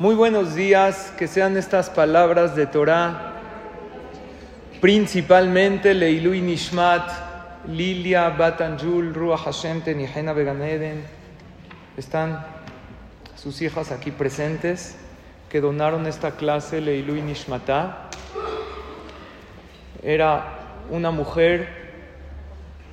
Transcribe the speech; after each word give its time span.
Muy 0.00 0.14
buenos 0.14 0.54
días, 0.54 1.12
que 1.18 1.28
sean 1.28 1.58
estas 1.58 1.90
palabras 1.90 2.56
de 2.56 2.66
Torah, 2.66 3.34
principalmente 4.80 5.92
Leilui 5.92 6.40
Nishmat, 6.40 7.06
Lilia 7.68 8.30
Batanjul, 8.30 9.12
Ruach 9.12 9.40
Hashem 9.40 9.82
Tenihena 9.82 10.32
Beganeden. 10.32 11.04
Están 11.98 12.46
sus 13.36 13.60
hijas 13.60 13.92
aquí 13.92 14.10
presentes 14.10 14.96
que 15.50 15.60
donaron 15.60 16.06
esta 16.06 16.30
clase 16.30 16.80
Leilui 16.80 17.20
Nishmatá. 17.20 18.08
Era 20.02 20.60
una 20.88 21.10
mujer 21.10 21.68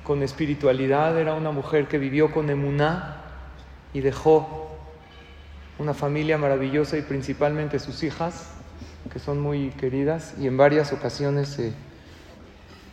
con 0.04 0.22
espiritualidad, 0.22 1.18
era 1.18 1.32
una 1.32 1.52
mujer 1.52 1.88
que 1.88 1.96
vivió 1.96 2.30
con 2.30 2.50
emuná 2.50 3.22
y 3.94 4.00
dejó 4.00 4.67
una 5.78 5.94
familia 5.94 6.38
maravillosa 6.38 6.96
y 6.96 7.02
principalmente 7.02 7.78
sus 7.78 8.02
hijas, 8.02 8.50
que 9.12 9.18
son 9.18 9.40
muy 9.40 9.70
queridas, 9.70 10.34
y 10.38 10.46
en 10.46 10.56
varias 10.56 10.92
ocasiones, 10.92 11.58
eh, 11.58 11.72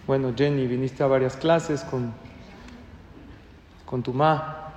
bueno, 0.08 0.34
Jenny, 0.36 0.68
viniste 0.68 1.04
a 1.04 1.08
varias 1.08 1.36
clases 1.36 1.82
con, 1.82 2.14
con 3.86 4.04
tu 4.04 4.14
ma, 4.14 4.74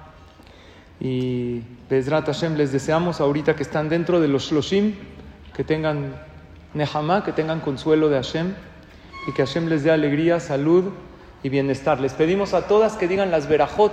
y 1.01 1.63
Bezrat 1.89 2.27
Hashem, 2.27 2.57
les 2.57 2.73
deseamos 2.73 3.21
ahorita 3.21 3.55
que 3.55 3.63
están 3.63 3.89
dentro 3.89 4.21
de 4.21 4.29
los 4.29 4.51
Shloshim, 4.51 4.95
que 5.55 5.63
tengan 5.63 6.15
Nehama, 6.75 7.25
que 7.25 7.33
tengan 7.33 7.61
consuelo 7.61 8.09
de 8.09 8.17
Hashem, 8.17 8.55
y 9.29 9.33
que 9.33 9.45
Hashem 9.45 9.69
les 9.69 9.85
dé 9.85 9.91
alegría, 9.91 10.41
salud 10.41 10.93
y 11.43 11.49
bienestar. 11.51 12.01
Les 12.01 12.15
pedimos 12.15 12.55
a 12.55 12.67
todas 12.67 12.97
que 12.97 13.07
digan 13.07 13.31
las 13.31 13.49
verajot 13.49 13.93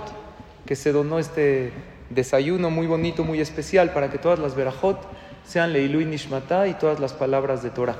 que 0.64 0.74
se 0.74 0.90
donó 0.90 1.18
este 1.18 1.72
desayuno 2.10 2.70
muy 2.70 2.86
bonito, 2.86 3.24
muy 3.24 3.40
especial, 3.40 3.90
para 3.92 4.10
que 4.10 4.18
todas 4.18 4.38
las 4.38 4.54
verajot 4.54 4.98
sean 5.44 5.72
Leilu 5.72 6.00
y 6.00 6.04
Nishmatá 6.04 6.66
y 6.66 6.74
todas 6.74 7.00
las 7.00 7.12
palabras 7.12 7.62
de 7.62 7.70
Torah. 7.70 7.96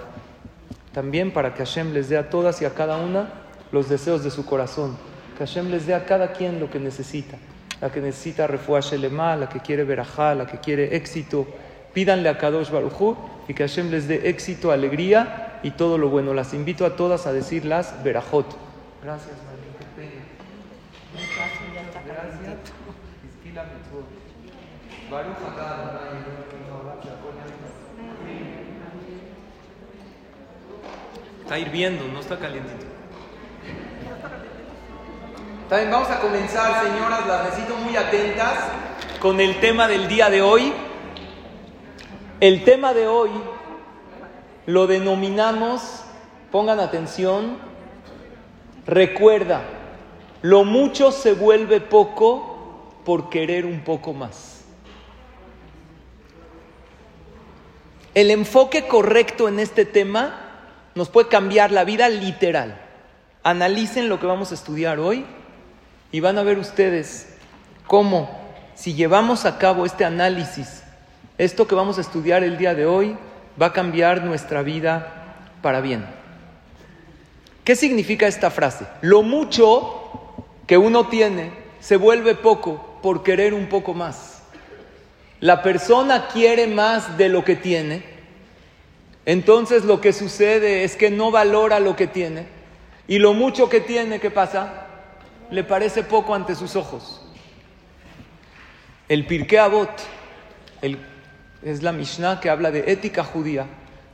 También 0.92 1.30
para 1.30 1.54
que 1.54 1.64
Hashem 1.64 1.92
les 1.92 2.08
dé 2.08 2.16
a 2.16 2.30
todas 2.30 2.62
y 2.62 2.64
a 2.64 2.74
cada 2.74 2.96
una 2.96 3.28
los 3.70 3.88
deseos 3.88 4.24
de 4.24 4.30
su 4.30 4.46
corazón. 4.46 4.96
Que 5.36 5.46
Hashem 5.46 5.70
les 5.70 5.86
dé 5.86 5.94
a 5.94 6.06
cada 6.06 6.32
quien 6.32 6.58
lo 6.58 6.70
que 6.70 6.80
necesita. 6.80 7.36
La 7.80 7.92
que 7.92 8.00
necesita 8.00 8.46
refuah 8.46 8.80
shelema, 8.80 9.36
la 9.36 9.48
que 9.48 9.60
quiere 9.60 9.84
verajá, 9.84 10.34
la 10.34 10.46
que 10.46 10.58
quiere 10.58 10.96
éxito. 10.96 11.46
Pídanle 11.92 12.28
a 12.28 12.38
Kadosh 12.38 12.70
Barujú 12.70 13.16
y 13.48 13.54
que 13.54 13.68
Hashem 13.68 13.90
les 13.90 14.08
dé 14.08 14.28
éxito, 14.30 14.72
alegría 14.72 15.60
y 15.62 15.72
todo 15.72 15.98
lo 15.98 16.08
bueno. 16.08 16.32
Las 16.32 16.54
invito 16.54 16.86
a 16.86 16.96
todas 16.96 17.26
a 17.26 17.32
decir 17.32 17.64
las 17.64 18.02
verajot. 18.02 18.46
Gracias, 19.02 19.36
María. 19.44 19.66
Gracias. 22.06 22.86
Está 31.42 31.58
hirviendo, 31.60 32.08
no 32.08 32.18
está 32.18 32.36
calientito. 32.38 32.86
También 35.68 35.92
vamos 35.92 36.10
a 36.10 36.18
comenzar, 36.18 36.84
señoras, 36.84 37.24
las 37.26 37.44
necesito 37.44 37.76
muy 37.76 37.96
atentas 37.96 38.58
con 39.20 39.40
el 39.40 39.60
tema 39.60 39.86
del 39.86 40.08
día 40.08 40.28
de 40.28 40.42
hoy. 40.42 40.72
El 42.40 42.64
tema 42.64 42.92
de 42.92 43.06
hoy 43.06 43.30
lo 44.66 44.88
denominamos, 44.88 46.02
pongan 46.50 46.80
atención, 46.80 47.58
recuerda, 48.86 49.62
lo 50.42 50.64
mucho 50.64 51.12
se 51.12 51.32
vuelve 51.32 51.80
poco 51.80 52.90
por 53.04 53.30
querer 53.30 53.66
un 53.66 53.82
poco 53.84 54.12
más. 54.12 54.55
El 58.16 58.30
enfoque 58.30 58.86
correcto 58.86 59.46
en 59.46 59.60
este 59.60 59.84
tema 59.84 60.40
nos 60.94 61.10
puede 61.10 61.28
cambiar 61.28 61.70
la 61.70 61.84
vida 61.84 62.08
literal. 62.08 62.80
Analicen 63.42 64.08
lo 64.08 64.18
que 64.18 64.24
vamos 64.24 64.52
a 64.52 64.54
estudiar 64.54 65.00
hoy 65.00 65.26
y 66.12 66.20
van 66.20 66.38
a 66.38 66.42
ver 66.42 66.58
ustedes 66.58 67.28
cómo, 67.86 68.40
si 68.74 68.94
llevamos 68.94 69.44
a 69.44 69.58
cabo 69.58 69.84
este 69.84 70.06
análisis, 70.06 70.82
esto 71.36 71.68
que 71.68 71.74
vamos 71.74 71.98
a 71.98 72.00
estudiar 72.00 72.42
el 72.42 72.56
día 72.56 72.74
de 72.74 72.86
hoy 72.86 73.18
va 73.60 73.66
a 73.66 73.72
cambiar 73.74 74.24
nuestra 74.24 74.62
vida 74.62 75.42
para 75.60 75.82
bien. 75.82 76.06
¿Qué 77.64 77.76
significa 77.76 78.26
esta 78.26 78.50
frase? 78.50 78.86
Lo 79.02 79.20
mucho 79.20 80.46
que 80.66 80.78
uno 80.78 81.08
tiene 81.08 81.50
se 81.80 81.98
vuelve 81.98 82.34
poco 82.34 82.98
por 83.02 83.22
querer 83.22 83.52
un 83.52 83.68
poco 83.68 83.92
más. 83.92 84.36
La 85.40 85.62
persona 85.62 86.28
quiere 86.28 86.66
más 86.66 87.18
de 87.18 87.28
lo 87.28 87.44
que 87.44 87.56
tiene, 87.56 88.02
entonces 89.26 89.84
lo 89.84 90.00
que 90.00 90.12
sucede 90.12 90.84
es 90.84 90.96
que 90.96 91.10
no 91.10 91.32
valora 91.32 91.80
lo 91.80 91.96
que 91.96 92.06
tiene 92.06 92.46
y 93.08 93.18
lo 93.18 93.34
mucho 93.34 93.68
que 93.68 93.80
tiene, 93.80 94.20
¿qué 94.20 94.30
pasa? 94.30 94.86
Le 95.50 95.64
parece 95.64 96.04
poco 96.04 96.34
ante 96.34 96.54
sus 96.54 96.76
ojos. 96.76 97.20
El 99.08 99.26
Pirkei 99.26 99.58
Avot 99.58 99.90
es 101.62 101.82
la 101.82 101.92
Mishnah 101.92 102.40
que 102.40 102.50
habla 102.50 102.70
de 102.70 102.90
ética 102.92 103.24
judía, 103.24 103.66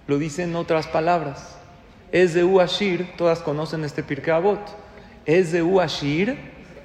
lo 0.07 0.19
dice 0.19 0.43
en 0.43 0.57
otras 0.57 0.87
palabras. 0.87 1.57
Es 2.11 2.35
de 2.35 2.45
Uashir, 2.45 3.15
todas 3.17 3.41
conocen 3.41 3.85
este 3.85 4.03
Pirkei 4.03 4.33
Avot. 4.35 4.61
Es 5.25 5.53
de 5.53 5.63
Uashir, 5.63 6.37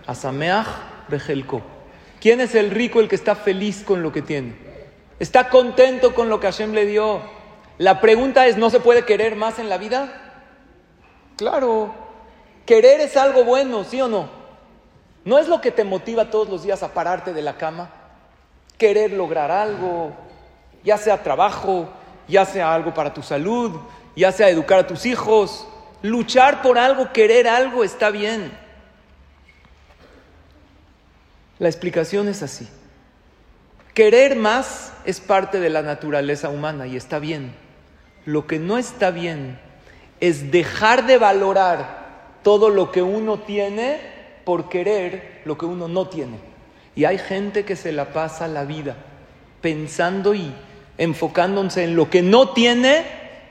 Asameach 0.05 0.67
Bejelko. 1.09 1.61
¿Quién 2.21 2.41
es 2.41 2.55
el 2.55 2.71
rico, 2.71 2.99
el 2.99 3.07
que 3.07 3.15
está 3.15 3.35
feliz 3.35 3.83
con 3.85 4.01
lo 4.03 4.11
que 4.11 4.21
tiene? 4.21 4.55
¿Está 5.19 5.49
contento 5.49 6.13
con 6.13 6.29
lo 6.29 6.39
que 6.39 6.47
Hashem 6.47 6.73
le 6.73 6.85
dio? 6.85 7.36
La 7.77 8.01
pregunta 8.01 8.47
es, 8.47 8.57
¿no 8.57 8.69
se 8.69 8.79
puede 8.79 9.05
querer 9.05 9.35
más 9.35 9.59
en 9.59 9.69
la 9.69 9.77
vida? 9.77 10.09
Claro, 11.35 11.93
querer 12.65 13.01
es 13.01 13.15
algo 13.15 13.43
bueno, 13.43 13.83
¿sí 13.83 14.01
o 14.01 14.07
no? 14.07 14.29
¿No 15.23 15.37
es 15.37 15.47
lo 15.47 15.61
que 15.61 15.71
te 15.71 15.83
motiva 15.83 16.31
todos 16.31 16.49
los 16.49 16.63
días 16.63 16.81
a 16.81 16.93
pararte 16.93 17.33
de 17.33 17.41
la 17.41 17.57
cama? 17.57 17.89
Querer 18.77 19.11
lograr 19.11 19.51
algo, 19.51 20.11
ya 20.83 20.97
sea 20.97 21.21
trabajo, 21.21 21.87
ya 22.27 22.45
sea 22.45 22.73
algo 22.73 22.93
para 22.93 23.13
tu 23.13 23.21
salud, 23.21 23.79
ya 24.15 24.31
sea 24.31 24.49
educar 24.49 24.79
a 24.79 24.87
tus 24.87 25.05
hijos. 25.05 25.67
Luchar 26.01 26.61
por 26.61 26.79
algo, 26.79 27.11
querer 27.11 27.47
algo 27.47 27.83
está 27.83 28.09
bien. 28.09 28.51
La 31.59 31.67
explicación 31.69 32.27
es 32.27 32.41
así. 32.41 32.67
Querer 33.93 34.35
más 34.35 34.93
es 35.05 35.19
parte 35.19 35.59
de 35.59 35.69
la 35.69 35.81
naturaleza 35.81 36.49
humana 36.49 36.87
y 36.87 36.95
está 36.95 37.19
bien. 37.19 37.66
Lo 38.27 38.45
que 38.45 38.59
no 38.59 38.77
está 38.77 39.09
bien 39.09 39.57
es 40.19 40.51
dejar 40.51 41.07
de 41.07 41.17
valorar 41.17 42.39
todo 42.43 42.69
lo 42.69 42.91
que 42.91 43.01
uno 43.01 43.39
tiene 43.39 44.01
por 44.43 44.67
querer 44.67 45.43
lo 45.45 45.57
que 45.57 45.65
uno 45.65 45.87
no 45.87 46.09
tiene. 46.09 46.37
Y 46.93 47.05
hay 47.05 47.19
gente 47.19 47.63
que 47.63 47.77
se 47.77 47.93
la 47.93 48.11
pasa 48.11 48.49
la 48.49 48.65
vida 48.65 48.97
pensando 49.61 50.35
y 50.35 50.53
enfocándose 50.97 51.85
en 51.85 51.95
lo 51.95 52.09
que 52.09 52.21
no 52.21 52.49
tiene 52.49 53.05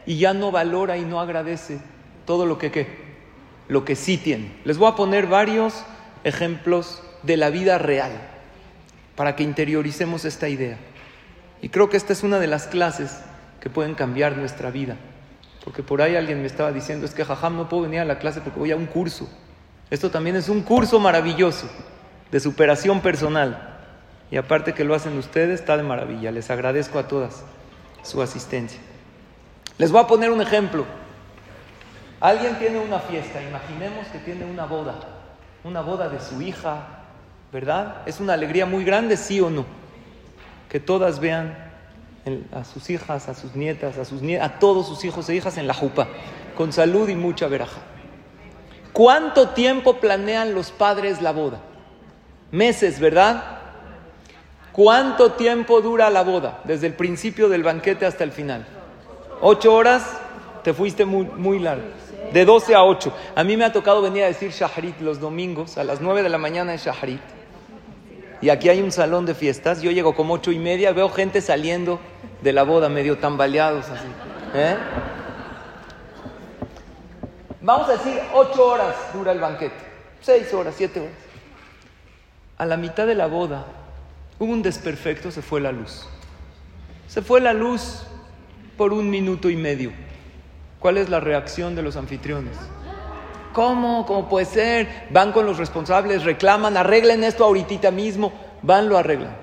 y 0.05 0.19
ya 0.19 0.35
no 0.35 0.51
valora 0.51 0.99
y 0.99 1.07
no 1.07 1.23
agradece 1.23 1.79
todo 2.27 2.45
lo 2.45 2.59
que 2.59 2.71
¿qué? 2.71 2.87
lo 3.69 3.87
que 3.87 3.97
sí 3.97 4.19
tiene. 4.19 4.53
Les 4.67 4.77
voy 4.77 4.93
a 4.93 4.95
poner 4.95 5.27
varios 5.27 5.87
ejemplos 6.23 7.03
de 7.23 7.39
la 7.39 7.49
vida 7.49 7.79
real, 7.79 8.13
para 9.15 9.37
que 9.37 9.43
interioricemos 9.43 10.27
esta 10.27 10.51
idea. 10.51 10.77
Y 11.63 11.71
creo 11.71 11.89
que 11.89 11.97
esta 11.97 12.13
es 12.13 12.23
una 12.23 12.39
de 12.39 12.47
las 12.47 12.67
clases 12.67 13.17
que 13.66 13.71
pueden 13.71 13.97
cambiar 13.97 14.37
nuestra 14.37 14.71
vida. 14.71 14.94
Porque 15.65 15.82
por 15.82 16.00
ahí 16.00 16.15
alguien 16.15 16.41
me 16.41 16.47
estaba 16.47 16.71
diciendo, 16.71 17.04
es 17.04 17.15
que 17.15 17.25
jajam 17.25 17.56
no 17.56 17.69
puedo 17.69 17.82
venir 17.82 17.99
a 17.99 18.04
la 18.04 18.21
clase 18.21 18.41
porque 18.41 18.60
voy 18.60 18.71
a 18.71 18.77
un 18.77 18.87
curso. 18.87 19.28
Esto 19.91 20.09
también 20.09 20.37
es 20.37 20.49
un 20.49 20.62
curso 20.62 21.00
maravilloso 21.00 21.69
de 22.31 22.38
superación 22.38 23.00
personal. 23.00 23.77
Y 24.31 24.37
aparte 24.37 24.72
que 24.72 24.84
lo 24.84 24.94
hacen 24.94 25.19
ustedes, 25.19 25.59
está 25.59 25.77
de 25.77 25.82
maravilla. 25.82 26.31
Les 26.31 26.49
agradezco 26.49 27.00
a 27.00 27.09
todas 27.09 27.43
su 28.04 28.22
asistencia. 28.22 28.78
Les 29.78 29.91
voy 29.91 30.01
a 30.01 30.07
poner 30.07 30.30
un 30.30 30.41
ejemplo. 30.41 30.86
Alguien 32.21 32.60
tiene 32.60 32.78
una 32.78 33.01
fiesta, 33.01 33.42
imaginemos 33.42 34.07
que 34.12 34.19
tiene 34.21 34.45
una 34.45 34.66
boda, 34.66 34.95
una 35.65 35.80
boda 35.80 36.09
de 36.09 36.21
su 36.21 36.41
hija, 36.41 36.86
¿verdad? 37.53 38.03
Es 38.07 38.21
una 38.21 38.34
alegría 38.34 38.65
muy 38.65 38.84
grande, 38.84 39.16
sí 39.16 39.41
o 39.41 39.51
no. 39.51 39.66
Que 40.69 40.78
todas 40.78 41.19
vean 41.19 41.66
a 42.53 42.65
sus 42.65 42.91
hijas, 42.91 43.28
a 43.28 43.34
sus 43.34 43.55
nietas, 43.55 43.99
a, 43.99 44.05
sus 44.05 44.21
a 44.41 44.59
todos 44.59 44.89
sus 44.89 45.05
hijos 45.05 45.28
e 45.28 45.37
hijas 45.37 45.59
en 45.59 45.69
la 45.69 45.75
jupa, 45.75 46.09
con 46.57 46.73
salud 46.73 47.09
y 47.09 47.15
mucha 47.15 47.47
veraja. 47.47 47.81
¿Cuánto 48.93 49.51
tiempo 49.51 49.99
planean 50.01 50.53
los 50.53 50.73
padres 50.73 51.23
la 51.23 51.31
boda? 51.31 51.61
Meses, 52.51 52.99
¿verdad? 52.99 53.59
¿Cuánto 54.73 55.33
tiempo 55.33 55.81
dura 55.81 56.11
la 56.11 56.25
boda? 56.25 56.63
Desde 56.65 56.89
el 56.89 56.95
principio 56.95 57.49
del 57.49 57.63
banquete 57.63 58.07
hasta 58.07 58.25
el 58.25 58.33
final. 58.33 58.67
¿Ocho 59.41 59.72
horas? 59.72 60.19
Te 60.65 60.75
fuiste 60.75 61.05
muy, 61.05 61.27
muy 61.27 61.61
largo. 61.61 61.84
De 62.33 62.45
12 62.45 62.75
a 62.75 62.83
8. 62.83 63.13
A 63.37 63.45
mí 63.45 63.57
me 63.57 63.65
ha 63.65 63.72
tocado 63.72 64.03
venir 64.03 64.25
a 64.25 64.27
decir 64.27 64.51
Shahrit 64.51 65.01
los 65.01 65.21
domingos, 65.21 65.79
a 65.79 65.84
las 65.84 66.01
9 66.01 66.25
de 66.25 66.29
la 66.29 66.39
mañana 66.39 66.75
es 66.75 66.84
Shahrit. 66.84 67.35
Y 68.41 68.50
aquí 68.50 68.68
hay 68.68 68.83
un 68.83 68.92
salón 68.92 69.27
de 69.27 69.34
fiestas, 69.34 69.83
yo 69.83 69.91
llego 69.91 70.15
como 70.15 70.34
ocho 70.34 70.53
y 70.53 70.59
media, 70.59 70.92
veo 70.92 71.09
gente 71.09 71.41
saliendo 71.41 72.00
de 72.42 72.53
la 72.53 72.65
boda 72.65 72.88
medio 72.88 73.18
tambaleados 73.18 73.88
así. 73.88 74.06
¿eh? 74.54 74.77
Vamos 77.60 77.88
a 77.88 77.92
decir 77.92 78.18
ocho 78.34 78.66
horas 78.66 78.94
dura 79.12 79.33
el 79.33 79.41
banquete, 79.41 79.74
seis 80.21 80.53
horas, 80.53 80.74
siete 80.77 81.00
horas. 81.00 81.12
A 82.59 82.66
la 82.66 82.77
mitad 82.77 83.06
de 83.06 83.15
la 83.15 83.27
boda 83.27 83.66
hubo 84.38 84.53
un 84.53 84.62
desperfecto, 84.62 85.30
se 85.30 85.42
fue 85.42 85.60
la 85.60 85.72
luz. 85.72 86.06
Se 87.09 87.22
fue 87.22 87.41
la 87.41 87.53
luz 87.53 88.06
por 88.77 88.92
un 88.92 89.10
minuto 89.10 89.48
y 89.50 89.56
medio. 89.56 89.92
¿Cuál 90.78 90.98
es 90.98 91.09
la 91.09 91.21
reacción 91.21 91.74
de 91.74 91.83
los 91.83 91.97
anfitriones? 91.97 92.56
¿Cómo? 93.57 94.05
¿Cómo 94.05 94.29
puede 94.29 94.45
ser? 94.45 95.07
Van 95.09 95.33
con 95.33 95.47
los 95.47 95.57
responsables, 95.57 96.25
reclaman, 96.25 96.77
arreglen 96.77 97.25
esto 97.25 97.43
ahorita 97.43 97.91
mismo. 97.91 98.31
Van, 98.61 98.87
lo 98.87 98.99
arreglan. 98.99 99.35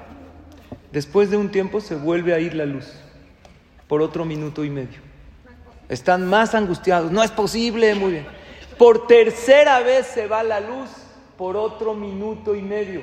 Después 0.92 1.32
de 1.32 1.38
un 1.38 1.50
tiempo 1.50 1.82
se 1.82 1.96
vuelve 1.96 2.36
a 2.36 2.40
ir 2.40 2.54
la 2.54 2.68
luz 2.68 2.94
por 3.88 4.04
otro 4.04 4.24
minuto 4.24 4.64
y 4.64 4.70
medio. 4.70 5.00
Están 5.90 6.28
más 6.28 6.54
angustiados. 6.54 7.12
No 7.12 7.24
es 7.24 7.32
posible, 7.32 7.96
muy 7.96 8.12
bien. 8.12 8.28
Por 8.78 9.08
tercera 9.08 9.80
vez 9.80 10.06
se 10.06 10.28
va 10.28 10.44
la 10.44 10.60
luz 10.60 10.92
por 11.36 11.58
otro 11.58 11.96
minuto 11.96 12.54
y 12.54 12.62
medio. 12.62 13.02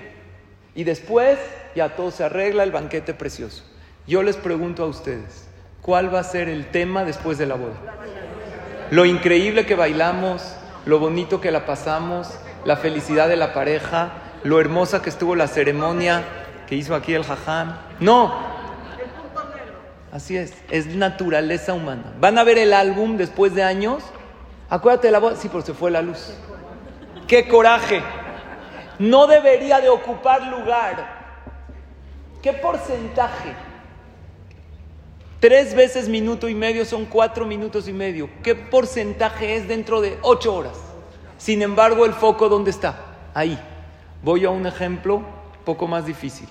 Y 0.76 0.84
después 0.84 1.40
ya 1.74 1.96
todo 1.96 2.12
se 2.12 2.22
arregla, 2.22 2.62
el 2.62 2.70
banquete 2.70 3.14
precioso. 3.14 3.64
Yo 4.06 4.22
les 4.22 4.36
pregunto 4.36 4.84
a 4.84 4.86
ustedes, 4.86 5.48
¿cuál 5.82 6.14
va 6.14 6.20
a 6.20 6.22
ser 6.24 6.48
el 6.48 6.70
tema 6.70 7.02
después 7.02 7.36
de 7.36 7.46
la 7.46 7.56
boda? 7.56 7.74
Lo 8.92 9.04
increíble 9.06 9.66
que 9.66 9.74
bailamos, 9.74 10.54
lo 10.90 10.98
bonito 10.98 11.40
que 11.40 11.52
la 11.52 11.66
pasamos, 11.66 12.28
la 12.64 12.76
felicidad 12.76 13.28
de 13.28 13.36
la 13.36 13.54
pareja, 13.54 14.10
lo 14.42 14.60
hermosa 14.60 15.00
que 15.00 15.08
estuvo 15.08 15.36
la 15.36 15.46
ceremonia 15.46 16.24
que 16.66 16.74
hizo 16.74 16.96
aquí 16.96 17.14
el 17.14 17.22
jajam. 17.22 17.76
No. 18.00 18.34
Así 20.10 20.36
es, 20.36 20.52
es 20.68 20.86
naturaleza 20.86 21.74
humana. 21.74 22.12
¿Van 22.18 22.38
a 22.38 22.42
ver 22.42 22.58
el 22.58 22.72
álbum 22.72 23.16
después 23.16 23.54
de 23.54 23.62
años? 23.62 24.02
Acuérdate 24.68 25.06
de 25.06 25.12
la 25.12 25.20
voz. 25.20 25.38
Sí, 25.38 25.48
pero 25.48 25.64
se 25.64 25.74
fue 25.74 25.92
la 25.92 26.02
luz. 26.02 26.34
¡Qué 27.28 27.46
coraje! 27.46 28.02
No 28.98 29.28
debería 29.28 29.80
de 29.80 29.90
ocupar 29.90 30.42
lugar. 30.48 31.20
¿Qué 32.42 32.52
porcentaje? 32.52 33.54
Tres 35.40 35.74
veces 35.74 36.06
minuto 36.10 36.50
y 36.50 36.54
medio 36.54 36.84
son 36.84 37.06
cuatro 37.06 37.46
minutos 37.46 37.88
y 37.88 37.94
medio. 37.94 38.28
¿Qué 38.42 38.54
porcentaje 38.54 39.56
es 39.56 39.66
dentro 39.66 40.02
de 40.02 40.18
ocho 40.20 40.54
horas? 40.54 40.78
Sin 41.38 41.62
embargo, 41.62 42.04
el 42.04 42.12
foco, 42.12 42.50
¿dónde 42.50 42.70
está? 42.70 43.16
Ahí. 43.32 43.58
Voy 44.22 44.44
a 44.44 44.50
un 44.50 44.66
ejemplo 44.66 45.22
poco 45.64 45.86
más 45.86 46.04
difícil. 46.04 46.46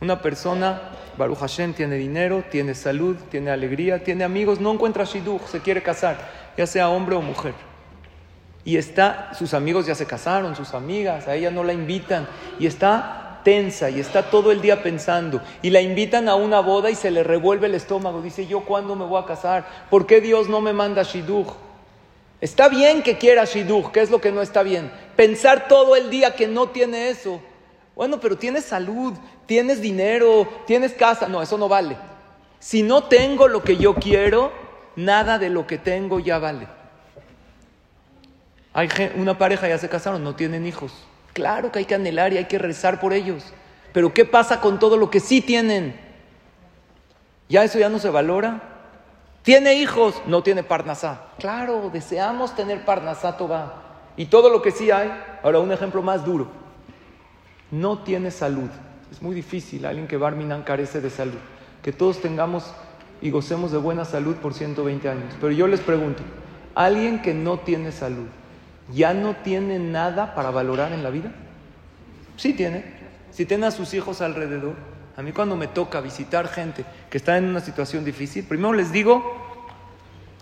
Una 0.00 0.20
persona, 0.20 0.82
Baruch 1.16 1.38
Hashem, 1.38 1.74
tiene 1.74 1.94
dinero, 1.94 2.42
tiene 2.50 2.74
salud, 2.74 3.16
tiene 3.30 3.52
alegría, 3.52 4.02
tiene 4.02 4.24
amigos, 4.24 4.58
no 4.58 4.72
encuentra 4.72 5.04
shidduch, 5.04 5.42
se 5.42 5.60
quiere 5.60 5.80
casar, 5.80 6.28
ya 6.56 6.66
sea 6.66 6.88
hombre 6.88 7.14
o 7.14 7.22
mujer. 7.22 7.54
Y 8.64 8.78
está, 8.78 9.32
sus 9.34 9.54
amigos 9.54 9.86
ya 9.86 9.94
se 9.94 10.06
casaron, 10.06 10.56
sus 10.56 10.74
amigas, 10.74 11.28
a 11.28 11.36
ella 11.36 11.52
no 11.52 11.62
la 11.62 11.72
invitan, 11.72 12.26
y 12.58 12.66
está 12.66 13.21
tensa 13.42 13.90
y 13.90 14.00
está 14.00 14.30
todo 14.30 14.52
el 14.52 14.60
día 14.60 14.82
pensando 14.82 15.42
y 15.62 15.70
la 15.70 15.80
invitan 15.80 16.28
a 16.28 16.34
una 16.34 16.60
boda 16.60 16.90
y 16.90 16.94
se 16.94 17.10
le 17.10 17.22
revuelve 17.22 17.66
el 17.66 17.74
estómago. 17.74 18.22
Dice, 18.22 18.46
¿yo 18.46 18.60
cuándo 18.60 18.96
me 18.96 19.04
voy 19.04 19.22
a 19.22 19.26
casar? 19.26 19.66
¿Por 19.90 20.06
qué 20.06 20.20
Dios 20.20 20.48
no 20.48 20.60
me 20.60 20.72
manda 20.72 21.02
shidduch? 21.02 21.48
Está 22.40 22.68
bien 22.68 23.02
que 23.02 23.18
quiera 23.18 23.44
shidduch, 23.44 23.92
¿qué 23.92 24.00
es 24.00 24.10
lo 24.10 24.20
que 24.20 24.32
no 24.32 24.42
está 24.42 24.62
bien? 24.62 24.90
Pensar 25.16 25.68
todo 25.68 25.94
el 25.94 26.10
día 26.10 26.34
que 26.34 26.48
no 26.48 26.68
tiene 26.68 27.08
eso. 27.08 27.40
Bueno, 27.94 28.20
pero 28.20 28.36
tienes 28.36 28.64
salud, 28.64 29.14
tienes 29.46 29.80
dinero, 29.80 30.48
tienes 30.66 30.92
casa. 30.92 31.28
No, 31.28 31.42
eso 31.42 31.58
no 31.58 31.68
vale. 31.68 31.96
Si 32.58 32.82
no 32.82 33.04
tengo 33.04 33.48
lo 33.48 33.62
que 33.62 33.76
yo 33.76 33.94
quiero, 33.94 34.52
nada 34.96 35.38
de 35.38 35.50
lo 35.50 35.66
que 35.66 35.78
tengo 35.78 36.20
ya 36.20 36.38
vale. 36.38 36.66
Hay 38.72 38.88
una 39.16 39.36
pareja 39.36 39.68
ya 39.68 39.78
se 39.78 39.88
casaron, 39.88 40.24
no 40.24 40.34
tienen 40.34 40.66
hijos. 40.66 40.92
Claro 41.32 41.72
que 41.72 41.80
hay 41.80 41.84
que 41.84 41.94
anhelar 41.94 42.32
y 42.32 42.38
hay 42.38 42.44
que 42.46 42.58
rezar 42.58 43.00
por 43.00 43.12
ellos. 43.12 43.52
Pero 43.92 44.12
¿qué 44.12 44.24
pasa 44.24 44.60
con 44.60 44.78
todo 44.78 44.96
lo 44.96 45.10
que 45.10 45.20
sí 45.20 45.40
tienen? 45.40 45.98
¿Ya 47.48 47.64
eso 47.64 47.78
ya 47.78 47.88
no 47.88 47.98
se 47.98 48.10
valora? 48.10 48.62
¿Tiene 49.42 49.74
hijos? 49.74 50.22
No 50.26 50.42
tiene 50.42 50.62
parnasá. 50.62 51.26
Claro, 51.38 51.90
deseamos 51.92 52.54
tener 52.54 52.84
parnasá 52.84 53.36
toba. 53.36 53.82
Y 54.16 54.26
todo 54.26 54.50
lo 54.50 54.62
que 54.62 54.70
sí 54.70 54.90
hay. 54.90 55.10
Ahora, 55.42 55.58
un 55.58 55.72
ejemplo 55.72 56.02
más 56.02 56.24
duro. 56.24 56.48
No 57.70 57.98
tiene 57.98 58.30
salud. 58.30 58.70
Es 59.10 59.20
muy 59.20 59.34
difícil. 59.34 59.84
Alguien 59.84 60.06
que 60.06 60.16
Barminan 60.16 60.62
carece 60.62 61.00
de 61.00 61.10
salud. 61.10 61.38
Que 61.82 61.92
todos 61.92 62.20
tengamos 62.20 62.72
y 63.22 63.30
gocemos 63.30 63.72
de 63.72 63.78
buena 63.78 64.04
salud 64.04 64.36
por 64.36 64.52
120 64.52 65.08
años. 65.08 65.34
Pero 65.40 65.52
yo 65.52 65.66
les 65.66 65.80
pregunto, 65.80 66.22
alguien 66.74 67.22
que 67.22 67.32
no 67.32 67.58
tiene 67.60 67.92
salud, 67.92 68.26
ya 68.92 69.14
no 69.14 69.36
tiene 69.36 69.78
nada 69.78 70.34
para 70.34 70.50
valorar 70.50 70.92
en 70.92 71.02
la 71.02 71.10
vida? 71.10 71.32
Sí 72.36 72.52
tiene. 72.52 72.84
Si 73.30 73.46
tiene 73.46 73.66
a 73.66 73.70
sus 73.70 73.94
hijos 73.94 74.20
alrededor, 74.20 74.74
a 75.16 75.22
mí 75.22 75.32
cuando 75.32 75.56
me 75.56 75.66
toca 75.66 76.00
visitar 76.00 76.48
gente 76.48 76.84
que 77.10 77.18
está 77.18 77.36
en 77.36 77.44
una 77.44 77.60
situación 77.60 78.04
difícil, 78.04 78.44
primero 78.44 78.72
les 78.72 78.92
digo, 78.92 79.22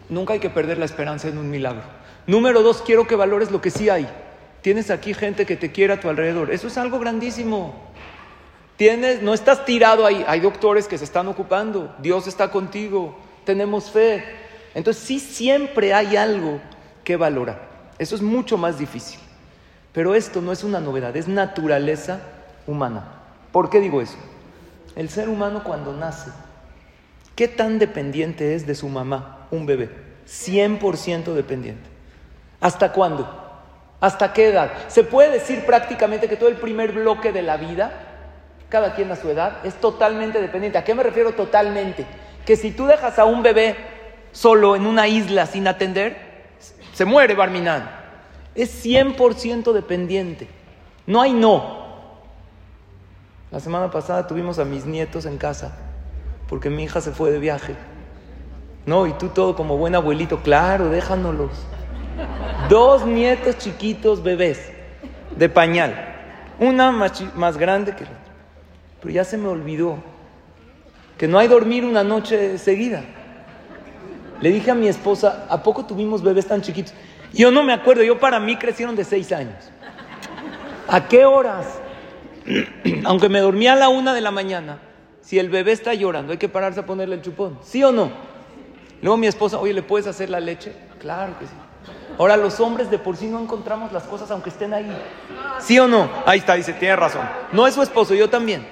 nunca 0.08 0.32
hay 0.32 0.40
que 0.40 0.50
perder 0.50 0.78
la 0.78 0.84
esperanza 0.84 1.28
en 1.28 1.38
un 1.38 1.50
milagro. 1.50 1.82
Número 2.26 2.62
dos, 2.62 2.82
quiero 2.82 3.06
que 3.06 3.16
valores 3.16 3.50
lo 3.50 3.60
que 3.60 3.70
sí 3.70 3.88
hay. 3.88 4.08
Tienes 4.62 4.90
aquí 4.90 5.14
gente 5.14 5.46
que 5.46 5.56
te 5.56 5.72
quiere 5.72 5.94
a 5.94 6.00
tu 6.00 6.08
alrededor. 6.08 6.52
Eso 6.52 6.66
es 6.66 6.76
algo 6.76 6.98
grandísimo. 6.98 7.74
Tienes, 8.76 9.22
no 9.22 9.34
estás 9.34 9.64
tirado 9.64 10.06
ahí. 10.06 10.24
Hay 10.26 10.40
doctores 10.40 10.86
que 10.86 10.98
se 10.98 11.04
están 11.04 11.28
ocupando. 11.28 11.94
Dios 12.00 12.26
está 12.26 12.50
contigo. 12.50 13.18
Tenemos 13.44 13.90
fe. 13.90 14.22
Entonces 14.74 15.02
sí 15.02 15.18
siempre 15.18 15.94
hay 15.94 16.16
algo 16.16 16.60
que 17.04 17.16
valorar. 17.16 17.69
Eso 18.00 18.14
es 18.14 18.22
mucho 18.22 18.56
más 18.56 18.78
difícil. 18.78 19.20
Pero 19.92 20.14
esto 20.14 20.40
no 20.40 20.52
es 20.52 20.64
una 20.64 20.80
novedad, 20.80 21.14
es 21.18 21.28
naturaleza 21.28 22.20
humana. 22.66 23.04
¿Por 23.52 23.68
qué 23.68 23.78
digo 23.78 24.00
eso? 24.00 24.16
El 24.96 25.10
ser 25.10 25.28
humano 25.28 25.62
cuando 25.62 25.92
nace, 25.92 26.30
¿qué 27.36 27.46
tan 27.46 27.78
dependiente 27.78 28.54
es 28.54 28.66
de 28.66 28.74
su 28.74 28.88
mamá, 28.88 29.46
un 29.50 29.66
bebé? 29.66 29.90
100% 30.26 31.34
dependiente. 31.34 31.90
¿Hasta 32.58 32.90
cuándo? 32.92 33.28
¿Hasta 34.00 34.32
qué 34.32 34.48
edad? 34.48 34.72
Se 34.88 35.04
puede 35.04 35.32
decir 35.32 35.66
prácticamente 35.66 36.26
que 36.26 36.36
todo 36.36 36.48
el 36.48 36.56
primer 36.56 36.92
bloque 36.92 37.32
de 37.32 37.42
la 37.42 37.58
vida, 37.58 37.92
cada 38.70 38.94
quien 38.94 39.12
a 39.12 39.16
su 39.16 39.28
edad, 39.28 39.58
es 39.62 39.74
totalmente 39.74 40.40
dependiente. 40.40 40.78
¿A 40.78 40.84
qué 40.84 40.94
me 40.94 41.02
refiero 41.02 41.32
totalmente? 41.32 42.06
Que 42.46 42.56
si 42.56 42.70
tú 42.70 42.86
dejas 42.86 43.18
a 43.18 43.26
un 43.26 43.42
bebé 43.42 43.76
solo 44.32 44.74
en 44.74 44.86
una 44.86 45.06
isla 45.06 45.44
sin 45.44 45.68
atender, 45.68 46.30
se 46.92 47.04
muere 47.04 47.34
Barminan. 47.34 47.99
Es 48.60 48.84
100% 48.84 49.72
dependiente. 49.72 50.46
No 51.06 51.22
hay 51.22 51.32
no. 51.32 51.80
La 53.50 53.58
semana 53.58 53.90
pasada 53.90 54.26
tuvimos 54.26 54.58
a 54.58 54.66
mis 54.66 54.84
nietos 54.84 55.24
en 55.24 55.38
casa 55.38 55.78
porque 56.46 56.68
mi 56.68 56.82
hija 56.82 57.00
se 57.00 57.10
fue 57.10 57.30
de 57.30 57.38
viaje. 57.38 57.74
No, 58.84 59.06
y 59.06 59.14
tú 59.14 59.28
todo 59.28 59.56
como 59.56 59.78
buen 59.78 59.94
abuelito, 59.94 60.42
claro, 60.42 60.90
déjanoslos. 60.90 61.52
Dos 62.68 63.06
nietos 63.06 63.56
chiquitos 63.56 64.22
bebés 64.22 64.70
de 65.34 65.48
pañal. 65.48 65.94
Una 66.58 66.92
más, 66.92 67.24
más 67.34 67.56
grande 67.56 67.96
que 67.96 68.04
la 68.04 68.10
otra. 68.10 68.20
Pero 69.00 69.14
ya 69.14 69.24
se 69.24 69.38
me 69.38 69.48
olvidó 69.48 69.96
que 71.16 71.26
no 71.26 71.38
hay 71.38 71.48
dormir 71.48 71.86
una 71.86 72.04
noche 72.04 72.58
seguida. 72.58 73.04
Le 74.42 74.50
dije 74.50 74.70
a 74.70 74.74
mi 74.74 74.86
esposa, 74.86 75.46
¿a 75.48 75.62
poco 75.62 75.86
tuvimos 75.86 76.22
bebés 76.22 76.46
tan 76.46 76.60
chiquitos? 76.60 76.92
Yo 77.32 77.50
no 77.50 77.62
me 77.62 77.72
acuerdo, 77.72 78.02
yo 78.02 78.18
para 78.18 78.40
mí 78.40 78.56
crecieron 78.56 78.96
de 78.96 79.04
seis 79.04 79.32
años. 79.32 79.70
¿A 80.88 81.06
qué 81.06 81.24
horas? 81.24 81.66
Aunque 83.04 83.28
me 83.28 83.40
dormía 83.40 83.74
a 83.74 83.76
la 83.76 83.88
una 83.88 84.12
de 84.14 84.20
la 84.20 84.30
mañana, 84.30 84.78
si 85.20 85.38
el 85.38 85.48
bebé 85.48 85.72
está 85.72 85.94
llorando, 85.94 86.32
hay 86.32 86.38
que 86.38 86.48
pararse 86.48 86.80
a 86.80 86.86
ponerle 86.86 87.16
el 87.16 87.22
chupón, 87.22 87.58
¿sí 87.62 87.84
o 87.84 87.92
no? 87.92 88.10
Luego 89.02 89.16
mi 89.16 89.28
esposa, 89.28 89.58
oye, 89.58 89.72
¿le 89.72 89.82
puedes 89.82 90.06
hacer 90.06 90.28
la 90.28 90.40
leche? 90.40 90.74
Claro 90.98 91.38
que 91.38 91.46
sí. 91.46 91.52
Ahora 92.18 92.36
los 92.36 92.60
hombres 92.60 92.90
de 92.90 92.98
por 92.98 93.16
sí 93.16 93.28
no 93.28 93.40
encontramos 93.40 93.92
las 93.92 94.02
cosas 94.02 94.30
aunque 94.30 94.50
estén 94.50 94.74
ahí. 94.74 94.90
¿Sí 95.60 95.78
o 95.78 95.86
no? 95.86 96.10
Ahí 96.26 96.40
está, 96.40 96.54
dice, 96.54 96.72
tiene 96.74 96.96
razón. 96.96 97.22
No 97.52 97.66
es 97.66 97.74
su 97.74 97.82
esposo, 97.82 98.14
yo 98.14 98.28
también. 98.28 98.66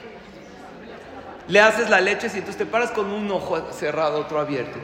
Le 1.47 1.61
haces 1.61 1.89
la 1.89 2.01
leche 2.01 2.27
y 2.27 2.39
entonces 2.39 2.57
te 2.57 2.67
paras 2.67 2.91
con 2.91 3.11
un 3.11 3.31
ojo 3.31 3.73
cerrado, 3.73 4.19
otro 4.21 4.39
abierto 4.39 4.79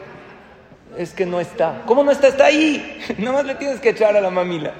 es 0.96 1.12
que 1.12 1.26
no 1.26 1.40
está. 1.40 1.82
¿Cómo 1.86 2.04
no 2.04 2.10
está? 2.10 2.28
Está 2.28 2.46
ahí. 2.46 3.00
Nada 3.18 3.32
más 3.32 3.44
le 3.44 3.54
tienes 3.54 3.80
que 3.80 3.90
echar 3.90 4.16
a 4.16 4.20
la 4.20 4.30
mamila. 4.30 4.74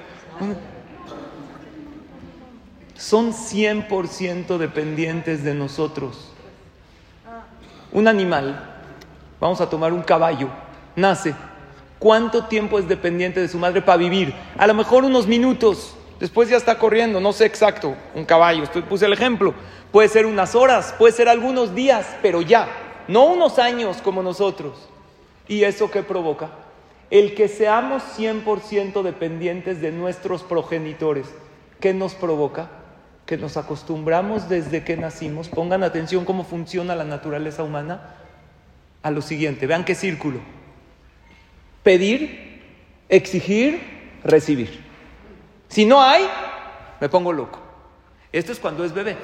Son 2.95 3.33
100% 3.33 4.57
dependientes 4.57 5.43
de 5.43 5.53
nosotros. 5.53 6.31
Un 7.91 8.07
animal, 8.07 8.59
vamos 9.39 9.61
a 9.61 9.69
tomar 9.69 9.93
un 9.93 10.01
caballo, 10.01 10.49
nace. 10.95 11.33
¿Cuánto 11.99 12.45
tiempo 12.45 12.77
es 12.77 12.87
dependiente 12.87 13.39
de 13.39 13.47
su 13.47 13.57
madre 13.57 13.81
para 13.81 13.97
vivir? 13.97 14.33
A 14.57 14.67
lo 14.67 14.73
mejor 14.73 15.05
unos 15.05 15.27
minutos. 15.27 15.95
Después 16.19 16.49
ya 16.49 16.57
está 16.57 16.77
corriendo, 16.77 17.19
no 17.19 17.33
sé 17.33 17.45
exacto, 17.45 17.95
un 18.13 18.23
caballo, 18.23 18.63
estoy, 18.63 18.81
puse 18.83 19.05
el 19.05 19.13
ejemplo. 19.13 19.53
Puede 19.91 20.07
ser 20.07 20.25
unas 20.25 20.55
horas, 20.55 20.93
puede 20.97 21.13
ser 21.13 21.27
algunos 21.27 21.75
días, 21.75 22.05
pero 22.21 22.41
ya, 22.41 22.67
no 23.07 23.25
unos 23.25 23.59
años 23.59 23.97
como 24.01 24.23
nosotros. 24.23 24.77
¿Y 25.47 25.63
eso 25.63 25.91
qué 25.91 26.03
provoca? 26.03 26.49
El 27.11 27.35
que 27.35 27.47
seamos 27.47 28.03
100% 28.17 29.03
dependientes 29.03 29.81
de 29.81 29.91
nuestros 29.91 30.43
progenitores. 30.43 31.27
¿Qué 31.79 31.93
nos 31.93 32.15
provoca? 32.15 32.69
Que 33.25 33.37
nos 33.37 33.57
acostumbramos 33.57 34.49
desde 34.49 34.83
que 34.83 34.97
nacimos, 34.97 35.49
pongan 35.49 35.83
atención 35.83 36.25
cómo 36.25 36.43
funciona 36.43 36.95
la 36.95 37.05
naturaleza 37.05 37.63
humana, 37.63 38.15
a 39.03 39.11
lo 39.11 39.21
siguiente, 39.21 39.67
vean 39.67 39.85
qué 39.85 39.93
círculo. 39.93 40.39
Pedir, 41.83 42.63
exigir, 43.07 43.79
recibir. 44.23 44.83
Si 45.67 45.85
no 45.85 46.01
hay, 46.01 46.23
me 46.99 47.09
pongo 47.09 47.31
loco. 47.31 47.59
Esto 48.31 48.51
es 48.51 48.59
cuando 48.59 48.83
es 48.83 48.93
bebé. 48.93 49.15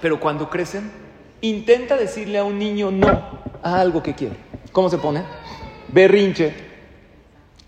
Pero 0.00 0.20
cuando 0.20 0.48
crecen, 0.48 0.90
intenta 1.40 1.96
decirle 1.96 2.38
a 2.38 2.44
un 2.44 2.58
niño 2.58 2.90
no 2.90 3.40
a 3.62 3.80
algo 3.80 4.02
que 4.02 4.14
quiere. 4.14 4.36
¿Cómo 4.72 4.88
se 4.88 4.98
pone? 4.98 5.22
Berrinche, 5.88 6.54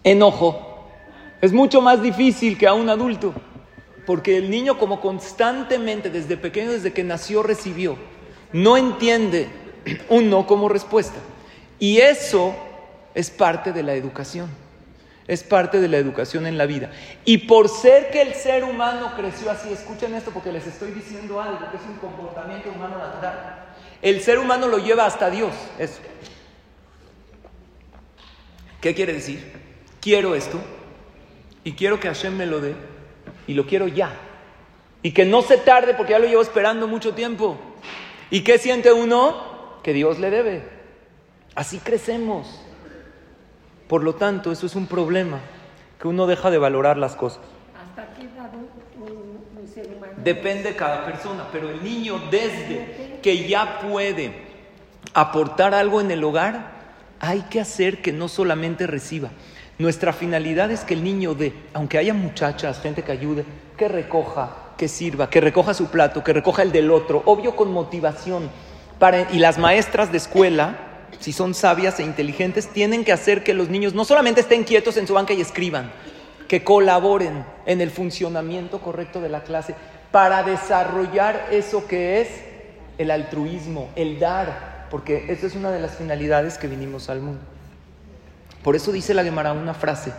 enojo. 0.03 0.89
Es 1.41 1.53
mucho 1.53 1.83
más 1.83 2.03
difícil 2.03 2.57
que 2.57 2.67
a 2.67 2.73
un 2.73 2.89
adulto. 2.89 3.35
Porque 4.07 4.37
el 4.37 4.51
niño 4.51 4.79
como 4.79 5.01
constantemente, 5.01 6.11
desde 6.11 6.37
pequeño, 6.37 6.73
desde 6.73 6.93
que 6.93 7.05
nació, 7.05 7.43
recibió, 7.43 7.97
no 8.53 8.77
entiende 8.77 9.49
un 10.09 10.31
no 10.31 10.47
como 10.47 10.69
respuesta. 10.69 11.19
Y 11.79 11.99
eso 11.99 12.55
es 13.15 13.31
parte 13.31 13.73
de 13.73 13.83
la 13.83 13.95
educación. 13.95 14.49
Es 15.27 15.43
parte 15.43 15.81
de 15.81 15.89
la 15.89 15.97
educación 15.97 16.47
en 16.47 16.59
la 16.59 16.67
vida. 16.67 16.91
Y 17.25 17.39
por 17.39 17.69
ser 17.69 18.11
que 18.11 18.21
el 18.21 18.35
ser 18.35 18.63
humano 18.63 19.13
creció 19.17 19.51
así, 19.51 19.73
escuchen 19.73 20.15
esto 20.15 20.31
porque 20.31 20.53
les 20.53 20.67
estoy 20.67 20.91
diciendo 20.93 21.41
algo, 21.41 21.61
que 21.71 21.79
es 21.79 21.83
un 21.89 21.97
comportamiento 21.97 22.71
humano 22.71 22.99
natural. 22.99 23.65
El 24.03 24.21
ser 24.21 24.39
humano 24.39 24.69
lo 24.69 24.79
lleva 24.79 25.07
hasta 25.07 25.31
Dios, 25.31 25.55
eso. 25.79 25.99
¿Qué 28.85 28.95
quiere 28.95 29.15
decir? 29.15 29.43
Quiero 29.99 30.35
esto 30.35 30.61
y 31.65 31.73
quiero 31.73 31.99
que 31.99 32.09
Hashem 32.09 32.37
me 32.37 32.45
lo 32.45 32.61
dé 32.61 32.75
y 33.47 33.55
lo 33.55 33.65
quiero 33.65 33.89
ya. 33.89 34.15
Y 35.03 35.13
que 35.13 35.25
no 35.25 35.41
se 35.41 35.57
tarde 35.57 35.95
porque 35.95 36.13
ya 36.13 36.19
lo 36.19 36.27
llevo 36.27 36.43
esperando 36.43 36.87
mucho 36.87 37.15
tiempo. 37.15 37.57
¿Y 38.29 38.45
qué 38.45 38.59
siente 38.59 38.93
uno? 38.93 39.81
Que 39.83 39.95
Dios 39.95 40.19
le 40.19 40.29
debe. 40.29 40.69
Así 41.55 41.79
crecemos. 41.79 42.61
Por 43.89 44.03
lo 44.03 44.17
tanto, 44.17 44.53
eso 44.53 44.67
es 44.67 44.77
un 44.77 44.87
problema, 44.87 45.41
que 45.99 46.07
uno 46.07 46.27
deja 46.27 46.51
de 46.51 46.59
valorar 46.59 46.99
las 46.99 47.17
cosas. 47.17 47.41
¿Hasta 47.89 48.13
qué 48.13 48.25
edad 48.25 48.51
un, 48.55 49.67
ser 49.67 49.87
humano? 49.97 50.13
Depende 50.19 50.73
de 50.73 50.77
cada 50.77 51.07
persona, 51.07 51.49
pero 51.51 51.71
el 51.71 51.83
niño 51.83 52.21
desde 52.31 53.19
que 53.23 53.49
ya 53.49 53.79
puede 53.79 54.31
aportar 55.15 55.73
algo 55.73 56.03
en 56.03 56.11
el 56.11 56.23
hogar, 56.23 56.74
hay 57.21 57.43
que 57.51 57.61
hacer 57.61 58.03
que 58.03 58.13
no 58.13 58.29
solamente 58.29 58.87
reciba. 58.87 59.31
Nuestra 59.79 60.13
finalidad 60.13 60.71
es 60.71 60.81
que 60.81 60.95
el 60.95 61.03
niño 61.03 61.35
dé, 61.35 61.53
aunque 61.73 61.99
haya 61.99 62.15
muchachas, 62.15 62.81
gente 62.81 63.03
que 63.03 63.13
ayude, 63.13 63.45
que 63.77 63.89
recoja, 63.89 64.57
que 64.77 64.89
sirva, 64.89 65.29
que 65.29 65.41
recoja 65.41 65.75
su 65.75 65.87
plato, 65.87 66.23
que 66.23 66.33
recoja 66.33 66.63
el 66.63 66.73
del 66.73 66.91
otro, 66.91 67.23
obvio 67.27 67.57
con 67.57 67.73
motivación. 67.73 68.51
Y 69.33 69.39
las 69.39 69.59
maestras 69.59 70.11
de 70.13 70.19
escuela, 70.19 70.77
si 71.21 71.33
son 71.33 71.53
sabias 71.55 71.99
e 72.01 72.05
inteligentes, 72.05 72.69
tienen 72.69 73.05
que 73.05 73.13
hacer 73.13 73.45
que 73.45 73.53
los 73.53 73.69
niños 73.69 73.93
no 73.93 74.05
solamente 74.05 74.41
estén 74.41 74.65
quietos 74.65 74.97
en 74.97 75.07
su 75.07 75.15
banca 75.15 75.35
y 75.35 75.41
escriban, 75.41 75.93
que 76.49 76.65
colaboren 76.65 77.45
en 77.67 77.81
el 77.81 77.91
funcionamiento 77.91 78.81
correcto 78.81 79.21
de 79.21 79.29
la 79.29 79.43
clase 79.43 79.75
para 80.11 80.43
desarrollar 80.43 81.49
eso 81.51 81.87
que 81.87 82.21
es 82.21 82.29
el 82.97 83.11
altruismo, 83.11 83.89
el 83.97 84.19
dar, 84.19 84.74
porque 84.95 85.25
esa 85.29 85.49
es 85.49 85.57
una 85.57 85.73
de 85.73 85.81
las 85.81 85.97
finalidades 85.97 86.57
que 86.57 86.69
vinimos 86.69 87.11
al 87.11 87.21
mundo. 87.21 87.41
Por 88.63 88.77
eso 88.77 88.93
dice 88.93 89.13
la 89.13 89.25
Gemara 89.25 89.53
una 89.53 89.75
frase. 89.75 90.13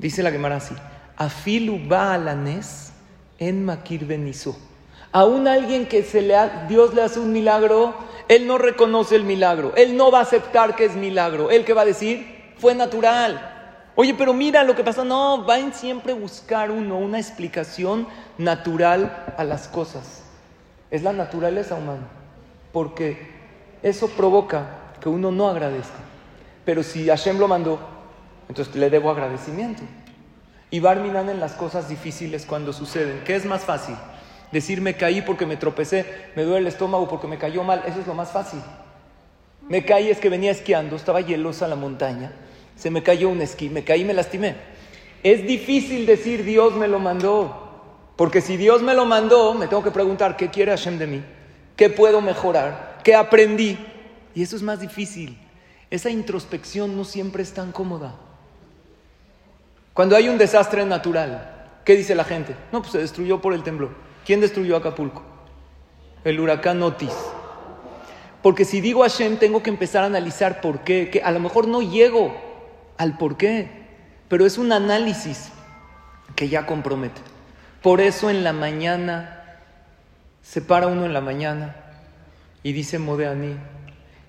Dice 0.00 0.20
la 0.20 0.32
Gemara 0.32 0.56
así: 0.56 0.74
Afilu 1.16 1.78
ba'alanes 1.86 2.90
en 3.38 3.64
makir 3.64 4.04
benizo. 4.04 4.58
Aún 5.12 5.46
alguien 5.46 5.86
que 5.86 6.02
se 6.02 6.22
le 6.22 6.34
Dios 6.68 6.92
le 6.92 7.02
hace 7.02 7.20
un 7.20 7.30
milagro, 7.30 7.94
él 8.26 8.48
no 8.48 8.58
reconoce 8.58 9.14
el 9.14 9.22
milagro, 9.22 9.74
él 9.76 9.96
no 9.96 10.10
va 10.10 10.18
a 10.18 10.22
aceptar 10.22 10.74
que 10.74 10.86
es 10.86 10.96
milagro, 10.96 11.52
él 11.52 11.64
que 11.64 11.74
va 11.74 11.82
a 11.82 11.84
decir, 11.84 12.52
fue 12.58 12.74
natural. 12.74 13.92
Oye, 13.94 14.14
pero 14.14 14.34
mira 14.34 14.64
lo 14.64 14.74
que 14.74 14.82
pasa, 14.82 15.04
no, 15.04 15.44
van 15.44 15.72
siempre 15.72 16.14
a 16.14 16.16
buscar 16.16 16.72
uno 16.72 16.98
una 16.98 17.20
explicación 17.20 18.08
natural 18.38 19.24
a 19.36 19.44
las 19.44 19.68
cosas. 19.68 20.24
Es 20.90 21.04
la 21.04 21.12
naturaleza 21.12 21.76
humana, 21.76 22.17
porque 22.72 23.28
eso 23.82 24.08
provoca 24.08 24.92
que 25.00 25.08
uno 25.08 25.30
no 25.30 25.48
agradezca. 25.48 25.98
Pero 26.64 26.82
si 26.82 27.08
Hashem 27.08 27.38
lo 27.38 27.48
mandó, 27.48 27.78
entonces 28.48 28.74
le 28.74 28.90
debo 28.90 29.10
agradecimiento. 29.10 29.82
Y 30.70 30.80
Barminan 30.80 31.28
en 31.30 31.40
las 31.40 31.52
cosas 31.52 31.88
difíciles 31.88 32.44
cuando 32.44 32.72
suceden, 32.72 33.22
¿qué 33.24 33.36
es 33.36 33.46
más 33.46 33.62
fácil? 33.62 33.96
Decir 34.52 34.80
me 34.80 34.94
caí 34.94 35.22
porque 35.22 35.46
me 35.46 35.56
tropecé, 35.56 36.04
me 36.36 36.42
duele 36.42 36.60
el 36.60 36.66
estómago 36.66 37.08
porque 37.08 37.26
me 37.26 37.38
cayó 37.38 37.64
mal, 37.64 37.82
eso 37.86 38.00
es 38.00 38.06
lo 38.06 38.14
más 38.14 38.30
fácil. 38.30 38.60
Me 39.68 39.84
caí 39.84 40.08
es 40.08 40.18
que 40.18 40.28
venía 40.28 40.50
esquiando, 40.50 40.96
estaba 40.96 41.20
hielosa 41.20 41.68
la 41.68 41.76
montaña, 41.76 42.32
se 42.76 42.90
me 42.90 43.02
cayó 43.02 43.28
un 43.28 43.42
esquí, 43.42 43.68
me 43.68 43.84
caí 43.84 44.04
me 44.04 44.14
lastimé. 44.14 44.56
Es 45.22 45.46
difícil 45.46 46.06
decir 46.06 46.44
Dios 46.44 46.74
me 46.74 46.88
lo 46.88 46.98
mandó, 46.98 48.12
porque 48.16 48.40
si 48.40 48.56
Dios 48.56 48.82
me 48.82 48.94
lo 48.94 49.04
mandó, 49.04 49.54
me 49.54 49.66
tengo 49.68 49.82
que 49.82 49.90
preguntar 49.90 50.36
qué 50.36 50.48
quiere 50.48 50.70
Hashem 50.70 50.98
de 50.98 51.06
mí, 51.06 51.22
qué 51.78 51.88
puedo 51.88 52.20
mejorar, 52.20 52.98
qué 53.02 53.14
aprendí. 53.14 53.78
Y 54.34 54.42
eso 54.42 54.56
es 54.56 54.62
más 54.62 54.80
difícil. 54.80 55.38
Esa 55.90 56.10
introspección 56.10 56.94
no 56.94 57.04
siempre 57.04 57.42
es 57.42 57.54
tan 57.54 57.72
cómoda. 57.72 58.16
Cuando 59.94 60.16
hay 60.16 60.28
un 60.28 60.36
desastre 60.36 60.84
natural, 60.84 61.70
¿qué 61.84 61.96
dice 61.96 62.14
la 62.14 62.24
gente? 62.24 62.54
No, 62.72 62.80
pues 62.80 62.92
se 62.92 62.98
destruyó 62.98 63.40
por 63.40 63.54
el 63.54 63.62
temblor. 63.62 63.90
¿Quién 64.26 64.40
destruyó 64.40 64.76
Acapulco? 64.76 65.22
El 66.24 66.38
huracán 66.40 66.82
Otis. 66.82 67.14
Porque 68.42 68.64
si 68.64 68.80
digo 68.80 69.02
Hashem, 69.02 69.38
tengo 69.38 69.62
que 69.62 69.70
empezar 69.70 70.02
a 70.02 70.06
analizar 70.06 70.60
por 70.60 70.80
qué. 70.80 71.10
Que 71.10 71.22
a 71.22 71.30
lo 71.30 71.40
mejor 71.40 71.66
no 71.66 71.80
llego 71.80 72.36
al 72.96 73.16
por 73.16 73.36
qué, 73.36 73.70
pero 74.28 74.44
es 74.44 74.58
un 74.58 74.72
análisis 74.72 75.50
que 76.34 76.48
ya 76.48 76.66
compromete. 76.66 77.20
Por 77.82 78.00
eso 78.00 78.30
en 78.30 78.44
la 78.44 78.52
mañana, 78.52 79.37
se 80.48 80.62
para 80.62 80.86
uno 80.86 81.04
en 81.04 81.12
la 81.12 81.20
mañana 81.20 81.76
y 82.62 82.72
dice 82.72 82.98
Modeani, 82.98 83.54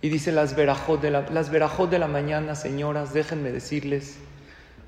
y 0.02 0.10
dice 0.10 0.34
las 0.34 0.54
verajot 0.54 1.00
de 1.00 1.12
la, 1.12 1.22
las 1.30 1.50
verajot 1.50 1.90
de 1.90 1.98
la 1.98 2.08
mañana, 2.08 2.56
señoras, 2.56 3.14
déjenme 3.14 3.52
decirles. 3.52 4.18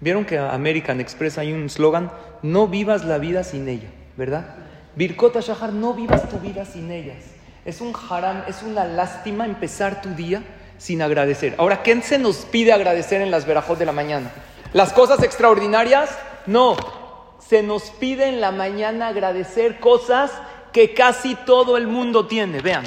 Vieron 0.01 0.25
que 0.25 0.37
American 0.37 0.99
Express 0.99 1.37
hay 1.37 1.53
un 1.53 1.69
slogan, 1.69 2.11
no 2.41 2.67
vivas 2.67 3.05
la 3.05 3.17
vida 3.17 3.45
sin 3.45 3.69
ella, 3.69 3.87
¿verdad? 4.17 4.55
Birkota 4.97 5.39
Shahar, 5.39 5.71
no 5.71 5.93
vivas 5.93 6.27
tu 6.27 6.37
vida 6.39 6.65
sin 6.65 6.91
ellas. 6.91 7.23
Es 7.63 7.79
un 7.79 7.93
haram, 8.09 8.43
es 8.49 8.61
una 8.61 8.83
lástima 8.83 9.45
empezar 9.45 10.01
tu 10.01 10.09
día 10.09 10.43
sin 10.77 11.01
agradecer. 11.01 11.55
Ahora, 11.59 11.81
¿qué 11.81 12.01
se 12.01 12.19
nos 12.19 12.37
pide 12.39 12.73
agradecer 12.73 13.21
en 13.21 13.31
las 13.31 13.45
verajos 13.45 13.79
de 13.79 13.85
la 13.85 13.93
mañana? 13.93 14.31
¿Las 14.73 14.91
cosas 14.91 15.23
extraordinarias? 15.23 16.09
No. 16.45 16.75
Se 17.39 17.63
nos 17.63 17.83
pide 17.91 18.27
en 18.27 18.41
la 18.41 18.51
mañana 18.51 19.07
agradecer 19.07 19.79
cosas 19.79 20.31
que 20.71 20.93
casi 20.93 21.35
todo 21.35 21.77
el 21.77 21.87
mundo 21.87 22.27
tiene. 22.27 22.61
Vean. 22.61 22.85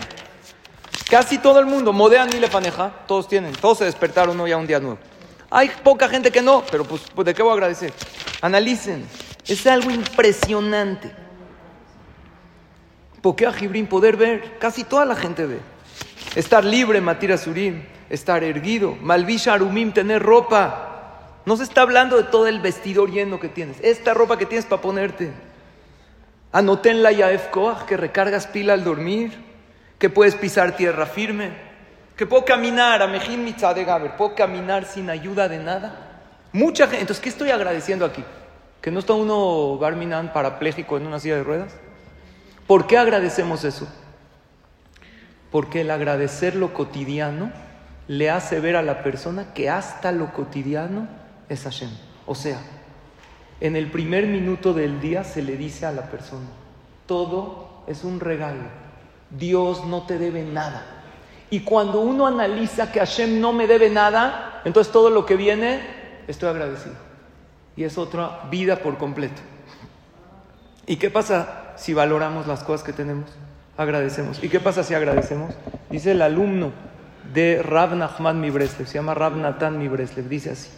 Casi 1.08 1.38
todo 1.38 1.58
el 1.58 1.66
mundo, 1.66 1.92
modean 1.92 2.30
y 2.34 2.40
le 2.40 2.48
paneja, 2.48 2.90
todos 3.06 3.28
tienen, 3.28 3.52
todos 3.52 3.78
se 3.78 3.84
despertaron 3.84 4.40
hoy 4.40 4.52
a 4.52 4.56
un 4.56 4.66
día 4.66 4.80
nuevo. 4.80 4.98
Hay 5.50 5.70
poca 5.82 6.08
gente 6.08 6.30
que 6.32 6.40
no, 6.40 6.64
pero 6.70 6.84
pues, 6.84 7.02
pues 7.14 7.26
¿de 7.26 7.34
qué 7.34 7.42
voy 7.42 7.50
a 7.50 7.54
agradecer? 7.54 7.92
Analicen, 8.40 9.06
es 9.46 9.66
algo 9.66 9.90
impresionante. 9.90 11.12
Porque 13.20 13.46
a 13.46 13.52
Jibrín 13.52 13.86
poder 13.86 14.16
ver, 14.16 14.58
casi 14.58 14.84
toda 14.84 15.04
la 15.04 15.14
gente 15.14 15.46
ve. 15.46 15.60
Estar 16.34 16.64
libre, 16.64 17.00
Matira 17.00 17.38
Surim, 17.38 17.84
estar 18.10 18.42
erguido, 18.42 18.96
Malvisha 19.00 19.54
Arumim, 19.54 19.92
tener 19.92 20.22
ropa. 20.22 21.30
No 21.46 21.56
se 21.56 21.62
está 21.62 21.82
hablando 21.82 22.16
de 22.16 22.24
todo 22.24 22.46
el 22.46 22.60
vestidor 22.60 23.10
lleno 23.10 23.38
que 23.38 23.48
tienes, 23.48 23.76
esta 23.82 24.14
ropa 24.14 24.38
que 24.38 24.46
tienes 24.46 24.66
para 24.66 24.82
ponerte. 24.82 25.32
Anoten 26.54 27.02
la 27.02 27.10
Yaef 27.10 27.48
Koach, 27.48 27.84
que 27.84 27.96
recargas 27.96 28.46
pila 28.46 28.74
al 28.74 28.84
dormir, 28.84 29.32
que 29.98 30.08
puedes 30.08 30.36
pisar 30.36 30.76
tierra 30.76 31.04
firme, 31.04 31.50
que 32.16 32.26
puedo 32.26 32.44
caminar 32.44 33.02
a 33.02 33.08
Mejim 33.08 33.44
de 33.44 33.84
Gaber, 33.84 34.14
puedo 34.14 34.36
caminar 34.36 34.84
sin 34.84 35.10
ayuda 35.10 35.48
de 35.48 35.58
nada. 35.58 36.20
Mucha 36.52 36.84
gente, 36.84 37.00
entonces, 37.00 37.20
¿qué 37.20 37.28
estoy 37.28 37.50
agradeciendo 37.50 38.04
aquí? 38.04 38.22
¿Que 38.80 38.92
no 38.92 39.00
está 39.00 39.14
uno 39.14 39.78
Barminan 39.78 40.32
parapléjico 40.32 40.96
en 40.96 41.08
una 41.08 41.18
silla 41.18 41.34
de 41.34 41.42
ruedas? 41.42 41.74
¿Por 42.68 42.86
qué 42.86 42.98
agradecemos 42.98 43.64
eso? 43.64 43.88
Porque 45.50 45.80
el 45.80 45.90
agradecer 45.90 46.54
lo 46.54 46.72
cotidiano 46.72 47.50
le 48.06 48.30
hace 48.30 48.60
ver 48.60 48.76
a 48.76 48.82
la 48.82 49.02
persona 49.02 49.52
que 49.54 49.70
hasta 49.70 50.12
lo 50.12 50.32
cotidiano 50.32 51.08
es 51.48 51.64
Hashem. 51.64 51.90
O 52.26 52.36
sea, 52.36 52.60
En 53.64 53.76
el 53.76 53.90
primer 53.90 54.26
minuto 54.26 54.74
del 54.74 55.00
día 55.00 55.24
se 55.24 55.40
le 55.40 55.56
dice 55.56 55.86
a 55.86 55.90
la 55.90 56.10
persona, 56.10 56.44
todo 57.06 57.82
es 57.86 58.04
un 58.04 58.20
regalo. 58.20 58.60
Dios 59.30 59.86
no 59.86 60.02
te 60.02 60.18
debe 60.18 60.42
nada. 60.42 60.84
Y 61.48 61.60
cuando 61.60 62.00
uno 62.00 62.26
analiza 62.26 62.92
que 62.92 62.98
Hashem 62.98 63.40
no 63.40 63.54
me 63.54 63.66
debe 63.66 63.88
nada, 63.88 64.60
entonces 64.66 64.92
todo 64.92 65.08
lo 65.08 65.24
que 65.24 65.36
viene, 65.36 65.80
estoy 66.28 66.50
agradecido. 66.50 66.94
Y 67.74 67.84
es 67.84 67.96
otra 67.96 68.42
vida 68.50 68.80
por 68.80 68.98
completo. 68.98 69.40
¿Y 70.86 70.96
qué 70.96 71.08
pasa 71.08 71.72
si 71.76 71.94
valoramos 71.94 72.46
las 72.46 72.64
cosas 72.64 72.84
que 72.84 72.92
tenemos? 72.92 73.30
Agradecemos. 73.78 74.44
¿Y 74.44 74.50
qué 74.50 74.60
pasa 74.60 74.82
si 74.82 74.92
agradecemos? 74.92 75.54
Dice 75.88 76.10
el 76.10 76.20
alumno 76.20 76.70
de 77.32 77.62
Rab 77.62 77.94
Nachman 77.94 78.42
Mibreslev, 78.42 78.86
se 78.86 78.96
llama 78.96 79.14
Rab 79.14 79.38
Natan 79.38 79.78
Mibreslev, 79.78 80.28
dice 80.28 80.50
así. 80.50 80.68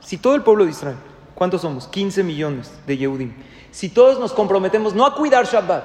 Si 0.00 0.18
todo 0.18 0.34
el 0.34 0.42
pueblo 0.42 0.64
de 0.64 0.70
Israel, 0.70 0.96
¿cuántos 1.34 1.62
somos? 1.62 1.86
15 1.86 2.24
millones 2.24 2.72
de 2.86 2.96
Yehudim. 2.96 3.32
Si 3.70 3.88
todos 3.88 4.18
nos 4.18 4.32
comprometemos 4.32 4.94
no 4.94 5.06
a 5.06 5.14
cuidar 5.14 5.46
Shabbat, 5.46 5.84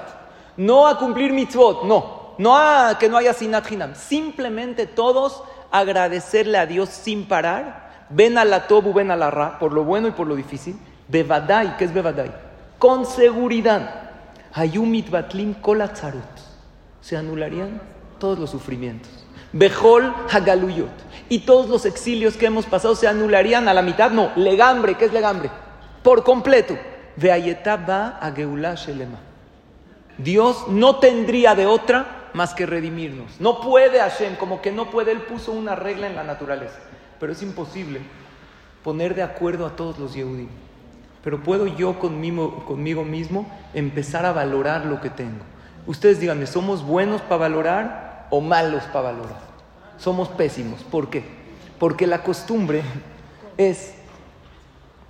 no 0.57 0.87
a 0.87 0.97
cumplir 0.97 1.33
mitzvot, 1.33 1.83
no, 1.83 2.33
no 2.39 2.57
a 2.57 2.97
que 2.99 3.09
no 3.09 3.17
haya 3.17 3.33
sinat 3.33 3.71
hinam, 3.71 3.93
simplemente 3.93 4.87
todos 4.87 5.43
agradecerle 5.71 6.57
a 6.57 6.65
Dios 6.65 6.89
sin 6.89 7.25
parar, 7.25 8.07
ven 8.09 8.39
a 8.39 8.45
la 8.45 8.67
tobu, 8.67 8.93
ven 8.93 9.11
a 9.11 9.15
la 9.15 9.29
ra, 9.29 9.59
por 9.59 9.71
lo 9.71 9.83
bueno 9.83 10.07
y 10.07 10.11
por 10.11 10.25
lo 10.25 10.35
difícil, 10.35 10.79
bevadai, 11.07 11.77
¿qué 11.77 11.85
es 11.85 11.93
bevadai? 11.93 12.31
Con 12.79 13.05
seguridad, 13.05 14.11
hayumit 14.53 15.11
batlim 15.11 15.53
kolatzarut, 15.53 16.23
se 17.01 17.17
anularían 17.17 17.79
todos 18.17 18.39
los 18.39 18.49
sufrimientos. 18.49 19.26
Bejol 19.53 20.13
Hagaluyot. 20.31 20.89
Y 21.29 21.39
todos 21.39 21.67
los 21.67 21.85
exilios 21.85 22.37
que 22.37 22.45
hemos 22.45 22.65
pasado 22.65 22.95
se 22.95 23.07
anularían 23.07 23.67
a 23.67 23.73
la 23.73 23.81
mitad. 23.81 24.11
No, 24.11 24.31
legambre, 24.35 24.95
¿qué 24.95 25.05
es 25.05 25.13
legambre? 25.13 25.49
Por 26.03 26.23
completo. 26.23 26.77
va 27.21 28.19
a 28.21 28.75
Shelema. 28.75 29.19
Dios 30.17 30.67
no 30.69 30.97
tendría 30.97 31.53
de 31.53 31.65
otra 31.65 32.29
más 32.33 32.53
que 32.53 32.65
redimirnos. 32.65 33.39
No 33.39 33.61
puede 33.61 33.99
Hashem, 33.99 34.35
como 34.35 34.61
que 34.61 34.71
no 34.71 34.89
puede, 34.89 35.11
Él 35.11 35.21
puso 35.21 35.51
una 35.51 35.75
regla 35.75 36.07
en 36.07 36.15
la 36.15 36.23
naturaleza. 36.23 36.79
Pero 37.19 37.31
es 37.31 37.41
imposible 37.41 38.01
poner 38.83 39.15
de 39.15 39.23
acuerdo 39.23 39.65
a 39.65 39.75
todos 39.75 39.99
los 39.99 40.13
Yehudim. 40.13 40.49
Pero 41.23 41.43
puedo 41.43 41.67
yo 41.67 41.99
conmigo, 41.99 42.63
conmigo 42.65 43.03
mismo 43.03 43.51
empezar 43.73 44.25
a 44.25 44.31
valorar 44.31 44.85
lo 44.85 45.01
que 45.01 45.09
tengo. 45.09 45.43
Ustedes 45.85 46.19
díganme, 46.19 46.47
¿somos 46.47 46.83
buenos 46.83 47.21
para 47.21 47.37
valorar? 47.37 48.06
O 48.29 48.41
malos 48.41 48.83
para 48.85 49.11
valorar. 49.11 49.39
Somos 49.97 50.29
pésimos. 50.29 50.81
¿Por 50.83 51.09
qué? 51.09 51.23
Porque 51.79 52.07
la 52.07 52.23
costumbre 52.23 52.83
es 53.57 53.93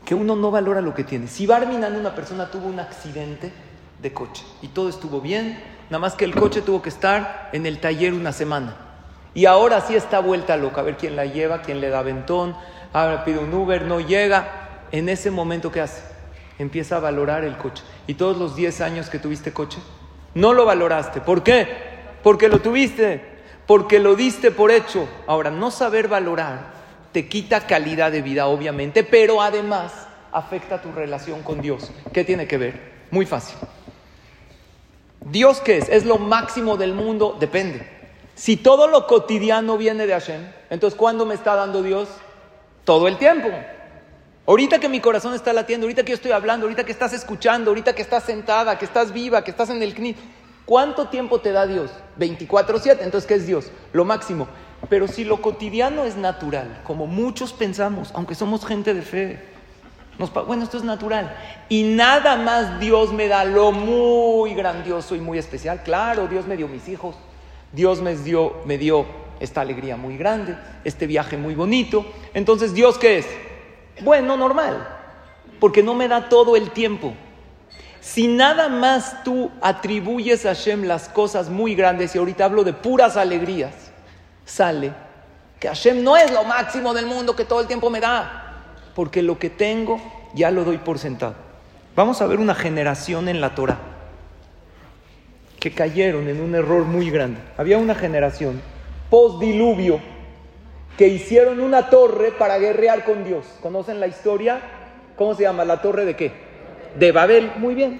que 0.06 0.16
uno 0.16 0.36
no 0.36 0.52
valora 0.52 0.82
lo 0.82 0.94
que 0.94 1.04
tiene. 1.04 1.28
Si 1.28 1.46
Barminan, 1.46 1.96
una 1.96 2.16
persona, 2.16 2.50
tuvo 2.50 2.68
un 2.68 2.80
accidente 2.80 3.52
de 4.02 4.14
coche 4.14 4.46
y 4.62 4.70
todo 4.70 4.90
estuvo 4.90 5.22
bien, 5.22 5.62
nada 5.90 6.00
más 6.00 6.14
que 6.14 6.26
el 6.26 6.36
coche 6.36 6.62
tuvo 6.62 6.82
que 6.82 6.90
estar 6.90 7.50
en 7.52 7.66
el 7.66 7.80
taller 7.80 8.14
una 8.14 8.32
semana. 8.32 8.78
Y 9.34 9.46
ahora 9.46 9.82
sí 9.82 9.96
está 9.96 10.20
vuelta 10.20 10.58
loca, 10.58 10.82
a 10.82 10.84
ver 10.84 10.98
quién 10.98 11.16
la 11.16 11.26
lleva, 11.26 11.62
quién 11.62 11.82
le 11.82 11.90
da 11.90 12.02
ventón, 12.02 12.56
ahora 12.94 13.24
pide 13.26 13.40
un 13.40 13.54
Uber, 13.54 13.84
no 13.84 14.00
llega. 14.00 14.86
En 14.92 15.10
ese 15.10 15.30
momento, 15.30 15.72
¿qué 15.72 15.82
hace? 15.82 16.02
Empieza 16.58 16.96
a 16.96 17.00
valorar 17.00 17.44
el 17.44 17.58
coche. 17.58 17.84
Y 18.08 18.14
todos 18.14 18.38
los 18.38 18.56
10 18.56 18.82
años 18.82 19.10
que 19.10 19.20
tuviste 19.20 19.52
coche, 19.52 19.80
no 20.34 20.54
lo 20.54 20.66
valoraste. 20.66 21.20
¿Por 21.20 21.44
qué? 21.44 21.87
Porque 22.28 22.50
lo 22.50 22.60
tuviste, 22.60 23.22
porque 23.66 24.00
lo 24.00 24.14
diste 24.18 24.52
por 24.52 24.70
hecho. 24.70 25.08
Ahora, 25.28 25.50
no 25.50 25.72
saber 25.72 26.10
valorar 26.10 26.74
te 27.14 27.30
quita 27.30 27.66
calidad 27.66 28.12
de 28.12 28.22
vida, 28.22 28.48
obviamente, 28.48 29.06
pero 29.06 29.42
además 29.42 29.94
afecta 30.34 30.82
tu 30.82 30.92
relación 30.92 31.42
con 31.42 31.62
Dios. 31.62 31.90
¿Qué 32.12 32.26
tiene 32.26 32.46
que 32.46 32.58
ver? 32.58 32.82
Muy 33.12 33.26
fácil. 33.26 33.56
¿Dios 35.22 35.62
qué 35.62 35.78
es? 35.78 35.88
¿Es 35.88 36.04
lo 36.04 36.18
máximo 36.18 36.76
del 36.76 36.94
mundo? 36.94 37.38
Depende. 37.40 37.88
Si 38.36 38.58
todo 38.58 38.90
lo 38.90 39.08
cotidiano 39.08 39.78
viene 39.78 40.06
de 40.06 40.12
Hashem, 40.12 40.52
entonces 40.70 41.00
¿cuándo 41.00 41.26
me 41.26 41.34
está 41.34 41.56
dando 41.56 41.82
Dios? 41.82 42.10
Todo 42.84 43.08
el 43.08 43.16
tiempo. 43.16 43.48
Ahorita 44.46 44.80
que 44.80 44.90
mi 44.90 45.00
corazón 45.00 45.34
está 45.34 45.54
latiendo, 45.54 45.86
ahorita 45.86 46.04
que 46.04 46.10
yo 46.10 46.16
estoy 46.16 46.32
hablando, 46.34 46.66
ahorita 46.66 46.84
que 46.84 46.92
estás 46.92 47.14
escuchando, 47.14 47.72
ahorita 47.72 47.96
que 47.96 48.02
estás 48.02 48.26
sentada, 48.26 48.78
que 48.78 48.84
estás 48.84 49.14
viva, 49.14 49.46
que 49.46 49.52
estás 49.52 49.70
en 49.70 49.82
el 49.82 49.96
kni, 49.96 50.14
¿Cuánto 50.68 51.08
tiempo 51.08 51.40
te 51.40 51.54
da 51.54 51.66
Dios? 51.66 51.90
24/7. 52.20 53.06
Entonces, 53.06 53.26
¿qué 53.26 53.36
es 53.36 53.48
Dios? 53.48 53.72
Lo 53.94 54.04
máximo. 54.04 54.50
Pero 54.90 55.08
si 55.08 55.24
lo 55.24 55.42
cotidiano 55.42 56.04
es 56.04 56.18
natural, 56.18 56.82
como 56.84 57.08
muchos 57.08 57.54
pensamos, 57.54 58.12
aunque 58.14 58.36
somos 58.36 58.66
gente 58.66 58.94
de 58.94 59.02
fe, 59.02 59.40
bueno, 60.46 60.64
esto 60.64 60.76
es 60.78 60.84
natural. 60.84 61.34
Y 61.70 61.84
nada 61.84 62.36
más 62.36 62.82
Dios 62.82 63.14
me 63.14 63.30
da 63.30 63.46
lo 63.46 63.72
muy 63.72 64.54
grandioso 64.56 65.16
y 65.16 65.22
muy 65.22 65.38
especial. 65.38 65.84
Claro, 65.84 66.28
Dios 66.28 66.46
me 66.46 66.58
dio 66.58 66.68
mis 66.68 66.90
hijos. 66.90 67.16
Dios 67.72 68.02
me 68.02 68.16
dio, 68.18 68.58
me 68.66 68.78
dio 68.78 69.06
esta 69.40 69.62
alegría 69.62 69.96
muy 69.96 70.18
grande, 70.18 70.58
este 70.84 71.08
viaje 71.08 71.38
muy 71.38 71.56
bonito. 71.56 72.06
Entonces, 72.34 72.74
¿Dios 72.74 72.98
qué 72.98 73.20
es? 73.20 73.28
Bueno, 74.02 74.36
normal. 74.36 74.86
Porque 75.62 75.82
no 75.82 75.94
me 75.94 76.10
da 76.10 76.28
todo 76.28 76.58
el 76.58 76.72
tiempo. 76.72 77.14
Si 78.00 78.28
nada 78.28 78.70
más 78.70 79.24
tú 79.24 79.52
atribuyes 79.62 80.46
a 80.46 80.50
Hashem 80.50 80.84
las 80.84 81.10
cosas 81.10 81.50
muy 81.50 81.76
grandes, 81.76 82.16
y 82.16 82.20
ahorita 82.20 82.46
hablo 82.46 82.64
de 82.64 82.74
puras 82.74 83.18
alegrías, 83.18 83.74
sale 84.46 84.94
que 85.60 85.68
Hashem 85.68 86.04
no 86.04 86.16
es 86.16 86.32
lo 86.32 86.44
máximo 86.44 86.94
del 86.94 87.06
mundo 87.06 87.36
que 87.36 87.46
todo 87.46 87.62
el 87.62 87.68
tiempo 87.68 87.90
me 87.90 88.00
da, 88.00 88.54
porque 88.96 89.22
lo 89.22 89.40
que 89.40 89.50
tengo 89.50 90.00
ya 90.34 90.52
lo 90.52 90.64
doy 90.64 90.78
por 90.78 91.00
sentado. 91.00 91.36
Vamos 91.96 92.22
a 92.22 92.28
ver 92.28 92.40
una 92.40 92.54
generación 92.54 93.28
en 93.28 93.42
la 93.42 93.56
Torah 93.56 93.80
que 95.60 95.74
cayeron 95.74 96.28
en 96.28 96.42
un 96.42 96.54
error 96.54 96.86
muy 96.86 97.10
grande. 97.10 97.40
Había 97.58 97.80
una 97.80 97.96
generación 97.96 98.62
post-diluvio 99.10 100.00
que 100.98 101.08
hicieron 101.08 101.60
una 101.60 101.90
torre 101.90 102.32
para 102.32 102.60
guerrear 102.60 103.04
con 103.04 103.24
Dios. 103.24 103.46
¿Conocen 103.62 104.00
la 104.00 104.08
historia? 104.08 104.62
¿Cómo 105.16 105.34
se 105.34 105.44
llama? 105.44 105.66
¿La 105.66 105.82
torre 105.82 106.06
de 106.06 106.16
qué? 106.16 106.47
De 106.98 107.12
Babel. 107.12 107.52
Muy 107.58 107.76
bien. 107.76 108.00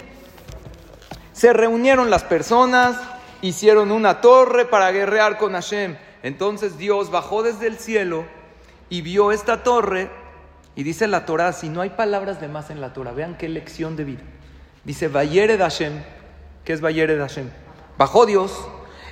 Se 1.34 1.54
reunieron 1.54 2.10
las 2.10 2.24
personas, 2.24 2.98
hicieron 3.42 3.92
una 3.92 4.22
torre 4.22 4.66
para 4.66 4.92
guerrear 4.92 5.38
con 5.38 5.54
Hashem. 5.54 5.98
Entonces 6.24 6.78
Dios 6.78 7.12
bajó 7.12 7.44
desde 7.44 7.68
el 7.68 7.78
cielo 7.78 8.26
y 8.90 9.02
vio 9.02 9.32
esta 9.32 9.64
torre 9.64 10.10
y 10.76 10.84
dice 10.84 11.08
la 11.08 11.26
Torah, 11.26 11.54
si 11.54 11.70
no 11.70 11.82
hay 11.82 11.92
palabras 11.92 12.40
de 12.40 12.48
más 12.48 12.70
en 12.70 12.82
la 12.82 12.94
Torah, 12.94 13.12
vean 13.12 13.38
qué 13.38 13.50
lección 13.50 13.96
de 13.96 14.04
vida. 14.04 14.22
Dice, 14.84 15.08
Vayere 15.08 15.58
de 15.58 15.64
Hashem, 15.64 16.04
¿qué 16.64 16.74
es 16.74 16.82
Vayere 16.82 17.16
de 17.16 17.22
Hashem? 17.22 17.50
Bajó 17.98 18.26
Dios, 18.26 18.68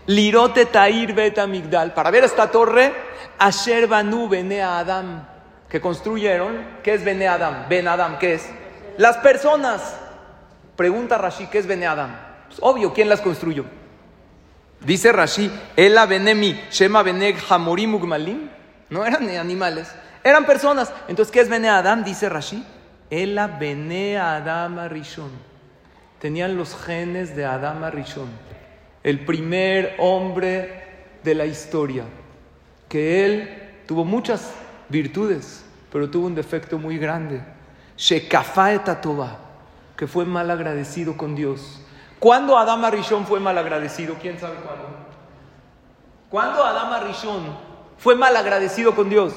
Lirote 0.06 0.68
Tair 0.68 1.14
Bet 1.14 1.40
Amigdal, 1.40 1.94
para 1.94 2.12
ver 2.12 2.24
esta 2.24 2.52
torre, 2.52 2.94
Asher 3.40 3.88
Banu 3.88 4.30
Bene 4.30 4.62
Adam, 4.62 5.28
que 5.68 5.82
construyeron, 5.82 6.56
¿qué 6.84 6.94
es 6.94 7.04
Bene 7.04 7.28
Adam? 7.28 7.66
Ben 7.68 7.88
Adam, 7.88 8.20
¿qué 8.20 8.36
es? 8.36 8.48
Las 8.98 9.18
personas. 9.18 9.98
Pregunta 10.76 11.18
Rashi, 11.18 11.48
¿qué 11.48 11.58
es 11.58 11.68
Bene 11.68 11.88
Adam? 11.88 12.16
Pues, 12.48 12.60
obvio, 12.62 12.94
¿quién 12.94 13.10
las 13.10 13.22
construyó? 13.22 13.66
Dice 14.82 15.12
Rashi, 15.12 15.52
Ela 15.76 16.06
Benemi, 16.06 16.60
Shema 16.70 17.02
Beneg 17.02 17.38
Hamorim 17.50 17.96
Ugmalim. 17.96 18.50
No 18.90 19.06
eran 19.06 19.30
animales, 19.30 19.92
eran 20.24 20.46
personas. 20.46 20.94
Entonces, 21.08 21.32
¿qué 21.32 21.42
es 21.42 21.50
Bene 21.50 21.70
Adam? 21.70 22.04
Dice 22.04 22.30
Rashi, 22.30 22.64
Ela 23.10 23.48
Bene 23.48 24.18
Adam 24.18 24.88
Rishon. 24.88 25.32
Tenían 26.20 26.56
los 26.56 26.76
genes 26.76 27.36
de 27.36 27.46
Adam 27.46 27.84
Rishon, 27.92 28.30
el 29.04 29.26
primer 29.26 29.96
hombre 29.98 30.84
de 31.24 31.36
la 31.36 31.46
historia. 31.46 32.04
Que 32.88 33.26
él 33.26 33.64
tuvo 33.88 34.06
muchas 34.06 34.52
virtudes, 34.90 35.66
pero 35.92 36.10
tuvo 36.10 36.28
un 36.28 36.36
defecto 36.36 36.78
muy 36.78 36.98
grande 36.98 37.55
que 39.96 40.08
fue 40.08 40.26
mal 40.26 40.52
agradecido 40.52 41.16
con 41.18 41.36
Dios. 41.36 41.82
¿Cuándo 42.20 42.58
Adama 42.58 42.90
Rishon 42.90 43.26
fue 43.26 43.40
mal 43.40 43.58
agradecido? 43.58 44.16
¿Quién 44.22 44.40
sabe 44.40 44.56
cuándo? 44.56 44.86
¿Cuándo 46.30 46.64
Adama 46.64 47.00
Rishon 47.00 47.58
fue 47.98 48.16
mal 48.16 48.36
agradecido 48.36 48.96
con 48.96 49.10
Dios? 49.10 49.34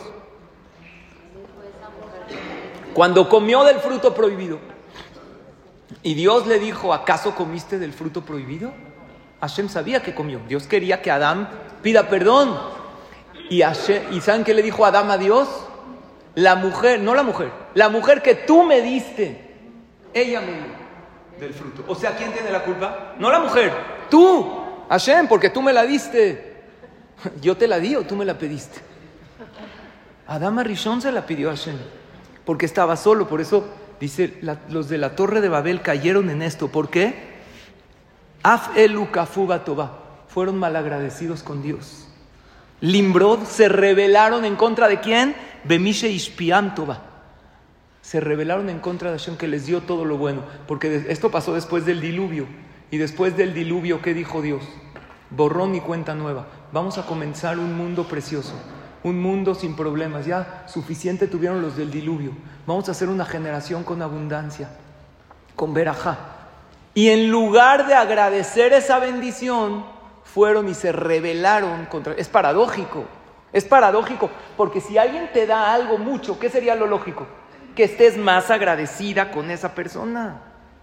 Cuando 2.95 3.29
comió 3.29 3.63
del 3.65 3.79
fruto 3.79 4.15
prohibido. 4.15 4.59
Y 6.03 6.15
Dios 6.15 6.47
le 6.47 6.59
dijo, 6.59 6.93
¿acaso 6.93 7.35
comiste 7.35 7.79
del 7.79 7.93
fruto 7.93 8.23
prohibido? 8.23 8.73
Hashem 9.41 9.69
sabía 9.69 10.03
que 10.03 10.15
comió. 10.15 10.41
Dios 10.49 10.67
quería 10.67 11.03
que 11.03 11.11
Adán 11.11 11.49
pida 11.83 12.09
perdón. 12.09 12.59
Y, 13.51 13.63
¿y 13.63 14.21
¿saben 14.21 14.45
qué 14.45 14.55
le 14.55 14.63
dijo 14.63 14.85
Adán 14.85 15.11
a 15.11 15.19
Dios? 15.19 15.49
La 16.35 16.55
mujer, 16.55 17.01
no 17.01 17.15
la 17.15 17.23
mujer, 17.23 17.51
la 17.79 17.89
mujer 17.89 18.23
que 18.23 18.35
tú 18.35 18.65
me 18.65 18.83
diste, 18.83 19.41
ella 20.13 20.41
me 20.41 20.53
dio 20.53 20.67
del 21.39 21.55
fruto. 21.55 21.85
O 21.87 21.95
sea, 21.95 22.17
¿quién 22.17 22.33
tiene 22.33 22.51
la 22.51 22.65
culpa? 22.65 23.15
No 23.21 23.31
la 23.31 23.39
mujer, 23.39 23.73
tú, 24.11 24.65
Hashem, 24.89 25.29
porque 25.29 25.49
tú 25.49 25.63
me 25.63 25.73
la 25.73 25.85
diste. 25.85 26.65
Yo 27.41 27.57
te 27.57 27.69
la 27.69 27.79
di 27.79 27.95
o 27.95 28.03
tú 28.03 28.17
me 28.17 28.25
la 28.25 28.37
pediste. 28.37 28.81
Adama 30.27 30.65
Rishon 30.65 31.01
se 31.01 31.13
la 31.13 31.25
pidió 31.25 31.51
a 31.51 31.53
Hashem, 31.53 31.77
porque 32.45 32.67
estaba 32.67 32.97
solo, 32.97 33.29
por 33.29 33.41
eso 33.41 33.69
dice, 34.01 34.41
los 34.69 34.89
de 34.89 34.99
la 34.99 35.15
torre 35.15 35.41
de 35.41 35.49
Babel 35.49 35.81
cayeron 35.81 36.31
en 36.31 36.43
esto, 36.43 36.67
¿por 36.67 36.91
qué? 36.91 37.15
Af 38.43 38.71
fueron 40.27 40.59
malagradecidos 40.59 41.45
con 41.45 41.63
Dios. 41.63 42.09
Limbrod 42.81 43.45
se 43.45 43.69
rebelaron 43.69 44.45
en 44.45 44.57
contra 44.57 44.89
de 44.89 44.99
quién? 44.99 45.37
Bemishe 45.63 46.09
Ishpiam. 46.09 46.75
Se 48.09 48.21
rebelaron 48.21 48.71
en 48.71 48.79
contra 48.79 49.11
de 49.11 49.19
Hashem 49.19 49.37
que 49.37 49.49
les 49.49 49.67
dio 49.67 49.83
todo 49.83 50.07
lo 50.07 50.17
bueno, 50.17 50.41
porque 50.67 51.05
esto 51.11 51.31
pasó 51.31 51.53
después 51.53 51.85
del 51.85 52.01
diluvio. 52.01 52.47
Y 52.91 52.97
después 52.97 53.37
del 53.37 53.53
diluvio, 53.53 54.01
¿qué 54.01 54.15
dijo 54.15 54.41
Dios? 54.41 54.63
Borrón 55.29 55.75
y 55.75 55.83
cuenta 55.83 56.15
nueva. 56.15 56.47
Vamos 56.73 56.97
a 56.97 57.05
comenzar 57.05 57.59
un 57.59 57.77
mundo 57.77 58.05
precioso 58.05 58.55
un 59.03 59.21
mundo 59.21 59.55
sin 59.55 59.77
problemas. 59.77 60.25
Ya 60.25 60.65
suficiente 60.69 61.27
tuvieron 61.27 61.61
los 61.61 61.77
del 61.77 61.91
diluvio. 61.91 62.33
Vamos 62.67 62.89
a 62.89 62.93
hacer 62.93 63.11
una 63.11 63.27
generación 63.27 63.85
con 63.85 64.01
abundancia, 64.01 64.71
con 65.55 65.75
verajá. 65.75 66.17
Y 66.95 67.11
en 67.11 67.31
lugar 67.31 67.89
de 67.89 67.95
agradecer 67.95 68.73
esa 68.73 68.99
bendición, 69.01 69.85
fueron 70.25 70.67
y 70.71 70.75
se 70.75 70.93
rebelaron 70.93 71.85
contra... 71.85 72.15
Es 72.15 72.29
paradójico, 72.29 73.05
es 73.53 73.67
paradójico, 73.67 74.31
porque 74.57 74.81
si 74.81 74.97
alguien 74.97 75.31
te 75.35 75.47
da 75.47 75.75
algo 75.75 75.99
mucho, 75.99 76.39
¿qué 76.39 76.49
sería 76.49 76.75
lo 76.75 76.87
lógico? 76.87 77.27
Que 77.79 77.85
estés 77.85 78.19
más 78.19 78.51
agradecida 78.51 79.31
con 79.31 79.51
esa 79.51 79.75
persona. 79.75 80.43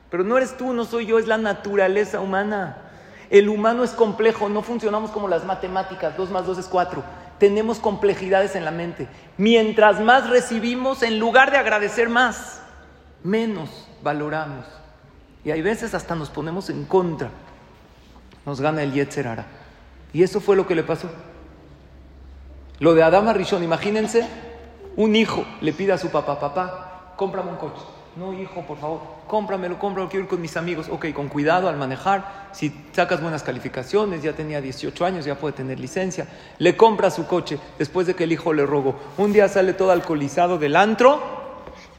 Pero 0.10 0.24
no 0.24 0.38
eres 0.38 0.58
tú, 0.58 0.74
no 0.74 0.86
soy 0.86 1.06
yo, 1.06 1.20
es 1.20 1.28
la 1.28 1.38
naturaleza 1.38 2.22
humana. 2.22 2.78
El 3.30 3.50
humano 3.50 3.84
es 3.84 3.92
complejo, 3.92 4.50
no 4.50 4.64
funcionamos 4.64 5.12
como 5.12 5.28
las 5.28 5.46
matemáticas, 5.46 6.18
dos 6.18 6.32
más 6.32 6.48
dos 6.48 6.58
es 6.58 6.66
cuatro 6.66 7.04
tenemos 7.38 7.80
complejidades 7.80 8.56
en 8.56 8.66
la 8.66 8.72
mente. 8.72 9.08
Mientras 9.38 10.00
más 10.00 10.30
recibimos, 10.30 11.04
en 11.04 11.20
lugar 11.20 11.52
de 11.52 11.58
agradecer 11.58 12.10
más, 12.10 12.62
menos 13.24 13.88
valoramos. 14.02 14.66
Y 15.44 15.52
hay 15.52 15.62
veces 15.62 15.94
hasta 15.94 16.16
nos 16.16 16.30
ponemos 16.30 16.70
en 16.70 16.86
contra. 16.86 17.30
Nos 18.46 18.62
gana 18.62 18.84
el 18.84 18.94
Yetzerara. 18.94 19.46
Y 20.14 20.24
eso 20.24 20.40
fue 20.40 20.56
lo 20.56 20.66
que 20.66 20.76
le 20.76 20.84
pasó. 20.84 21.10
Lo 22.80 22.94
de 22.94 23.04
Adama 23.04 23.34
Rishon, 23.34 23.64
imagínense, 23.64 24.28
un 24.96 25.16
hijo 25.16 25.46
le 25.62 25.74
pide 25.74 25.94
a 25.94 25.98
su 25.98 26.10
papá, 26.10 26.40
papá, 26.40 26.85
cómprame 27.16 27.52
un 27.52 27.58
coche. 27.58 27.82
No, 28.16 28.32
hijo, 28.32 28.62
por 28.62 28.78
favor, 28.78 29.02
cómpramelo, 29.28 29.78
cómpralo, 29.78 30.08
quiero 30.08 30.24
ir 30.24 30.30
con 30.30 30.40
mis 30.40 30.56
amigos. 30.56 30.88
Ok, 30.90 31.08
con 31.14 31.28
cuidado 31.28 31.68
al 31.68 31.76
manejar. 31.76 32.48
Si 32.54 32.74
sacas 32.94 33.22
buenas 33.22 33.44
calificaciones, 33.44 34.24
ya 34.24 34.32
tenía 34.32 34.62
18 34.62 35.06
años, 35.06 35.26
ya 35.26 35.36
puede 35.36 35.54
tener 35.54 35.82
licencia. 35.82 36.26
Le 36.58 36.78
compra 36.78 37.12
su 37.12 37.28
coche 37.28 37.60
después 37.78 38.08
de 38.08 38.16
que 38.16 38.24
el 38.24 38.32
hijo 38.32 38.54
le 38.54 38.66
rogó. 38.66 38.96
Un 39.18 39.34
día 39.34 39.50
sale 39.50 39.74
todo 39.74 39.92
alcoholizado 39.92 40.58
del 40.58 40.78
antro 40.78 41.22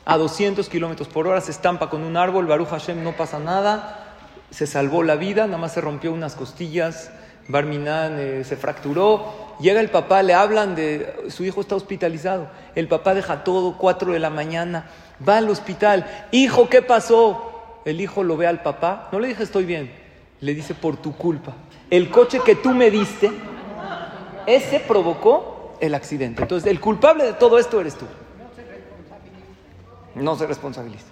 a 0.07 0.17
200 0.17 0.67
kilómetros 0.71 1.09
por 1.09 1.27
hora, 1.27 1.41
se 1.43 1.51
estampa 1.51 1.91
con 1.91 2.03
un 2.03 2.17
árbol, 2.17 2.47
Baruch 2.47 2.69
Hashem, 2.69 3.05
no 3.05 3.13
pasa 3.13 3.39
nada. 3.39 4.15
Se 4.51 4.67
salvó 4.67 5.03
la 5.03 5.17
vida, 5.17 5.47
nada 5.47 5.59
más 5.59 5.73
se 5.73 5.83
rompió 5.83 6.13
unas 6.13 6.35
costillas. 6.35 7.11
Barminan 7.49 8.17
eh, 8.19 8.45
se 8.45 8.57
fracturó. 8.57 9.55
Llega 9.61 9.81
el 9.81 9.91
papá, 9.91 10.23
le 10.23 10.33
hablan 10.33 10.75
de 10.75 11.27
su 11.29 11.45
hijo 11.45 11.61
está 11.61 11.77
hospitalizado. 11.77 12.49
El 12.75 12.89
papá 12.89 13.15
deja 13.15 13.45
todo, 13.45 13.77
4 13.77 14.13
de 14.13 14.19
la 14.19 14.31
mañana 14.31 14.87
Va 15.27 15.39
al 15.39 15.49
hospital. 15.49 16.07
Hijo, 16.33 16.69
¿qué 16.69 16.83
pasó? 16.83 17.81
El 17.85 18.01
hijo 18.01 18.23
lo 18.23 18.37
ve 18.37 18.47
al 18.47 18.63
papá. 18.63 19.09
No 19.13 19.21
le 19.21 19.29
dije 19.29 19.43
estoy 19.43 19.65
bien. 19.65 19.93
Le 20.41 20.55
dice 20.55 20.75
por 20.75 20.97
tu 20.97 21.17
culpa. 21.17 21.53
El 21.91 22.11
coche 22.11 22.41
que 22.45 22.55
tú 22.57 22.71
me 22.71 22.91
diste, 22.91 23.31
ese 24.47 24.81
provocó 24.81 25.77
el 25.81 25.95
accidente. 25.95 26.43
Entonces, 26.43 26.71
el 26.71 26.81
culpable 26.81 27.25
de 27.25 27.33
todo 27.33 27.59
esto 27.59 27.81
eres 27.81 27.97
tú. 27.97 28.07
No 30.15 30.37
se 30.37 30.47
responsabiliza. 30.47 31.07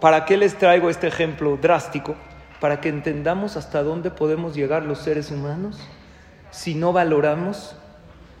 ¿Para 0.00 0.24
qué 0.24 0.36
les 0.36 0.56
traigo 0.56 0.90
este 0.90 1.08
ejemplo 1.08 1.56
drástico? 1.60 2.14
Para 2.60 2.80
que 2.80 2.88
entendamos 2.88 3.56
hasta 3.56 3.82
dónde 3.82 4.10
podemos 4.10 4.54
llegar 4.54 4.82
los 4.84 4.98
seres 4.98 5.30
humanos 5.30 5.78
si 6.52 6.74
no 6.74 6.92
valoramos, 6.92 7.74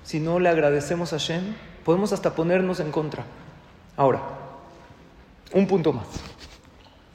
si 0.04 0.20
no 0.20 0.38
le 0.38 0.48
agradecemos 0.48 1.12
a 1.12 1.16
Shem, 1.16 1.54
podemos 1.84 2.12
hasta 2.12 2.34
ponernos 2.34 2.78
en 2.78 2.92
contra. 2.92 3.24
Ahora, 3.96 4.20
un 5.52 5.66
punto 5.66 5.92
más. 5.92 6.06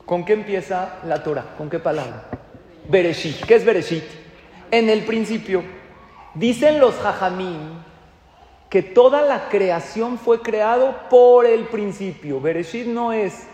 ¿Con 0.05 0.23
qué 0.23 0.33
empieza 0.33 0.99
la 1.05 1.23
Torah? 1.23 1.55
¿Con 1.57 1.69
qué 1.69 1.79
palabra? 1.79 2.29
Bereshit. 2.87 3.45
¿Qué 3.45 3.55
es 3.55 3.65
Bereshit? 3.65 4.03
En 4.71 4.89
el 4.89 5.03
principio, 5.03 5.63
dicen 6.33 6.79
los 6.79 6.95
Jajamín 6.95 7.85
que 8.69 8.83
toda 8.83 9.21
la 9.21 9.49
creación 9.49 10.17
fue 10.17 10.41
creado 10.41 10.95
por 11.09 11.45
el 11.45 11.65
principio. 11.65 12.39
Bereshit 12.39 12.87
no 12.87 13.11
es 13.11 13.47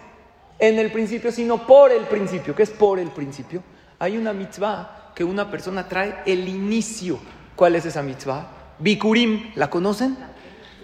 en 0.60 0.80
el 0.80 0.91
principio, 0.91 1.32
sino 1.32 1.65
por 1.65 1.91
el 1.91 2.04
principio. 2.04 2.56
¿Qué 2.56 2.63
es 2.63 2.72
por 2.72 3.00
el 3.00 3.10
principio? 3.10 3.63
Hay 4.00 4.17
una 4.17 4.34
mitzvah 4.34 5.12
que 5.15 5.24
una 5.24 5.50
persona 5.50 5.88
trae 5.88 6.22
el 6.26 6.48
inicio. 6.48 7.19
¿Cuál 7.56 7.76
es 7.76 7.86
esa 7.86 8.02
mitzvah? 8.02 8.48
Bikurim, 8.80 9.52
¿la 9.56 9.69
conocen? 9.69 10.17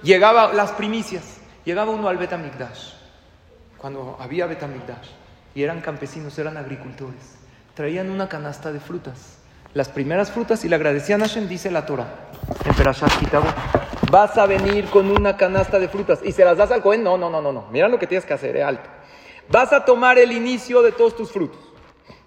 Llegaba 0.03 0.53
las 0.53 0.71
primicias. 0.71 1.37
Llegaba 1.65 1.91
uno 1.91 2.07
al 2.07 2.17
Betamikdash 2.17 2.98
cuando 3.79 4.17
había 4.19 4.45
Betamigdash, 4.45 5.09
y 5.55 5.63
eran 5.63 5.81
campesinos, 5.81 6.37
eran 6.37 6.57
agricultores, 6.57 7.37
traían 7.73 8.09
una 8.09 8.29
canasta 8.29 8.71
de 8.71 8.79
frutas, 8.79 9.37
las 9.73 9.89
primeras 9.89 10.31
frutas, 10.31 10.63
y 10.65 10.69
le 10.69 10.75
agradecían 10.75 11.21
a 11.21 11.27
Hashem, 11.27 11.47
dice 11.47 11.71
la 11.71 11.85
Torah, 11.85 12.07
vas 14.11 14.37
a 14.37 14.45
venir 14.45 14.85
con 14.89 15.09
una 15.09 15.37
canasta 15.37 15.79
de 15.79 15.87
frutas, 15.87 16.19
y 16.23 16.31
se 16.31 16.43
las 16.43 16.57
das 16.57 16.71
al 16.71 16.81
Cohen, 16.81 17.03
no, 17.03 17.17
no, 17.17 17.29
no, 17.29 17.41
no, 17.41 17.51
no, 17.51 17.67
mira 17.71 17.87
lo 17.87 17.99
que 17.99 18.07
tienes 18.07 18.25
que 18.25 18.33
hacer, 18.33 18.57
eh, 18.57 18.63
alto. 18.63 18.89
Vas 19.49 19.73
a 19.73 19.85
tomar 19.85 20.19
el 20.19 20.31
inicio 20.31 20.81
de 20.81 20.91
todos 20.91 21.15
tus 21.15 21.31
frutos, 21.31 21.59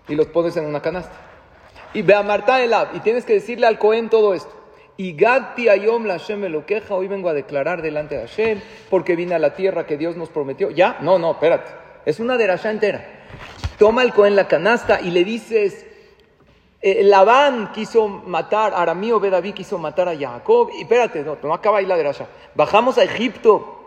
y 0.08 0.14
los 0.14 0.26
pones 0.28 0.56
en 0.56 0.64
una 0.64 0.80
canasta. 0.80 1.12
Y 1.94 2.02
ve 2.02 2.14
a 2.14 2.22
Marta 2.22 2.62
Elab, 2.62 2.96
y 2.96 3.00
tienes 3.00 3.24
que 3.24 3.34
decirle 3.34 3.66
al 3.66 3.78
Cohen 3.78 4.08
todo 4.08 4.34
esto. 4.34 4.61
Y 5.02 5.14
Gati 5.14 5.68
Ayom 5.68 6.04
la 6.04 6.20
Hashem 6.20 6.38
me 6.38 6.48
lo 6.48 6.64
queja, 6.64 6.94
hoy 6.94 7.08
vengo 7.08 7.28
a 7.28 7.32
declarar 7.32 7.82
delante 7.82 8.14
de 8.14 8.20
Hashem, 8.20 8.60
porque 8.88 9.16
vine 9.16 9.34
a 9.34 9.40
la 9.40 9.56
tierra 9.56 9.84
que 9.84 9.96
Dios 9.96 10.16
nos 10.16 10.28
prometió. 10.28 10.70
¿Ya? 10.70 10.98
No, 11.00 11.18
no, 11.18 11.32
espérate. 11.32 11.72
Es 12.06 12.20
una 12.20 12.36
derashá 12.36 12.70
entera. 12.70 13.04
Toma 13.80 14.04
el 14.04 14.12
Cohen 14.12 14.36
la 14.36 14.46
canasta 14.46 15.00
y 15.00 15.10
le 15.10 15.24
dices, 15.24 15.84
eh, 16.80 17.02
Labán 17.02 17.72
quiso 17.72 18.06
matar, 18.06 18.74
Aramío 18.76 19.18
Bedaví 19.18 19.52
quiso 19.52 19.76
matar 19.76 20.08
a 20.08 20.16
Jacob. 20.16 20.70
Y 20.72 20.82
espérate, 20.82 21.24
no, 21.24 21.36
no 21.42 21.52
acaba 21.52 21.78
ahí 21.78 21.86
la 21.86 21.96
derashá. 21.96 22.28
Bajamos 22.54 22.96
a 22.96 23.02
Egipto. 23.02 23.80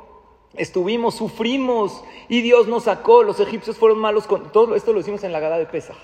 Estuvimos, 0.56 1.16
sufrimos 1.16 2.04
y 2.28 2.42
Dios 2.42 2.68
nos 2.68 2.84
sacó. 2.84 3.24
Los 3.24 3.40
egipcios 3.40 3.78
fueron 3.78 4.00
malos 4.00 4.28
con 4.28 4.52
todo 4.52 4.76
esto 4.76 4.92
lo 4.92 5.00
hicimos 5.00 5.24
en 5.24 5.32
la 5.32 5.40
gada 5.40 5.58
de 5.58 5.66
Pesaj 5.66 5.96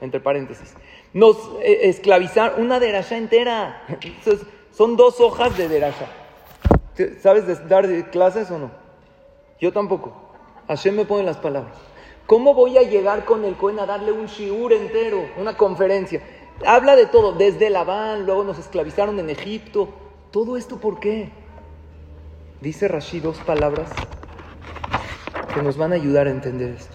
entre 0.00 0.20
paréntesis. 0.20 0.74
Nos 1.12 1.36
eh, 1.60 1.80
esclavizaron 1.82 2.62
una 2.62 2.80
derasha 2.80 3.18
entera. 3.18 3.86
son 4.76 4.96
dos 4.96 5.20
hojas 5.20 5.56
de 5.56 5.68
derasha. 5.68 6.06
¿Sabes 7.20 7.68
dar 7.68 8.10
clases 8.10 8.50
o 8.50 8.58
no? 8.58 8.70
Yo 9.60 9.72
tampoco. 9.72 10.12
Hashem 10.68 10.96
me 10.96 11.04
pone 11.04 11.24
las 11.24 11.36
palabras. 11.36 11.76
¿Cómo 12.26 12.54
voy 12.54 12.78
a 12.78 12.82
llegar 12.82 13.24
con 13.24 13.44
el 13.44 13.56
Cohen 13.56 13.78
a 13.80 13.86
darle 13.86 14.12
un 14.12 14.26
shiur 14.26 14.72
entero, 14.72 15.26
una 15.36 15.56
conferencia? 15.56 16.22
Habla 16.64 16.96
de 16.96 17.06
todo, 17.06 17.32
desde 17.32 17.68
Labán, 17.68 18.24
luego 18.24 18.44
nos 18.44 18.58
esclavizaron 18.58 19.18
en 19.18 19.28
Egipto. 19.28 19.88
¿Todo 20.30 20.56
esto 20.56 20.78
por 20.78 21.00
qué? 21.00 21.30
Dice 22.60 22.88
Rashid 22.88 23.22
dos 23.22 23.38
palabras 23.38 23.90
que 25.52 25.62
nos 25.62 25.76
van 25.76 25.92
a 25.92 25.96
ayudar 25.96 26.28
a 26.28 26.30
entender 26.30 26.70
esto. 26.70 26.94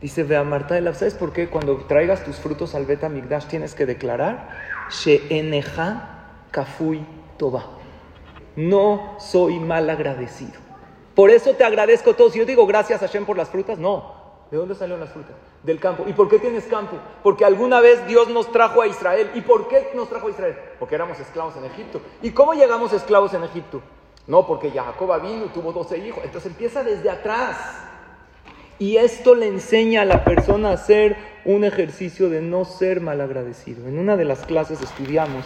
Dice, 0.00 0.24
ve 0.24 0.36
a 0.36 0.44
Marta 0.44 0.76
¿sabes 0.92 1.14
por 1.14 1.32
qué? 1.32 1.48
Cuando 1.48 1.76
traigas 1.86 2.24
tus 2.24 2.36
frutos 2.36 2.74
al 2.74 2.84
Beta 2.84 3.08
Migdash 3.08 3.46
tienes 3.46 3.74
que 3.74 3.86
declarar, 3.86 4.50
She'eneja 4.90 6.10
kafui 6.50 7.06
toba. 7.36 7.64
No 8.56 9.16
soy 9.18 9.58
mal 9.58 9.88
agradecido. 9.90 10.64
Por 11.14 11.30
eso 11.30 11.54
te 11.54 11.64
agradezco 11.64 12.14
todo. 12.14 12.30
Si 12.30 12.38
yo 12.38 12.46
digo 12.46 12.66
gracias 12.66 13.02
a 13.02 13.06
Hashem 13.06 13.24
por 13.24 13.36
las 13.36 13.48
frutas, 13.48 13.78
no. 13.78 14.24
¿De 14.50 14.56
dónde 14.56 14.74
salieron 14.74 15.00
las 15.00 15.10
frutas? 15.10 15.32
Del 15.62 15.80
campo. 15.80 16.04
¿Y 16.06 16.12
por 16.12 16.28
qué 16.28 16.38
tienes 16.38 16.64
campo? 16.64 16.96
Porque 17.22 17.44
alguna 17.44 17.80
vez 17.80 18.06
Dios 18.06 18.28
nos 18.28 18.52
trajo 18.52 18.82
a 18.82 18.86
Israel. 18.86 19.30
¿Y 19.34 19.40
por 19.40 19.68
qué 19.68 19.90
nos 19.94 20.08
trajo 20.08 20.28
a 20.28 20.30
Israel? 20.30 20.56
Porque 20.78 20.94
éramos 20.94 21.18
esclavos 21.18 21.56
en 21.56 21.64
Egipto. 21.64 22.00
¿Y 22.22 22.30
cómo 22.30 22.54
llegamos 22.54 22.92
esclavos 22.92 23.32
en 23.34 23.44
Egipto? 23.44 23.80
No, 24.26 24.46
porque 24.46 24.70
Jacob 24.70 25.20
vino, 25.22 25.46
tuvo 25.46 25.72
12 25.72 25.98
hijos. 25.98 26.24
Entonces 26.24 26.50
empieza 26.50 26.82
desde 26.82 27.10
atrás. 27.10 27.56
Y 28.78 28.96
esto 28.96 29.34
le 29.34 29.46
enseña 29.46 30.02
a 30.02 30.04
la 30.04 30.24
persona 30.24 30.70
a 30.70 30.74
hacer 30.74 31.16
un 31.44 31.64
ejercicio 31.64 32.28
de 32.28 32.40
no 32.40 32.64
ser 32.64 33.00
malagradecido. 33.00 33.86
En 33.86 33.98
una 33.98 34.16
de 34.16 34.24
las 34.24 34.40
clases 34.40 34.80
estudiamos 34.80 35.44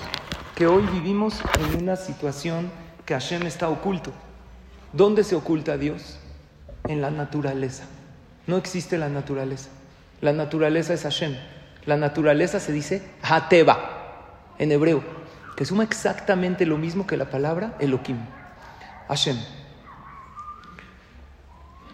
que 0.59 0.66
hoy 0.66 0.85
vivimos 0.92 1.40
en 1.61 1.85
una 1.85 1.94
situación 1.94 2.68
que 3.07 3.14
Hashem 3.14 3.47
está 3.47 3.68
oculto. 3.68 4.11
¿Dónde 4.92 5.23
se 5.23 5.37
oculta 5.37 5.79
Dios? 5.79 6.18
En 6.88 7.01
la 7.01 7.12
naturaleza. 7.12 7.85
No 8.49 8.57
existe 8.57 8.99
la 8.99 9.09
naturaleza. 9.09 9.68
La 10.21 10.33
naturaleza 10.33 10.94
es 10.94 11.05
Hashem. 11.05 11.37
La 11.87 11.97
naturaleza 11.97 12.59
se 12.59 12.73
dice 12.73 13.09
Hateba 13.23 13.79
en 14.59 14.73
hebreo, 14.73 15.05
que 15.57 15.64
suma 15.64 15.85
exactamente 15.85 16.66
lo 16.66 16.77
mismo 16.77 17.07
que 17.07 17.16
la 17.16 17.31
palabra 17.31 17.77
Elohim. 17.79 18.18
Hashem. 19.07 19.38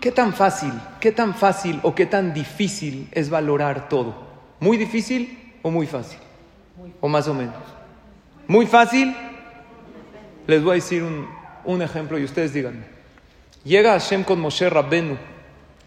¿Qué 0.01 0.11
tan 0.11 0.33
fácil, 0.33 0.73
qué 1.01 1.13
tan 1.13 1.35
fácil 1.35 1.81
o 1.83 1.95
qué 1.95 2.07
tan 2.07 2.33
difícil 2.33 3.11
es 3.13 3.29
valorar 3.29 3.91
todo? 3.91 4.27
¿Muy 4.59 4.79
difícil 4.79 5.59
o 5.61 5.71
muy 5.71 5.87
fácil? 5.87 6.19
O 7.03 7.09
más 7.09 7.29
o 7.29 7.35
menos. 7.35 7.84
¿Muy 8.47 8.67
fácil? 8.67 9.17
Les 10.47 10.63
voy 10.63 10.73
a 10.73 10.75
decir 10.75 11.03
un, 11.03 11.29
un 11.65 11.83
ejemplo 11.83 12.19
y 12.19 12.25
ustedes 12.25 12.53
díganme. 12.53 12.85
Llega 13.65 13.93
Hashem 13.93 14.25
con 14.25 14.41
Moshe 14.41 14.69
Rabbenu. 14.69 15.17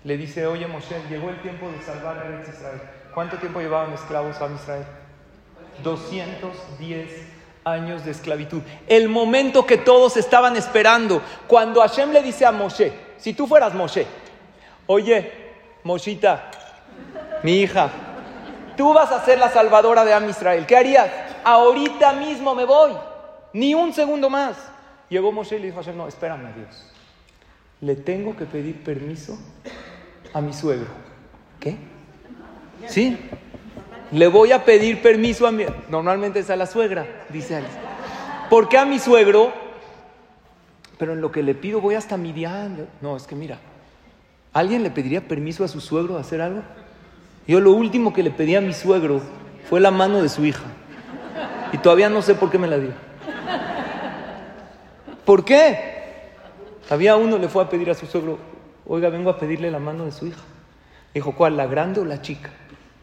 Le 0.04 0.18
dice, 0.18 0.48
oye 0.48 0.66
Moshe, 0.68 0.96
llegó 1.10 1.30
el 1.30 1.42
tiempo 1.42 1.70
de 1.70 1.82
salvar 1.84 2.18
a 2.18 2.42
Israel. 2.42 2.82
¿Cuánto 3.14 3.38
tiempo 3.38 3.60
llevaban 3.60 3.94
esclavos 3.94 4.42
a 4.42 4.50
Israel? 4.54 4.86
210 5.84 7.10
años 7.66 8.06
de 8.06 8.12
esclavitud. 8.12 8.62
El 8.88 9.10
momento 9.10 9.66
que 9.66 9.78
todos 9.78 10.18
estaban 10.18 10.56
esperando. 10.56 11.22
Cuando 11.48 11.82
Hashem 11.82 12.12
le 12.12 12.24
dice 12.24 12.46
a 12.46 12.52
Moshe, 12.52 12.92
si 13.18 13.34
tú 13.34 13.48
fueras 13.48 13.74
Moshe, 13.74 14.08
oye, 14.88 15.32
Moshita, 15.84 16.50
mi 17.44 17.60
hija, 17.60 17.90
tú 18.78 18.94
vas 18.94 19.12
a 19.12 19.26
ser 19.26 19.40
la 19.40 19.50
salvadora 19.50 20.06
de 20.06 20.14
Am 20.14 20.30
Israel. 20.30 20.66
¿Qué 20.66 20.78
harías? 20.78 21.10
Ahorita 21.44 22.14
mismo 22.14 22.56
me 22.56 22.64
voy. 22.64 22.94
Ni 23.54 23.74
un 23.74 23.92
segundo 23.92 24.30
más. 24.30 24.56
Llegó 25.10 25.32
Moshe 25.32 25.58
y 25.58 25.60
le 25.60 25.66
dijo 25.68 25.80
a 25.80 25.84
Hashem, 25.84 25.98
no, 25.98 26.08
espérame, 26.08 26.54
Dios. 26.56 26.92
Le 27.82 27.96
tengo 27.96 28.36
que 28.36 28.46
pedir 28.46 28.84
permiso 28.84 29.38
a 30.34 30.42
mi 30.42 30.54
suegro. 30.54 30.88
¿Qué? 31.60 31.78
¿Sí? 32.88 33.18
Le 34.12 34.28
voy 34.28 34.52
a 34.52 34.64
pedir 34.64 35.02
permiso 35.02 35.48
a 35.48 35.52
mi... 35.52 35.66
Normalmente 35.90 36.40
es 36.40 36.50
a 36.50 36.56
la 36.56 36.66
suegra, 36.66 37.26
dice 37.30 37.56
Alice. 37.56 37.78
¿Por 38.50 38.70
qué 38.70 38.78
a 38.78 38.86
mi 38.86 39.00
suegro? 39.00 39.52
Pero 40.98 41.14
en 41.14 41.22
lo 41.22 41.32
que 41.32 41.44
le 41.44 41.56
pido 41.56 41.82
voy 41.82 41.96
hasta 41.96 42.18
Midian. 42.18 42.88
No, 43.02 43.18
es 43.18 43.28
que 43.28 43.36
mira, 43.36 43.60
¿alguien 44.54 44.84
le 44.84 44.92
pediría 44.92 45.28
permiso 45.28 45.64
a 45.64 45.68
su 45.68 45.82
suegro 45.82 46.18
a 46.18 46.22
hacer 46.22 46.42
algo? 46.42 46.64
Yo 47.48 47.62
lo 47.62 47.72
último 47.72 48.14
que 48.14 48.24
le 48.24 48.32
pedí 48.32 48.56
a 48.56 48.62
mi 48.62 48.74
suegro 48.74 49.22
fue 49.70 49.80
la 49.80 49.92
mano 49.92 50.22
de 50.22 50.30
su 50.30 50.46
hija. 50.46 50.66
Y 51.72 51.78
todavía 51.78 52.10
no 52.10 52.22
sé 52.22 52.36
por 52.36 52.52
qué 52.52 52.58
me 52.58 52.68
la 52.68 52.78
dio. 52.78 52.92
¿Por 55.26 55.44
qué? 55.44 55.96
Había 56.90 57.16
uno 57.16 57.38
le 57.38 57.50
fue 57.50 57.64
a 57.64 57.70
pedir 57.70 57.90
a 57.90 57.94
su 57.94 58.06
suegro, 58.06 58.38
oiga, 58.86 59.10
vengo 59.10 59.30
a 59.30 59.38
pedirle 59.38 59.70
la 59.70 59.80
mano 59.80 60.06
de 60.06 60.12
su 60.12 60.28
hija. 60.28 60.42
Dijo, 61.14 61.34
¿cuál? 61.36 61.58
¿La 61.58 61.68
grande 61.68 62.00
o 62.00 62.06
la 62.06 62.22
chica? 62.22 62.50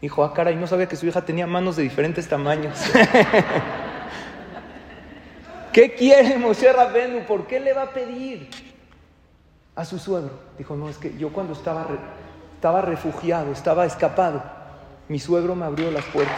Dijo, 0.01 0.23
ah, 0.23 0.33
cara, 0.33 0.51
y 0.51 0.55
no 0.55 0.67
sabía 0.67 0.87
que 0.87 0.95
su 0.95 1.05
hija 1.05 1.23
tenía 1.23 1.45
manos 1.47 1.75
de 1.75 1.83
diferentes 1.83 2.27
tamaños. 2.27 2.79
¿Qué 5.73 5.93
quiere 5.93 6.37
Moshe 6.37 6.71
Rabenu? 6.71 7.25
¿Por 7.25 7.45
qué 7.47 7.59
le 7.59 7.73
va 7.73 7.83
a 7.83 7.89
pedir 7.89 8.49
a 9.75 9.83
su 9.83 9.99
suegro? 9.99 10.31
Dijo, 10.57 10.75
no, 10.75 10.89
es 10.89 10.97
que 10.97 11.17
yo 11.17 11.33
cuando 11.33 11.53
estaba, 11.53 11.87
estaba 12.55 12.81
refugiado, 12.81 13.51
estaba 13.51 13.85
escapado, 13.85 14.41
mi 15.07 15.19
suegro 15.19 15.55
me 15.55 15.65
abrió 15.65 15.91
las 15.91 16.05
puertas. 16.05 16.35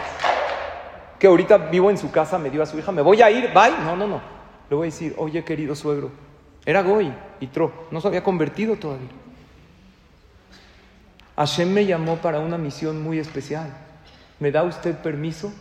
Que 1.20 1.28
ahorita 1.28 1.58
vivo 1.58 1.90
en 1.90 1.98
su 1.98 2.12
casa, 2.12 2.38
me 2.38 2.50
dio 2.50 2.62
a 2.62 2.66
su 2.66 2.78
hija, 2.78 2.92
me 2.92 3.02
voy 3.02 3.22
a 3.22 3.32
ir, 3.32 3.54
bye. 3.54 3.72
No, 3.84 3.96
no, 3.96 4.08
no. 4.08 4.22
Le 4.70 4.76
voy 4.76 4.88
a 4.88 4.92
decir, 4.92 5.16
oye 5.18 5.44
querido 5.44 5.76
suegro, 5.76 6.12
era 6.66 6.82
Goy 6.82 7.14
y 7.40 7.48
Tro, 7.48 7.72
no 7.92 8.02
se 8.02 8.08
había 8.08 8.24
convertido 8.24 8.76
todavía. 8.76 9.10
Hashem 11.38 11.72
me 11.72 11.86
llamó 11.86 12.18
para 12.18 12.40
una 12.40 12.58
misión 12.58 13.02
muy 13.02 13.20
especial. 13.20 13.72
¿Me 14.40 14.52
da 14.52 14.64
usted 14.64 14.96
permiso? 14.96 15.54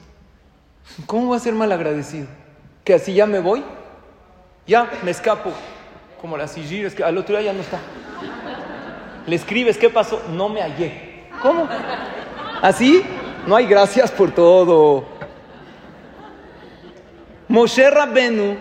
¿Cómo 1.06 1.30
va 1.30 1.36
a 1.36 1.40
ser 1.40 1.54
mal 1.54 1.70
agradecido? 1.70 2.26
¿Que 2.82 2.94
así 2.94 3.14
ya 3.14 3.26
me 3.26 3.40
voy? 3.40 3.62
Ya, 4.66 4.90
me 5.04 5.10
escapo. 5.10 5.52
Como 6.20 6.36
la 6.36 6.44
es 6.44 6.94
que 6.94 7.04
al 7.04 7.18
otro 7.18 7.36
día 7.36 7.52
ya 7.52 7.52
no 7.52 7.60
está. 7.60 7.78
Le 9.26 9.36
escribes, 9.36 9.78
¿qué 9.78 9.90
pasó? 9.90 10.22
No 10.32 10.48
me 10.48 10.62
hallé. 10.62 11.26
¿Cómo? 11.42 11.68
¿Así? 12.62 13.02
No 13.46 13.56
hay 13.56 13.66
gracias 13.66 14.10
por 14.10 14.32
todo. 14.32 15.04
Moshe 17.48 17.90
Rabbenu 17.90 18.56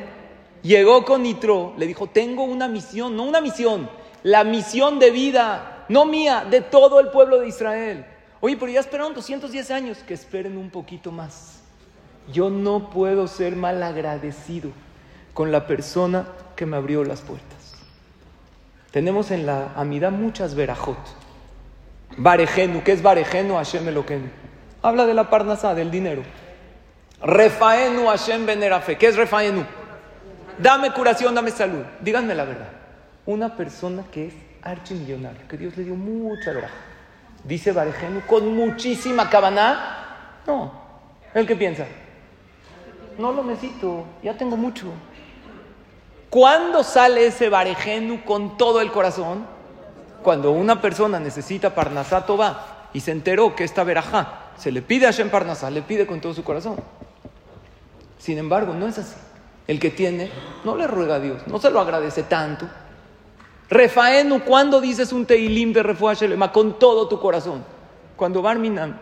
llegó 0.62 1.06
con 1.06 1.24
Nitro, 1.24 1.74
le 1.78 1.88
dijo, 1.88 2.08
tengo 2.08 2.44
una 2.44 2.68
misión, 2.68 3.16
no 3.16 3.24
una 3.24 3.42
misión, 3.42 3.90
la 4.24 4.44
misión 4.44 5.00
de 5.00 5.10
vida 5.12 5.76
no 5.88 6.06
mía, 6.06 6.46
de 6.50 6.62
todo 6.62 7.00
el 7.00 7.10
pueblo 7.10 7.40
de 7.40 7.48
Israel. 7.48 8.06
Oye, 8.42 8.58
pero 8.58 8.72
ya 8.72 8.80
esperaron 8.80 9.14
210 9.14 9.72
años, 9.72 9.98
que 10.00 10.14
esperen 10.14 10.58
un 10.58 10.70
poquito 10.70 11.12
más. 11.12 11.62
Yo 12.32 12.50
no 12.50 12.90
puedo 12.90 13.28
ser 13.28 13.56
mal 13.56 13.82
agradecido 13.84 14.72
con 15.34 15.52
la 15.52 15.68
persona 15.68 16.28
que 16.56 16.66
me 16.66 16.78
abrió 16.78 17.04
las 17.04 17.22
puertas. 17.22 17.55
Tenemos 18.96 19.30
en 19.32 19.46
la 19.46 19.74
Amidad 19.76 20.14
muchas 20.14 20.56
verajot. 20.56 20.98
Barejenu, 22.16 22.82
¿qué 22.82 22.94
es 22.94 23.02
Barejenu? 23.02 23.56
Hashem 23.56 23.86
Eloquenu. 23.90 24.30
Habla 24.82 25.06
de 25.06 25.14
la 25.14 25.30
parnasa, 25.30 25.76
del 25.76 25.92
dinero. 25.92 26.24
Refaenu 27.22 28.08
Hashem 28.08 28.46
Benerafe. 28.46 28.98
¿Qué 28.98 29.08
es 29.08 29.18
Refaenu? 29.18 29.66
Dame 30.60 30.94
curación, 30.94 31.36
dame 31.36 31.52
salud. 31.52 31.84
Díganme 32.00 32.36
la 32.36 32.46
verdad. 32.46 32.70
Una 33.26 33.58
persona 33.58 34.06
que 34.10 34.28
es 34.28 34.34
archimillonario, 34.62 35.46
que 35.50 35.58
Dios 35.58 35.76
le 35.76 35.84
dio 35.84 35.96
mucha 35.96 36.54
verdad. 36.54 36.70
Dice 37.44 37.74
Barejenu, 37.74 38.22
con 38.22 38.56
muchísima 38.56 39.30
cabana. 39.30 40.40
No, 40.48 40.72
¿el 41.34 41.46
que 41.46 41.58
piensa? 41.58 41.86
No 43.18 43.34
lo 43.34 43.44
necesito, 43.44 44.06
ya 44.24 44.38
tengo 44.38 44.56
mucho. 44.56 44.86
¿Cuándo 46.36 46.84
sale 46.84 47.28
ese 47.28 47.48
Barejenu 47.48 48.26
con 48.26 48.58
todo 48.58 48.82
el 48.82 48.92
corazón? 48.92 49.46
Cuando 50.22 50.52
una 50.52 50.82
persona 50.82 51.18
necesita 51.18 51.74
Parnasá 51.74 52.26
va 52.38 52.90
y 52.92 53.00
se 53.00 53.12
enteró 53.12 53.56
que 53.56 53.64
esta 53.64 53.86
verajá 53.86 54.52
se 54.58 54.70
le 54.70 54.82
pide 54.82 55.08
a 55.08 55.12
Shem 55.12 55.30
Parnasá, 55.30 55.70
le 55.70 55.82
pide 55.82 56.06
con 56.06 56.20
todo 56.20 56.34
su 56.34 56.44
corazón. 56.44 56.76
Sin 58.18 58.38
embargo, 58.38 58.74
no 58.74 58.86
es 58.86 58.98
así. 58.98 59.16
El 59.66 59.80
que 59.80 59.92
tiene 59.92 60.30
no 60.66 60.76
le 60.76 60.88
ruega 60.88 61.16
a 61.16 61.20
Dios, 61.22 61.48
no 61.48 61.58
se 61.58 61.70
lo 61.70 61.80
agradece 61.80 62.24
tanto 62.24 62.68
Refaenu, 63.70 64.42
¿cuándo 64.42 64.82
dices 64.82 65.14
un 65.14 65.26
teilim 65.26 65.72
de 65.72 65.84
refuah 65.84 66.16
Shelema? 66.16 66.52
Con 66.52 66.78
todo 66.78 67.08
tu 67.08 67.18
corazón. 67.18 67.64
Cuando 68.18 68.42
Barminan 68.42 69.00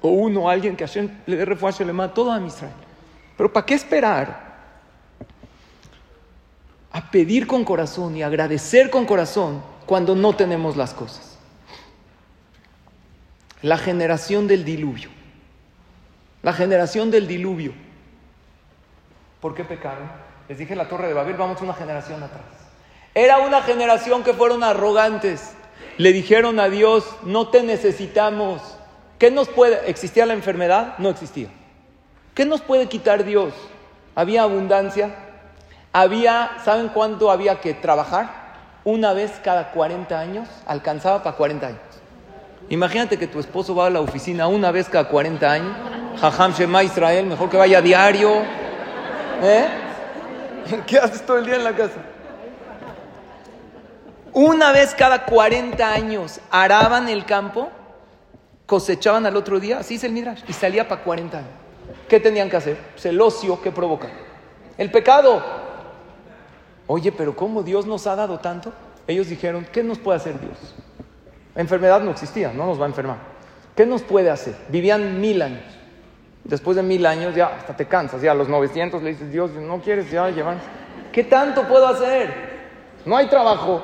o 0.00 0.08
uno, 0.08 0.50
alguien 0.50 0.74
que 0.74 0.84
Hashem 0.84 1.08
le 1.26 1.36
dé 1.36 1.44
refuah 1.44 1.70
Shelema, 1.70 2.12
todo 2.12 2.32
a 2.32 2.40
Israel. 2.40 2.74
Pero 3.36 3.52
¿para 3.52 3.66
qué 3.66 3.74
esperar? 3.74 4.51
A 6.92 7.10
pedir 7.10 7.46
con 7.46 7.64
corazón 7.64 8.16
y 8.16 8.22
agradecer 8.22 8.90
con 8.90 9.06
corazón 9.06 9.62
cuando 9.86 10.14
no 10.14 10.36
tenemos 10.36 10.76
las 10.76 10.94
cosas. 10.94 11.38
La 13.62 13.78
generación 13.78 14.46
del 14.46 14.64
diluvio. 14.64 15.10
La 16.42 16.52
generación 16.52 17.10
del 17.10 17.26
diluvio. 17.26 17.72
¿Por 19.40 19.54
qué 19.54 19.64
pecaron? 19.64 20.10
Les 20.48 20.58
dije 20.58 20.72
en 20.72 20.78
la 20.78 20.88
torre 20.88 21.08
de 21.08 21.14
Babel, 21.14 21.34
vamos 21.34 21.62
una 21.62 21.74
generación 21.74 22.22
atrás. 22.22 22.42
Era 23.14 23.38
una 23.38 23.62
generación 23.62 24.22
que 24.22 24.34
fueron 24.34 24.62
arrogantes. 24.64 25.52
Le 25.98 26.12
dijeron 26.12 26.58
a 26.60 26.68
Dios, 26.68 27.04
no 27.22 27.48
te 27.48 27.62
necesitamos. 27.62 28.60
¿Qué 29.18 29.30
nos 29.30 29.48
puede? 29.48 29.88
¿Existía 29.88 30.26
la 30.26 30.34
enfermedad? 30.34 30.94
No 30.98 31.08
existía. 31.08 31.48
¿Qué 32.34 32.44
nos 32.44 32.60
puede 32.60 32.88
quitar 32.88 33.24
Dios? 33.24 33.52
Había 34.14 34.42
abundancia. 34.42 35.14
Había, 35.92 36.52
¿saben 36.64 36.88
cuánto 36.88 37.30
había 37.30 37.60
que 37.60 37.74
trabajar? 37.74 38.42
Una 38.84 39.12
vez 39.12 39.32
cada 39.44 39.70
40 39.72 40.18
años, 40.18 40.48
alcanzaba 40.66 41.22
para 41.22 41.36
40 41.36 41.66
años. 41.66 41.80
Imagínate 42.68 43.18
que 43.18 43.26
tu 43.26 43.38
esposo 43.38 43.74
va 43.74 43.86
a 43.86 43.90
la 43.90 44.00
oficina 44.00 44.48
una 44.48 44.70
vez 44.70 44.88
cada 44.88 45.08
40 45.08 45.52
años. 45.52 45.76
Jajam 46.20 46.52
Shema 46.52 46.82
Israel, 46.82 47.26
mejor 47.26 47.50
que 47.50 47.56
vaya 47.56 47.78
a 47.78 47.82
diario. 47.82 48.42
¿Eh? 49.42 49.68
¿Qué 50.86 50.98
haces 50.98 51.24
todo 51.26 51.38
el 51.38 51.46
día 51.46 51.56
en 51.56 51.64
la 51.64 51.72
casa? 51.72 51.96
Una 54.32 54.72
vez 54.72 54.94
cada 54.94 55.26
40 55.26 55.92
años 55.92 56.40
araban 56.50 57.10
el 57.10 57.26
campo, 57.26 57.68
cosechaban 58.64 59.26
al 59.26 59.36
otro 59.36 59.60
día, 59.60 59.78
así 59.78 59.96
es 59.96 60.04
el 60.04 60.12
Midrash, 60.12 60.42
y 60.48 60.54
salía 60.54 60.88
para 60.88 61.02
40 61.02 61.36
años. 61.36 61.50
¿Qué 62.08 62.18
tenían 62.18 62.48
que 62.48 62.56
hacer? 62.56 62.78
Pues 62.92 63.04
el 63.04 63.20
ocio 63.20 63.60
que 63.60 63.70
provoca. 63.70 64.08
El 64.78 64.90
pecado. 64.90 65.42
Oye, 66.86 67.12
pero 67.12 67.36
¿cómo 67.36 67.62
Dios 67.62 67.86
nos 67.86 68.06
ha 68.06 68.16
dado 68.16 68.38
tanto? 68.38 68.72
Ellos 69.06 69.28
dijeron, 69.28 69.66
¿qué 69.72 69.82
nos 69.82 69.98
puede 69.98 70.16
hacer 70.16 70.40
Dios? 70.40 70.74
La 71.54 71.62
enfermedad 71.62 72.00
no 72.00 72.10
existía, 72.10 72.52
no 72.52 72.66
nos 72.66 72.80
va 72.80 72.84
a 72.84 72.88
enfermar. 72.88 73.16
¿Qué 73.74 73.86
nos 73.86 74.02
puede 74.02 74.30
hacer? 74.30 74.54
Vivían 74.68 75.20
mil 75.20 75.42
años. 75.42 75.64
Después 76.44 76.76
de 76.76 76.82
mil 76.82 77.06
años 77.06 77.34
ya 77.34 77.46
hasta 77.46 77.76
te 77.76 77.86
cansas, 77.86 78.20
ya 78.20 78.32
a 78.32 78.34
los 78.34 78.48
900 78.48 79.02
le 79.02 79.10
dices, 79.10 79.30
Dios, 79.30 79.52
no 79.52 79.80
quieres 79.80 80.10
ya 80.10 80.28
llevar. 80.30 80.56
¿Qué 81.12 81.24
tanto 81.24 81.66
puedo 81.68 81.86
hacer? 81.86 82.52
No 83.04 83.16
hay 83.16 83.28
trabajo, 83.28 83.82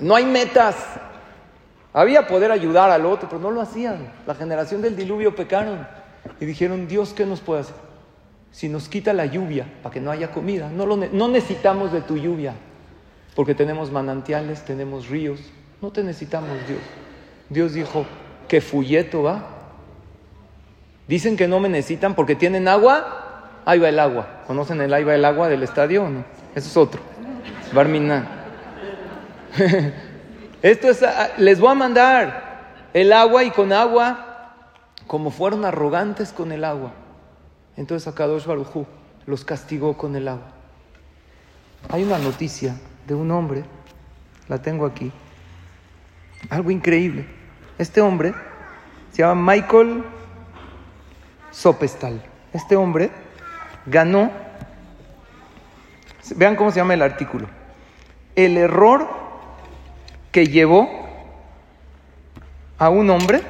no 0.00 0.14
hay 0.14 0.26
metas. 0.26 0.76
Había 1.94 2.26
poder 2.26 2.50
ayudar 2.50 2.90
al 2.90 3.04
otro, 3.06 3.28
pero 3.28 3.40
no 3.40 3.50
lo 3.50 3.60
hacían. 3.60 4.12
La 4.26 4.34
generación 4.34 4.82
del 4.82 4.96
diluvio 4.96 5.34
pecaron 5.34 5.86
y 6.40 6.44
dijeron, 6.44 6.88
Dios, 6.88 7.12
¿qué 7.12 7.26
nos 7.26 7.40
puede 7.40 7.62
hacer? 7.62 7.76
Si 8.52 8.68
nos 8.68 8.88
quita 8.88 9.12
la 9.12 9.26
lluvia 9.26 9.66
para 9.82 9.92
que 9.92 10.00
no 10.00 10.10
haya 10.10 10.30
comida, 10.30 10.70
no, 10.70 10.86
no 10.86 11.28
necesitamos 11.28 11.92
de 11.92 12.02
tu 12.02 12.16
lluvia, 12.16 12.54
porque 13.34 13.54
tenemos 13.54 13.90
manantiales, 13.90 14.64
tenemos 14.64 15.08
ríos, 15.08 15.40
No 15.80 15.90
te 15.90 16.04
necesitamos, 16.04 16.50
Dios. 16.68 16.78
Dios 17.48 17.72
dijo, 17.72 18.06
que 18.52 18.60
fulleto 18.60 19.22
va. 19.22 19.46
Dicen 21.08 21.36
que 21.36 21.48
no 21.48 21.58
me 21.58 21.70
necesitan 21.70 22.14
porque 22.14 22.36
tienen 22.36 22.68
agua. 22.68 23.60
Ahí 23.64 23.78
va 23.78 23.88
el 23.88 23.98
agua. 23.98 24.42
¿Conocen 24.46 24.80
el 24.80 24.92
ahí 24.92 25.04
va 25.04 25.14
el 25.14 25.24
agua 25.24 25.48
del 25.48 25.62
estadio 25.62 26.04
o 26.04 26.08
no? 26.08 26.24
Eso 26.54 26.68
es 26.68 26.76
otro. 26.76 27.00
Barminan. 27.72 28.28
Esto 30.62 30.90
es, 30.90 31.02
ah, 31.02 31.30
les 31.38 31.58
voy 31.58 31.70
a 31.70 31.74
mandar 31.74 32.62
el 32.92 33.12
agua 33.12 33.42
y 33.42 33.50
con 33.50 33.72
agua, 33.72 34.54
como 35.06 35.30
fueron 35.30 35.64
arrogantes 35.64 36.32
con 36.32 36.52
el 36.52 36.64
agua. 36.64 36.92
Entonces 37.76 38.06
Akadosh 38.08 38.46
Barujú 38.46 38.86
los 39.26 39.44
castigó 39.44 39.96
con 39.96 40.16
el 40.16 40.28
agua. 40.28 40.52
Hay 41.88 42.04
una 42.04 42.18
noticia 42.18 42.76
de 43.06 43.14
un 43.14 43.30
hombre, 43.30 43.64
la 44.48 44.60
tengo 44.60 44.86
aquí, 44.86 45.10
algo 46.50 46.70
increíble. 46.70 47.26
Este 47.78 48.00
hombre 48.00 48.34
se 49.10 49.22
llama 49.22 49.52
Michael 49.52 50.04
Sopestal. 51.50 52.22
Este 52.52 52.76
hombre 52.76 53.10
ganó, 53.86 54.30
vean 56.36 56.56
cómo 56.56 56.70
se 56.70 56.80
llama 56.80 56.94
el 56.94 57.02
artículo, 57.02 57.48
el 58.36 58.56
error 58.56 59.08
que 60.30 60.46
llevó 60.46 60.88
a 62.78 62.88
un 62.88 63.10
hombre, 63.10 63.42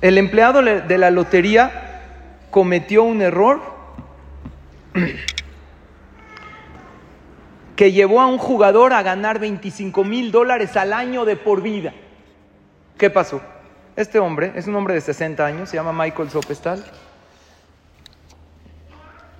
el 0.00 0.18
empleado 0.18 0.62
de 0.62 0.98
la 0.98 1.10
lotería 1.10 1.85
cometió 2.50 3.04
un 3.04 3.22
error 3.22 3.60
que 7.76 7.92
llevó 7.92 8.20
a 8.20 8.26
un 8.26 8.38
jugador 8.38 8.92
a 8.92 9.02
ganar 9.02 9.38
25 9.38 10.04
mil 10.04 10.32
dólares 10.32 10.76
al 10.76 10.92
año 10.92 11.24
de 11.24 11.36
por 11.36 11.62
vida. 11.62 11.92
¿Qué 12.96 13.10
pasó? 13.10 13.42
Este 13.94 14.18
hombre 14.18 14.52
es 14.56 14.66
un 14.66 14.74
hombre 14.74 14.94
de 14.94 15.00
60 15.00 15.44
años, 15.44 15.68
se 15.68 15.76
llama 15.76 15.92
Michael 15.92 16.30
Sopestal. 16.30 16.84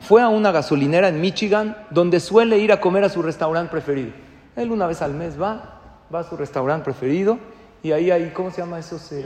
Fue 0.00 0.22
a 0.22 0.28
una 0.28 0.52
gasolinera 0.52 1.08
en 1.08 1.20
Michigan 1.20 1.76
donde 1.90 2.20
suele 2.20 2.58
ir 2.58 2.70
a 2.72 2.80
comer 2.80 3.04
a 3.04 3.08
su 3.08 3.22
restaurante 3.22 3.70
preferido. 3.70 4.12
Él 4.54 4.70
una 4.70 4.86
vez 4.86 5.02
al 5.02 5.14
mes 5.14 5.40
va, 5.40 5.80
va 6.14 6.20
a 6.20 6.24
su 6.24 6.36
restaurante 6.36 6.84
preferido 6.84 7.38
y 7.82 7.92
ahí 7.92 8.10
hay, 8.10 8.30
¿cómo 8.30 8.50
se 8.50 8.62
llama 8.62 8.78
eso? 8.78 8.98
Se, 8.98 9.24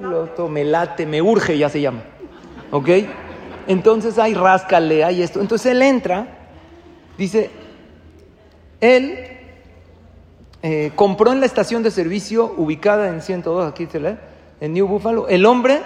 loto, 0.00 0.48
me 0.48 0.64
late, 0.64 1.06
me 1.06 1.22
urge, 1.22 1.56
ya 1.56 1.68
se 1.68 1.80
llama. 1.80 2.02
¿Ok? 2.70 2.88
Entonces 3.66 4.18
hay 4.18 4.34
ráscale, 4.34 5.04
hay 5.04 5.22
esto. 5.22 5.40
Entonces 5.40 5.72
él 5.72 5.82
entra, 5.82 6.26
dice, 7.16 7.50
él 8.80 9.18
eh, 10.62 10.92
compró 10.94 11.32
en 11.32 11.40
la 11.40 11.46
estación 11.46 11.82
de 11.82 11.90
servicio 11.90 12.54
ubicada 12.56 13.08
en 13.08 13.22
102, 13.22 13.70
aquí 13.70 13.86
se 13.86 14.00
lee, 14.00 14.16
en 14.60 14.72
New 14.72 14.86
Buffalo. 14.86 15.28
El 15.28 15.46
hombre 15.46 15.80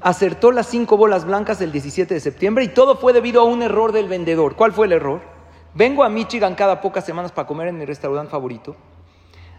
acertó 0.00 0.52
las 0.52 0.66
cinco 0.66 0.96
bolas 0.96 1.24
blancas 1.24 1.60
el 1.60 1.72
17 1.72 2.14
de 2.14 2.20
septiembre 2.20 2.64
y 2.64 2.68
todo 2.68 2.96
fue 2.96 3.12
debido 3.12 3.40
a 3.40 3.44
un 3.44 3.62
error 3.62 3.92
del 3.92 4.08
vendedor. 4.08 4.56
¿Cuál 4.56 4.72
fue 4.72 4.86
el 4.86 4.92
error? 4.92 5.20
Vengo 5.74 6.04
a 6.04 6.08
Michigan 6.08 6.54
cada 6.54 6.80
pocas 6.80 7.04
semanas 7.04 7.32
para 7.32 7.46
comer 7.46 7.68
en 7.68 7.78
mi 7.78 7.84
restaurante 7.84 8.30
favorito. 8.30 8.76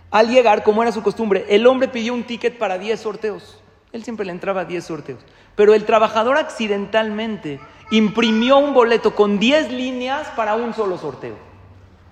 Al 0.09 0.29
llegar, 0.29 0.63
como 0.63 0.81
era 0.81 0.91
su 0.91 1.03
costumbre, 1.03 1.45
el 1.49 1.67
hombre 1.67 1.89
pidió 1.89 2.13
un 2.13 2.23
ticket 2.23 2.57
para 2.57 2.77
10 2.77 2.99
sorteos. 2.99 3.61
Él 3.97 4.03
siempre 4.03 4.25
le 4.25 4.31
entraba 4.31 4.61
a 4.61 4.65
10 4.65 4.85
sorteos. 4.85 5.19
Pero 5.55 5.73
el 5.73 5.83
trabajador 5.83 6.37
accidentalmente 6.37 7.59
imprimió 7.89 8.59
un 8.59 8.75
boleto 8.75 9.15
con 9.15 9.39
10 9.39 9.71
líneas 9.71 10.27
para 10.35 10.55
un 10.55 10.75
solo 10.75 10.99
sorteo. 10.99 11.35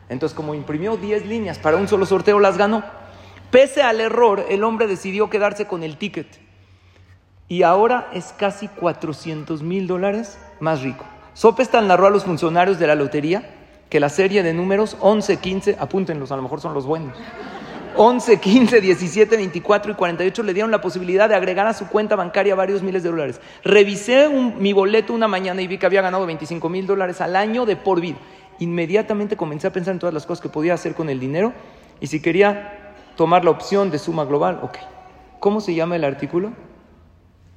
Entonces, 0.10 0.36
como 0.36 0.56
imprimió 0.56 0.98
10 0.98 1.28
líneas 1.28 1.60
para 1.60 1.78
un 1.78 1.88
solo 1.88 2.08
sorteo, 2.08 2.40
las 2.40 2.58
ganó. 2.58 2.84
Pese 3.52 3.84
al 3.84 4.02
error, 4.02 4.48
el 4.50 4.64
hombre 4.64 4.88
decidió 4.88 5.30
quedarse 5.30 5.68
con 5.68 5.84
el 5.84 5.98
ticket. 5.98 6.28
Y 7.48 7.62
ahora 7.62 8.10
es 8.14 8.34
casi 8.36 8.68
400 8.68 9.62
mil 9.62 9.86
dólares 9.86 10.40
más 10.60 10.82
rico. 10.82 11.06
Sopestal 11.36 11.88
narró 11.88 12.08
a 12.08 12.10
los 12.10 12.24
funcionarios 12.24 12.80
de 12.80 12.88
la 12.88 12.96
lotería 12.96 13.48
que 13.92 14.00
la 14.00 14.10
serie 14.10 14.42
de 14.42 14.54
números 14.56 14.98
11, 15.02 15.38
15, 15.38 15.78
apúntenlos, 15.80 16.32
a 16.32 16.36
lo 16.36 16.42
mejor 16.42 16.62
son 16.62 16.74
los 16.74 16.88
buenos. 16.88 17.16
11, 17.98 18.40
15, 18.40 18.82
17, 18.82 19.38
24 19.38 19.92
y 19.92 19.96
48 19.96 20.44
le 20.44 20.54
dieron 20.54 20.72
la 20.72 20.82
posibilidad 20.82 21.30
de 21.30 21.36
agregar 21.36 21.68
a 21.68 21.74
su 21.74 21.88
cuenta 21.88 22.16
bancaria 22.16 22.56
varios 22.56 22.84
miles 22.84 23.04
de 23.04 23.10
dólares. 23.10 23.42
Revisé 23.64 24.30
mi 24.30 24.74
boleto 24.74 25.14
una 25.14 25.28
mañana 25.28 25.62
y 25.62 25.68
vi 25.68 25.78
que 25.78 25.86
había 25.86 26.02
ganado 26.02 26.26
25 26.26 26.68
mil 26.70 26.88
dólares 26.88 27.22
al 27.22 27.36
año 27.36 27.66
de 27.66 27.76
por 27.76 28.02
vida. 28.02 28.18
Inmediatamente 28.60 29.38
comencé 29.38 29.68
a 29.68 29.74
pensar 29.74 29.94
en 29.94 30.00
todas 30.00 30.14
las 30.14 30.26
cosas 30.26 30.42
que 30.42 30.50
podía 30.50 30.74
hacer 30.74 30.94
con 30.94 31.10
el 31.10 31.20
dinero 31.20 31.54
y 32.00 32.08
si 32.08 32.22
quería 32.22 32.96
tomar 33.16 33.46
la 33.46 33.52
opción 33.52 33.92
de 33.92 34.00
suma 34.00 34.26
global, 34.26 34.60
ok. 34.62 34.78
¿Cómo 35.40 35.62
se 35.62 35.74
llama 35.74 35.96
el 35.96 36.04
artículo? 36.04 36.54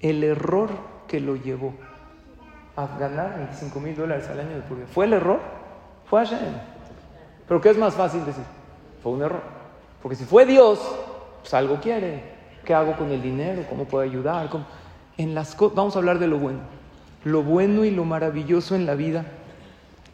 El 0.01 0.23
error 0.23 0.71
que 1.07 1.21
lo 1.21 1.37
llevó 1.37 1.75
a 2.77 2.87
ganar 2.99 3.37
25 3.39 3.81
mil 3.81 3.97
dólares 3.97 4.29
al 4.29 4.41
año 4.41 4.55
de 4.57 4.63
por 4.63 4.77
vida. 4.77 4.87
¿Fue 4.93 5.07
el 5.07 5.15
error? 5.15 5.41
Fue 6.09 6.25
Hashem. 6.25 6.39
Pero 7.49 7.61
¿qué 7.61 7.71
es 7.71 7.79
más 7.79 7.95
fácil 7.95 8.25
decir? 8.25 8.45
Fue 9.03 9.13
un 9.13 9.23
error. 9.23 9.58
Porque 10.03 10.17
si 10.17 10.25
fue 10.25 10.47
Dios, 10.47 10.79
pues 11.41 11.55
algo 11.55 11.81
quiere. 11.81 12.23
¿Qué 12.65 12.75
hago 12.75 12.97
con 12.97 13.11
el 13.11 13.23
dinero? 13.23 13.65
¿Cómo 13.69 13.85
puedo 13.85 14.05
ayudar? 14.05 14.49
En 15.17 15.35
las 15.35 15.57
Vamos 15.75 15.97
a 15.97 15.99
hablar 15.99 16.19
de 16.19 16.27
lo 16.27 16.39
bueno. 16.39 16.61
Lo 17.25 17.43
bueno 17.43 17.85
y 17.85 17.91
lo 17.91 18.05
maravilloso 18.05 18.75
en 18.77 18.87
la 18.87 18.95
vida. 18.95 19.25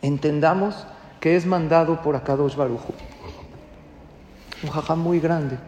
Entendamos 0.03 0.87
que 1.21 1.37
es 1.37 1.47
mandado 1.47 2.03
por 2.03 2.17
Akadosh 2.17 2.57
Barujo. 2.57 2.95
Un 4.63 4.71
jajam 4.71 4.99
muy 4.99 5.21
grande, 5.21 5.59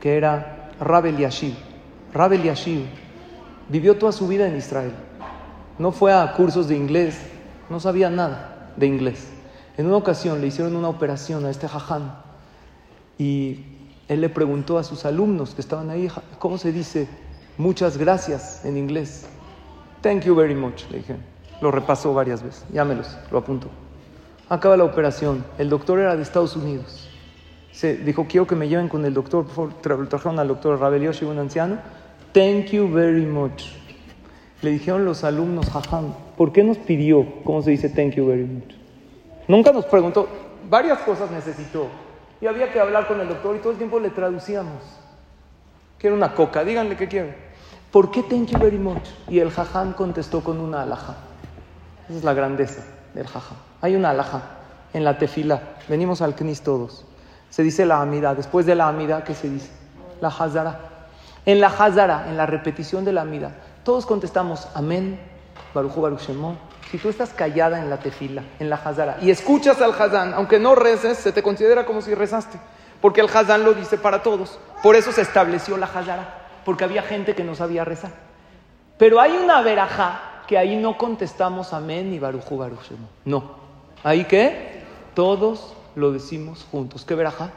que 0.00 0.16
era 0.16 0.70
Rabel 0.80 1.16
Yashiv. 1.16 1.54
Rabel 2.12 2.42
Yashiv 2.42 2.86
vivió 3.68 3.96
toda 3.98 4.12
su 4.12 4.26
vida 4.26 4.48
en 4.48 4.56
Israel. 4.56 4.92
No 5.78 5.92
fue 5.92 6.12
a 6.12 6.32
cursos 6.32 6.68
de 6.68 6.76
inglés, 6.76 7.20
no 7.68 7.78
sabía 7.80 8.10
nada 8.10 8.72
de 8.76 8.86
inglés. 8.86 9.28
En 9.76 9.86
una 9.86 9.96
ocasión 9.96 10.40
le 10.40 10.48
hicieron 10.48 10.74
una 10.74 10.88
operación 10.88 11.44
a 11.44 11.50
este 11.50 11.68
jajam 11.68 12.10
y 13.20 13.66
él 14.08 14.22
le 14.22 14.30
preguntó 14.30 14.78
a 14.78 14.82
sus 14.82 15.04
alumnos 15.04 15.54
que 15.54 15.60
estaban 15.60 15.90
ahí, 15.90 16.08
¿cómo 16.38 16.56
se 16.56 16.72
dice 16.72 17.06
muchas 17.58 17.98
gracias 17.98 18.64
en 18.64 18.78
inglés? 18.78 19.26
Thank 20.00 20.22
you 20.22 20.34
very 20.34 20.54
much, 20.54 20.88
le 20.90 20.98
dije. 20.98 21.16
Lo 21.60 21.70
repasó 21.70 22.14
varias 22.14 22.42
veces, 22.42 22.64
llámelos, 22.72 23.14
lo 23.30 23.36
apunto. 23.36 23.68
Acaba 24.48 24.78
la 24.78 24.84
operación, 24.84 25.44
el 25.58 25.68
doctor 25.68 25.98
era 25.98 26.16
de 26.16 26.22
Estados 26.22 26.56
Unidos. 26.56 27.10
Se 27.72 27.98
dijo, 27.98 28.26
quiero 28.26 28.46
que 28.46 28.56
me 28.56 28.68
lleven 28.68 28.88
con 28.88 29.04
el 29.04 29.12
doctor, 29.12 29.44
por 29.44 29.74
trajeron 29.74 30.38
al 30.38 30.48
doctor 30.48 30.80
Rabelioshi, 30.80 31.26
un 31.26 31.38
anciano. 31.38 31.76
Thank 32.32 32.70
you 32.70 32.90
very 32.90 33.26
much. 33.26 33.64
Le 34.62 34.70
dijeron 34.70 35.04
los 35.04 35.24
alumnos, 35.24 35.68
jajam, 35.68 36.14
¿por 36.38 36.52
qué 36.52 36.64
nos 36.64 36.78
pidió, 36.78 37.26
cómo 37.44 37.60
se 37.60 37.72
dice 37.72 37.90
thank 37.90 38.14
you 38.14 38.26
very 38.26 38.44
much? 38.44 38.72
Nunca 39.46 39.72
nos 39.72 39.84
preguntó, 39.84 40.26
varias 40.70 41.00
cosas 41.00 41.30
necesitó. 41.30 41.86
Y 42.40 42.46
había 42.46 42.72
que 42.72 42.80
hablar 42.80 43.06
con 43.06 43.20
el 43.20 43.28
doctor 43.28 43.56
y 43.56 43.58
todo 43.58 43.72
el 43.72 43.78
tiempo 43.78 44.00
le 44.00 44.10
traducíamos. 44.10 44.82
Quiero 45.98 46.16
una 46.16 46.34
coca, 46.34 46.64
díganle 46.64 46.96
qué 46.96 47.08
quiere. 47.08 47.36
¿Por 47.90 48.10
qué 48.10 48.22
thank 48.22 48.46
you 48.46 48.58
very 48.58 48.78
much? 48.78 49.02
Y 49.28 49.40
el 49.40 49.50
jajam 49.50 49.92
contestó 49.92 50.42
con 50.42 50.60
una 50.60 50.82
alhaja. 50.82 51.16
Esa 52.08 52.18
es 52.18 52.24
la 52.24 52.32
grandeza 52.32 52.82
del 53.14 53.26
jajam. 53.26 53.56
Hay 53.82 53.96
una 53.96 54.10
alhaja 54.10 54.42
en 54.92 55.04
la 55.04 55.18
tefila. 55.18 55.60
Venimos 55.88 56.22
al 56.22 56.34
knis 56.34 56.62
todos. 56.62 57.04
Se 57.50 57.62
dice 57.62 57.84
la 57.84 58.00
amida. 58.00 58.34
Después 58.34 58.64
de 58.64 58.74
la 58.74 58.88
amida, 58.88 59.24
¿qué 59.24 59.34
se 59.34 59.50
dice? 59.50 59.70
La 60.20 60.28
hazara. 60.28 60.80
En 61.44 61.60
la 61.60 61.66
hazara, 61.66 62.26
en 62.28 62.36
la 62.36 62.46
repetición 62.46 63.04
de 63.04 63.12
la 63.12 63.22
amida, 63.22 63.52
todos 63.84 64.06
contestamos 64.06 64.68
amén, 64.74 65.18
baruchu 65.74 66.00
baruch 66.00 66.28
si 66.90 66.98
tú 66.98 67.08
estás 67.08 67.30
callada 67.30 67.78
en 67.78 67.88
la 67.88 67.98
tefila, 67.98 68.42
en 68.58 68.68
la 68.68 68.76
hazara, 68.76 69.18
y 69.22 69.30
escuchas 69.30 69.80
al 69.80 69.92
hazán, 69.92 70.34
aunque 70.34 70.58
no 70.58 70.74
reces, 70.74 71.18
se 71.18 71.30
te 71.30 71.42
considera 71.42 71.86
como 71.86 72.02
si 72.02 72.14
rezaste. 72.14 72.58
Porque 73.00 73.20
el 73.20 73.28
hazán 73.28 73.64
lo 73.64 73.74
dice 73.74 73.96
para 73.96 74.22
todos. 74.22 74.58
Por 74.82 74.96
eso 74.96 75.12
se 75.12 75.22
estableció 75.22 75.76
la 75.76 75.86
hazara, 75.86 76.48
porque 76.64 76.82
había 76.82 77.02
gente 77.02 77.34
que 77.36 77.44
no 77.44 77.54
sabía 77.54 77.84
rezar. 77.84 78.10
Pero 78.98 79.20
hay 79.20 79.32
una 79.32 79.62
verajá 79.62 80.42
que 80.48 80.58
ahí 80.58 80.76
no 80.76 80.98
contestamos 80.98 81.72
amén 81.72 82.10
ni 82.10 82.18
barujú 82.18 82.58
baruch 82.58 82.90
No. 83.24 83.54
Ahí 84.02 84.24
que 84.24 84.82
todos 85.14 85.74
lo 85.94 86.10
decimos 86.10 86.66
juntos. 86.72 87.04
¿Qué 87.04 87.14
verajá? 87.14 87.50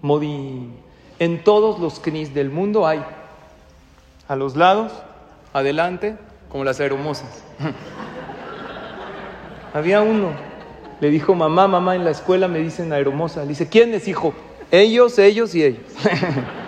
Modi. 0.00 0.72
En 1.18 1.44
todos 1.44 1.78
los 1.78 2.00
knis 2.00 2.32
del 2.32 2.50
mundo 2.50 2.86
hay 2.86 3.04
a 4.28 4.34
los 4.34 4.56
lados, 4.56 4.92
adelante, 5.52 6.16
como 6.48 6.64
las 6.64 6.80
hermosas. 6.80 7.42
Había 9.76 10.00
uno, 10.00 10.30
le 11.02 11.10
dijo, 11.10 11.34
mamá, 11.34 11.68
mamá, 11.68 11.96
en 11.96 12.04
la 12.04 12.10
escuela 12.10 12.48
me 12.48 12.60
dicen 12.60 12.94
aeromosa. 12.94 13.42
Le 13.42 13.48
dice, 13.48 13.68
¿quién 13.68 13.92
es 13.92 14.08
hijo? 14.08 14.32
Ellos, 14.70 15.18
ellos 15.18 15.54
y 15.54 15.64
ellos. 15.64 15.82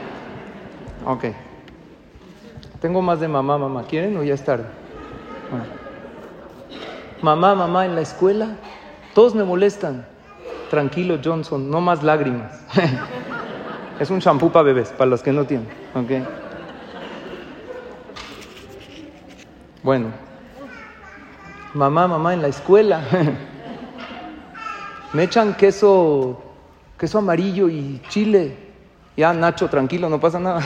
ok. 1.07 1.25
Tengo 2.83 3.01
más 3.01 3.19
de 3.19 3.27
mamá, 3.27 3.57
mamá. 3.57 3.85
¿Quieren 3.89 4.15
o 4.19 4.23
ya 4.23 4.35
es 4.35 4.45
tarde? 4.45 4.67
Mamá, 7.23 7.55
mamá, 7.55 7.87
en 7.87 7.95
la 7.95 8.03
escuela, 8.03 8.57
todos 9.15 9.35
me 9.35 9.43
molestan. 9.43 10.05
tranquilo 10.69 11.19
Johnson, 11.25 11.71
no 11.71 11.81
más 11.81 12.03
lágrimas. 12.03 12.63
es 14.01 14.11
un 14.11 14.21
champú 14.21 14.53
para 14.53 14.65
bebés, 14.65 14.91
para 14.91 15.09
los 15.09 15.23
que 15.23 15.33
no 15.33 15.47
tienen. 15.47 15.69
¿ok? 15.95 16.29
Bueno, 19.83 20.28
mamá, 21.75 22.09
mamá, 22.09 22.35
en 22.35 22.43
la 22.43 22.49
escuela 22.49 23.03
me 25.13 25.25
echan 25.25 25.55
queso, 25.55 26.41
queso 26.99 27.19
amarillo 27.19 27.69
y 27.69 28.01
chile. 28.09 28.69
Ya, 29.17 29.33
Nacho, 29.33 29.69
tranquilo, 29.69 30.09
no 30.09 30.21
pasa 30.21 30.39
nada. 30.39 30.61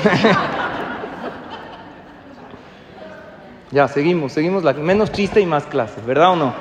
ya, 3.70 3.88
seguimos, 3.88 4.32
seguimos, 4.32 4.62
la, 4.62 4.74
menos 4.74 5.10
chiste 5.10 5.40
y 5.40 5.46
más 5.46 5.64
clase, 5.64 6.02
¿verdad 6.02 6.32
o 6.32 6.36
no? 6.36 6.52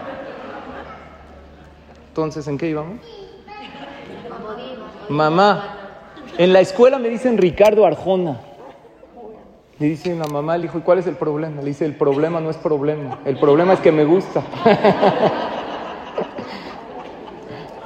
Entonces, 2.07 2.47
¿en 2.47 2.57
qué 2.57 2.69
íbamos? 2.69 2.99
Mamá, 5.09 5.75
en 6.37 6.53
la 6.53 6.61
escuela 6.61 6.97
me 6.97 7.09
dicen 7.09 7.37
Ricardo 7.37 7.85
Arjona. 7.85 8.39
Le 9.81 9.89
dice 9.89 10.13
la 10.13 10.27
mamá 10.27 10.53
al 10.53 10.63
hijo, 10.63 10.77
¿y 10.77 10.81
cuál 10.81 10.99
es 10.99 11.07
el 11.07 11.15
problema? 11.15 11.59
Le 11.59 11.69
dice, 11.69 11.85
el 11.85 11.95
problema 11.95 12.39
no 12.39 12.51
es 12.51 12.57
problema, 12.57 13.17
el 13.25 13.39
problema 13.39 13.73
es 13.73 13.79
que 13.79 13.91
me 13.91 14.05
gusta. 14.05 14.43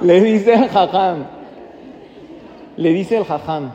Le 0.02 0.20
dice 0.20 0.56
el 0.56 0.68
jajam, 0.68 1.26
le 2.76 2.90
dice 2.90 3.16
el 3.16 3.24
jajam, 3.24 3.72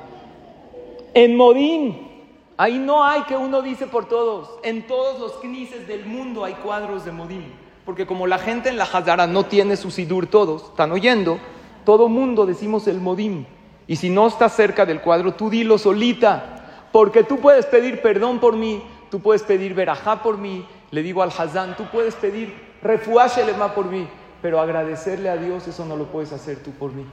en 1.15 1.35
Modín, 1.35 2.11
ahí 2.59 2.79
no 2.79 3.03
hay 3.03 3.23
que 3.23 3.39
uno 3.39 3.63
dice 3.63 3.87
por 3.87 4.07
todos, 4.07 4.51
en 4.65 4.87
todos 4.87 5.19
los 5.19 5.41
knises 5.41 5.89
del 5.89 6.05
mundo 6.05 6.45
hay 6.45 6.53
cuadros 6.53 7.07
de 7.07 7.13
Modín, 7.13 7.47
porque 7.87 8.07
como 8.07 8.27
la 8.27 8.39
gente 8.39 8.69
en 8.69 8.77
la 8.77 8.85
Hazara 8.85 9.27
no 9.27 9.45
tiene 9.45 9.79
su 9.79 9.91
sidur 9.91 10.27
todos, 10.27 10.65
están 10.65 10.93
oyendo, 10.93 11.39
todo 11.87 12.11
mundo 12.11 12.45
decimos 12.45 12.87
el 12.87 13.01
Modín, 13.01 13.47
y 13.87 13.97
si 13.97 14.11
no 14.11 14.27
estás 14.27 14.55
cerca 14.55 14.85
del 14.85 15.01
cuadro, 15.01 15.33
tú 15.33 15.49
dilo 15.49 15.79
solita, 15.79 16.60
porque 16.93 17.25
tú 17.25 17.39
puedes 17.39 17.67
pedir 17.67 18.03
perdón 18.03 18.41
por 18.41 18.57
mí, 18.57 18.83
tú 19.11 19.21
puedes 19.21 19.43
pedir 19.43 19.75
verajá 19.75 20.23
por 20.23 20.39
mí, 20.39 20.67
le 20.91 21.03
digo 21.03 21.23
al 21.23 21.31
Hazán, 21.31 21.77
tú 21.77 21.85
puedes 21.91 22.15
pedir 22.15 22.55
refuashelema 22.83 23.75
por 23.75 23.87
mí, 23.87 24.09
pero 24.43 24.61
agradecerle 24.61 25.29
a 25.29 25.37
Dios, 25.37 25.69
eso 25.69 25.85
no 25.85 25.97
lo 25.97 26.07
puedes 26.07 26.33
hacer 26.33 26.63
tú 26.63 26.71
por 26.73 26.93
mí. 26.93 27.05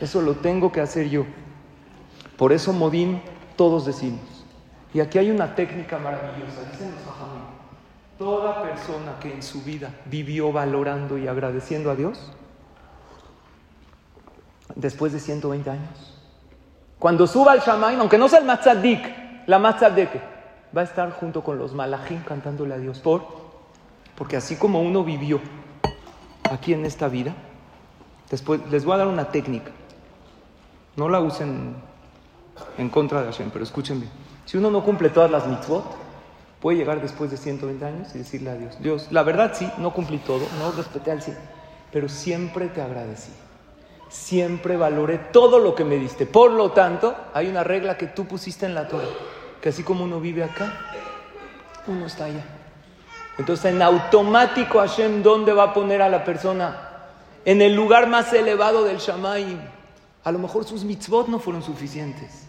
Eso 0.00 0.20
lo 0.20 0.34
tengo 0.34 0.72
que 0.72 0.80
hacer 0.80 1.08
yo. 1.08 1.24
Por 2.36 2.52
eso 2.52 2.72
Modín 2.72 3.20
todos 3.56 3.86
decimos. 3.86 4.44
Y 4.92 5.00
aquí 5.00 5.18
hay 5.18 5.30
una 5.30 5.54
técnica 5.54 5.98
maravillosa. 5.98 6.64
Dicen 6.70 6.90
los 6.90 7.14
toda 8.18 8.62
persona 8.62 9.18
que 9.20 9.32
en 9.32 9.42
su 9.42 9.62
vida 9.62 9.90
vivió 10.06 10.52
valorando 10.52 11.18
y 11.18 11.26
agradeciendo 11.26 11.90
a 11.90 11.96
Dios, 11.96 12.32
después 14.76 15.12
de 15.12 15.20
120 15.20 15.70
años, 15.70 16.13
cuando 17.04 17.26
suba 17.26 17.52
al 17.52 17.60
Shamaim, 17.60 18.00
aunque 18.00 18.16
no 18.16 18.30
sea 18.30 18.38
el 18.38 18.46
Matzadik, 18.46 19.46
la 19.46 19.58
Matzadeke, 19.58 20.22
va 20.74 20.80
a 20.80 20.84
estar 20.84 21.12
junto 21.12 21.44
con 21.44 21.58
los 21.58 21.74
Malachim 21.74 22.22
cantándole 22.22 22.72
a 22.72 22.78
Dios. 22.78 23.00
¿Por? 23.00 23.26
Porque 24.14 24.38
así 24.38 24.56
como 24.56 24.80
uno 24.80 25.04
vivió 25.04 25.38
aquí 26.50 26.72
en 26.72 26.86
esta 26.86 27.08
vida, 27.08 27.34
después 28.30 28.58
les 28.70 28.86
voy 28.86 28.94
a 28.94 28.96
dar 28.96 29.08
una 29.08 29.26
técnica. 29.26 29.70
No 30.96 31.10
la 31.10 31.20
usen 31.20 31.76
en 32.78 32.88
contra 32.88 33.20
de 33.20 33.26
Hashem, 33.26 33.50
pero 33.50 33.64
escuchen 33.64 34.00
bien. 34.00 34.10
Si 34.46 34.56
uno 34.56 34.70
no 34.70 34.82
cumple 34.82 35.10
todas 35.10 35.30
las 35.30 35.46
mitzvot, 35.46 35.84
puede 36.58 36.78
llegar 36.78 37.02
después 37.02 37.30
de 37.30 37.36
120 37.36 37.84
años 37.84 38.14
y 38.14 38.18
decirle 38.20 38.48
a 38.48 38.54
Dios, 38.54 38.80
Dios, 38.80 39.08
la 39.10 39.22
verdad 39.24 39.52
sí, 39.52 39.70
no 39.76 39.92
cumplí 39.92 40.16
todo, 40.20 40.46
no 40.58 40.72
respeté 40.72 41.10
al 41.10 41.20
sí, 41.20 41.34
pero 41.92 42.08
siempre 42.08 42.68
te 42.68 42.80
agradecí. 42.80 43.43
Siempre 44.14 44.76
valoré 44.76 45.18
todo 45.18 45.58
lo 45.58 45.74
que 45.74 45.82
me 45.82 45.96
diste. 45.96 46.24
Por 46.24 46.52
lo 46.52 46.70
tanto, 46.70 47.16
hay 47.34 47.48
una 47.48 47.64
regla 47.64 47.98
que 47.98 48.06
tú 48.06 48.26
pusiste 48.26 48.64
en 48.64 48.72
la 48.72 48.86
Torah, 48.86 49.08
que 49.60 49.70
así 49.70 49.82
como 49.82 50.04
uno 50.04 50.20
vive 50.20 50.44
acá, 50.44 50.72
uno 51.88 52.06
está 52.06 52.26
allá. 52.26 52.44
Entonces, 53.38 53.72
en 53.72 53.82
automático, 53.82 54.78
Hashem, 54.78 55.24
¿dónde 55.24 55.52
va 55.52 55.64
a 55.64 55.74
poner 55.74 56.00
a 56.00 56.08
la 56.08 56.24
persona? 56.24 56.90
En 57.44 57.60
el 57.60 57.74
lugar 57.74 58.06
más 58.06 58.32
elevado 58.32 58.84
del 58.84 58.98
Shamayim. 58.98 59.58
A 60.22 60.30
lo 60.30 60.38
mejor 60.38 60.64
sus 60.64 60.84
mitzvot 60.84 61.26
no 61.26 61.40
fueron 61.40 61.64
suficientes, 61.64 62.46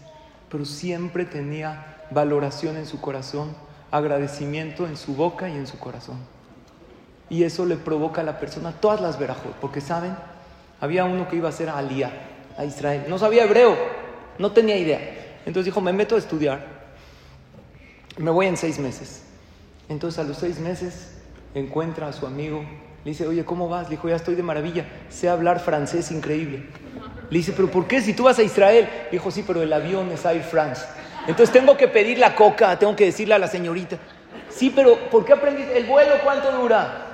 pero 0.48 0.64
siempre 0.64 1.24
tenía 1.24 2.04
valoración 2.12 2.76
en 2.76 2.86
su 2.86 3.00
corazón, 3.00 3.56
agradecimiento 3.90 4.86
en 4.86 4.96
su 4.96 5.16
boca 5.16 5.48
y 5.48 5.56
en 5.56 5.66
su 5.66 5.80
corazón. 5.80 6.18
Y 7.28 7.42
eso 7.42 7.66
le 7.66 7.74
provoca 7.74 8.20
a 8.20 8.24
la 8.24 8.38
persona 8.38 8.70
todas 8.70 9.00
las 9.00 9.18
verajot, 9.18 9.54
porque 9.56 9.80
saben, 9.80 10.16
había 10.80 11.04
uno 11.04 11.28
que 11.28 11.36
iba 11.36 11.48
a 11.48 11.52
ser 11.52 11.68
a 11.68 11.78
Aliyah, 11.78 12.12
a 12.56 12.64
Israel. 12.64 13.04
No 13.08 13.18
sabía 13.18 13.44
hebreo, 13.44 13.76
no 14.38 14.52
tenía 14.52 14.76
idea. 14.76 15.00
Entonces 15.46 15.66
dijo, 15.66 15.80
me 15.80 15.92
meto 15.92 16.16
a 16.16 16.18
estudiar, 16.18 16.66
me 18.16 18.30
voy 18.30 18.46
en 18.46 18.56
seis 18.56 18.78
meses. 18.78 19.22
Entonces 19.88 20.18
a 20.18 20.24
los 20.24 20.38
seis 20.38 20.58
meses 20.58 21.12
encuentra 21.54 22.08
a 22.08 22.12
su 22.12 22.26
amigo, 22.26 22.64
le 23.04 23.10
dice, 23.10 23.26
oye, 23.26 23.44
¿cómo 23.44 23.68
vas? 23.68 23.84
Le 23.84 23.90
dijo, 23.90 24.08
ya 24.08 24.16
estoy 24.16 24.34
de 24.34 24.42
maravilla, 24.42 24.84
sé 25.08 25.28
hablar 25.28 25.60
francés 25.60 26.10
increíble. 26.10 26.66
Le 27.30 27.38
dice, 27.38 27.52
pero 27.52 27.70
¿por 27.70 27.86
qué 27.86 28.00
si 28.00 28.14
tú 28.14 28.24
vas 28.24 28.38
a 28.38 28.42
Israel? 28.42 28.88
Le 29.04 29.10
dijo, 29.12 29.30
sí, 29.30 29.44
pero 29.46 29.62
el 29.62 29.72
avión 29.72 30.10
es 30.10 30.24
Air 30.24 30.42
France. 30.42 30.82
Entonces 31.26 31.52
tengo 31.52 31.76
que 31.76 31.88
pedir 31.88 32.18
la 32.18 32.34
coca, 32.34 32.78
tengo 32.78 32.96
que 32.96 33.06
decirle 33.06 33.34
a 33.34 33.38
la 33.38 33.48
señorita. 33.48 33.96
Sí, 34.48 34.72
pero 34.74 35.08
¿por 35.10 35.24
qué 35.24 35.34
aprendiste? 35.34 35.76
¿El 35.76 35.86
vuelo 35.86 36.14
cuánto 36.24 36.50
dura? 36.52 37.06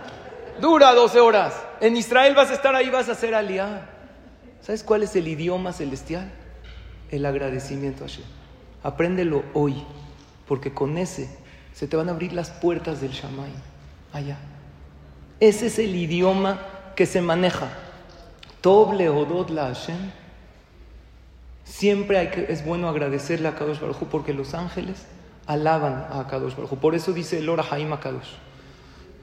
Dura 0.60 0.92
12 0.92 1.20
horas. 1.20 1.54
En 1.82 1.96
Israel 1.96 2.36
vas 2.36 2.48
a 2.50 2.54
estar 2.54 2.76
ahí, 2.76 2.90
vas 2.90 3.08
a 3.08 3.12
hacer 3.12 3.34
aliá. 3.34 3.88
¿Sabes 4.60 4.84
cuál 4.84 5.02
es 5.02 5.16
el 5.16 5.26
idioma 5.26 5.72
celestial? 5.72 6.30
El 7.10 7.26
agradecimiento 7.26 8.04
a 8.04 8.06
Hashem. 8.06 8.24
Apréndelo 8.84 9.42
hoy, 9.52 9.82
porque 10.46 10.72
con 10.72 10.96
ese 10.96 11.28
se 11.74 11.88
te 11.88 11.96
van 11.96 12.08
a 12.08 12.12
abrir 12.12 12.34
las 12.34 12.50
puertas 12.50 13.00
del 13.00 13.10
Shamay, 13.10 13.50
allá. 14.12 14.38
Ese 15.40 15.66
es 15.66 15.80
el 15.80 15.96
idioma 15.96 16.60
que 16.94 17.04
se 17.04 17.20
maneja. 17.20 17.72
Toble 18.60 19.08
odot 19.08 19.50
la 19.50 19.66
Hashem. 19.74 20.12
Siempre 21.64 22.18
hay 22.18 22.28
que, 22.28 22.52
es 22.52 22.64
bueno 22.64 22.88
agradecerle 22.88 23.48
a 23.48 23.56
Kadosh 23.56 23.80
Baruj 23.80 24.04
porque 24.08 24.32
los 24.32 24.54
ángeles 24.54 25.06
alaban 25.46 26.06
a 26.12 26.28
Kadosh 26.30 26.54
Baruj 26.54 26.78
Por 26.78 26.94
eso 26.94 27.12
dice 27.12 27.40
el 27.40 27.48
Ora 27.48 27.64
Haim 27.68 27.92
a 27.92 27.98
Kadosh, 27.98 28.34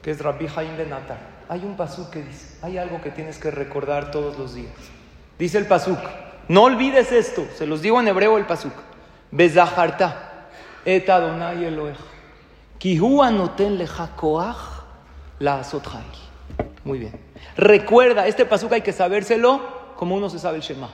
que 0.02 0.12
es 0.12 0.22
Rabbi 0.22 0.47
Haim 0.56 0.78
de 0.78 0.86
Natar. 0.86 1.18
Hay 1.50 1.64
un 1.64 1.76
pasuk 1.76 2.10
que 2.12 2.22
dice, 2.22 2.58
hay 2.62 2.78
algo 2.78 3.02
que 3.02 3.10
tienes 3.10 3.38
que 3.38 3.52
recordar 3.52 4.12
todos 4.12 4.38
los 4.38 4.54
días. 4.54 4.72
Dice 5.38 5.58
el 5.58 5.66
pasuk, 5.66 6.00
no 6.47 6.64
olvides 6.64 7.12
esto, 7.12 7.45
se 7.56 7.66
los 7.66 7.82
digo 7.82 8.00
en 8.00 8.08
hebreo 8.08 8.38
el 8.38 8.45
pasuk. 8.45 8.74
Bezaharta, 9.32 10.47
et 10.86 11.10
Adonai 11.10 11.66
Elohech. 11.66 11.97
La 15.39 15.62
Muy 16.84 17.00
bien. 17.00 17.20
Recuerda, 17.58 18.28
este 18.28 18.45
pasuk 18.45 18.74
hay 18.74 18.82
que 18.82 18.93
sabérselo 18.93 19.62
como 19.95 20.16
uno 20.16 20.30
se 20.30 20.39
sabe 20.39 20.58
el 20.58 20.64
Shema. 20.64 20.89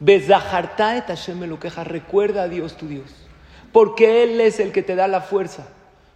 et 0.00 1.06
Hashem. 1.06 1.58
Recuerda 1.84 2.42
a 2.42 2.48
Dios 2.48 2.76
tu 2.76 2.88
Dios. 2.88 3.14
Porque 3.72 4.22
Él 4.24 4.40
es 4.40 4.60
el 4.60 4.72
que 4.72 4.82
te 4.82 4.94
da 4.94 5.08
la 5.08 5.20
fuerza 5.20 5.66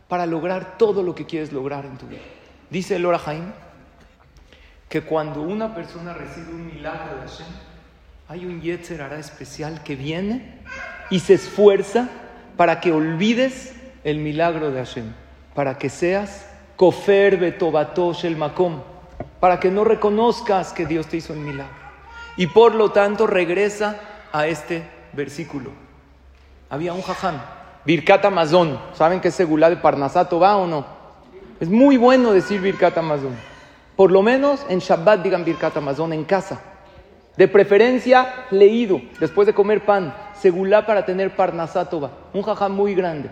para 0.09 0.27
lograr 0.27 0.79
todo 0.79 1.03
lo 1.03 1.15
que 1.15 1.27
quieres 1.27 1.53
lograr 1.53 1.85
en 1.85 1.97
tu 1.97 2.07
vida. 2.07 2.21
Dice 2.71 2.97
el 2.97 3.07
Orahaim 3.07 3.53
que 4.89 5.03
cuando 5.03 5.43
una 5.43 5.75
persona 5.75 6.15
recibe 6.15 6.53
un 6.53 6.67
milagro 6.67 7.17
de 7.17 7.29
Hashem, 7.29 7.47
hay 8.29 8.45
un 8.45 8.61
Yetzer 8.61 9.03
hará 9.03 9.19
especial 9.19 9.83
que 9.83 9.97
viene 9.97 10.61
y 11.11 11.21
se 11.21 11.35
esfuerza 11.35 12.09
para 12.57 12.81
que 12.81 12.93
olvides 12.93 13.75
el 14.05 14.19
milagro 14.19 14.71
de 14.71 14.79
Hashem, 14.79 15.13
para 15.55 15.79
que 15.79 15.89
seas 15.89 16.47
kofer 16.77 17.37
betobatosh 17.37 18.25
el 18.25 18.37
makom, 18.37 18.83
para 19.41 19.61
que 19.61 19.71
no 19.71 19.85
reconozcas 19.85 20.73
que 20.73 20.87
Dios 20.87 21.07
te 21.07 21.19
hizo 21.19 21.33
el 21.33 21.41
milagro. 21.41 21.75
Y 22.37 22.49
por 22.49 22.75
lo 22.75 22.93
tanto 22.93 23.27
regresa 23.27 24.01
a 24.33 24.47
este 24.47 24.89
versículo. 25.13 25.71
Había 26.69 26.93
un 26.93 27.03
jajam, 27.03 27.41
Birkat 27.87 28.25
Amazon, 28.25 28.81
¿saben 28.95 29.21
qué 29.21 29.29
es 29.29 29.35
segulá 29.37 29.71
de 29.71 29.77
Parnasato 29.77 30.41
va 30.41 30.57
o 30.57 30.67
no? 30.67 30.85
Es 31.61 31.69
muy 31.69 31.97
bueno 31.97 32.33
decir 32.33 32.61
Birkat 32.61 32.99
Amazon. 32.99 33.37
Por 33.95 34.11
lo 34.11 34.23
menos 34.23 34.67
en 34.69 34.81
Shabbat 34.81 35.23
digan 35.23 35.45
Birkat 35.45 35.77
Amazon 35.77 36.13
en 36.13 36.25
casa. 36.25 36.61
De 37.37 37.47
preferencia 37.47 38.47
leído, 38.51 39.01
después 39.21 39.47
de 39.47 39.55
comer 39.55 39.85
pan, 39.85 40.13
segulá 40.35 40.85
para 40.85 41.07
tener 41.07 41.37
Parnasato 41.37 42.11
Un 42.35 42.43
jajam 42.43 42.73
muy 42.73 42.97
grande. 42.97 43.31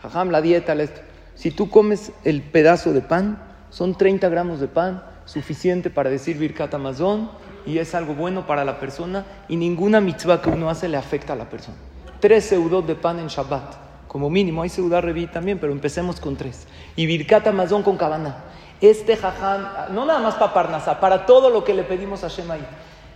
Jajam, 0.00 0.30
la 0.30 0.42
dieta, 0.42 0.72
esto. 0.72 1.00
Si 1.36 1.52
tú 1.52 1.70
comes 1.70 2.10
el 2.24 2.42
pedazo 2.42 2.92
de 2.92 3.00
pan, 3.00 3.40
son 3.70 3.94
30 3.94 4.28
gramos 4.28 4.58
de 4.58 4.66
pan, 4.66 5.04
suficiente 5.24 5.88
para 5.88 6.10
decir 6.10 6.36
Birkat 6.36 6.74
Amazon, 6.74 7.30
y 7.64 7.78
es 7.78 7.94
algo 7.94 8.14
bueno 8.14 8.44
para 8.44 8.64
la 8.64 8.80
persona, 8.80 9.24
y 9.46 9.54
ninguna 9.54 10.00
mitzvah 10.00 10.42
que 10.42 10.50
uno 10.50 10.68
hace 10.68 10.88
le 10.88 10.96
afecta 10.96 11.34
a 11.34 11.36
la 11.36 11.48
persona. 11.48 11.78
Tres 12.22 12.44
seudot 12.44 12.86
de 12.86 12.94
pan 12.94 13.18
en 13.18 13.26
Shabbat, 13.26 14.06
como 14.06 14.30
mínimo. 14.30 14.62
Hay 14.62 14.68
seudá 14.68 15.00
reví 15.00 15.26
también, 15.26 15.58
pero 15.58 15.72
empecemos 15.72 16.20
con 16.20 16.36
tres. 16.36 16.68
Y 16.94 17.06
Birkat 17.06 17.48
Amazon 17.48 17.82
con 17.82 17.96
cabana. 17.96 18.44
Este 18.80 19.16
jajam, 19.16 19.92
no 19.92 20.06
nada 20.06 20.20
más 20.20 20.36
para 20.36 20.54
Parnasá, 20.54 21.00
para 21.00 21.26
todo 21.26 21.50
lo 21.50 21.64
que 21.64 21.74
le 21.74 21.82
pedimos 21.82 22.22
a 22.22 22.28
Shemai. 22.28 22.60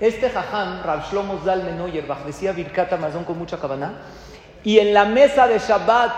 Este 0.01 0.29
jajam, 0.29 0.83
Rav 0.83 1.09
Shlomo 1.09 1.39
Zal 1.45 1.63
Menoyerbach, 1.63 2.25
decía 2.25 2.51
Birkat 2.51 2.95
Amazon 2.95 3.23
con 3.23 3.39
mucha 3.39 3.59
cabana, 3.59 4.01
y 4.65 4.81
en 4.81 4.93
la 4.93 5.05
mesa 5.05 5.47
de 5.47 5.61
Shabbat, 5.61 6.13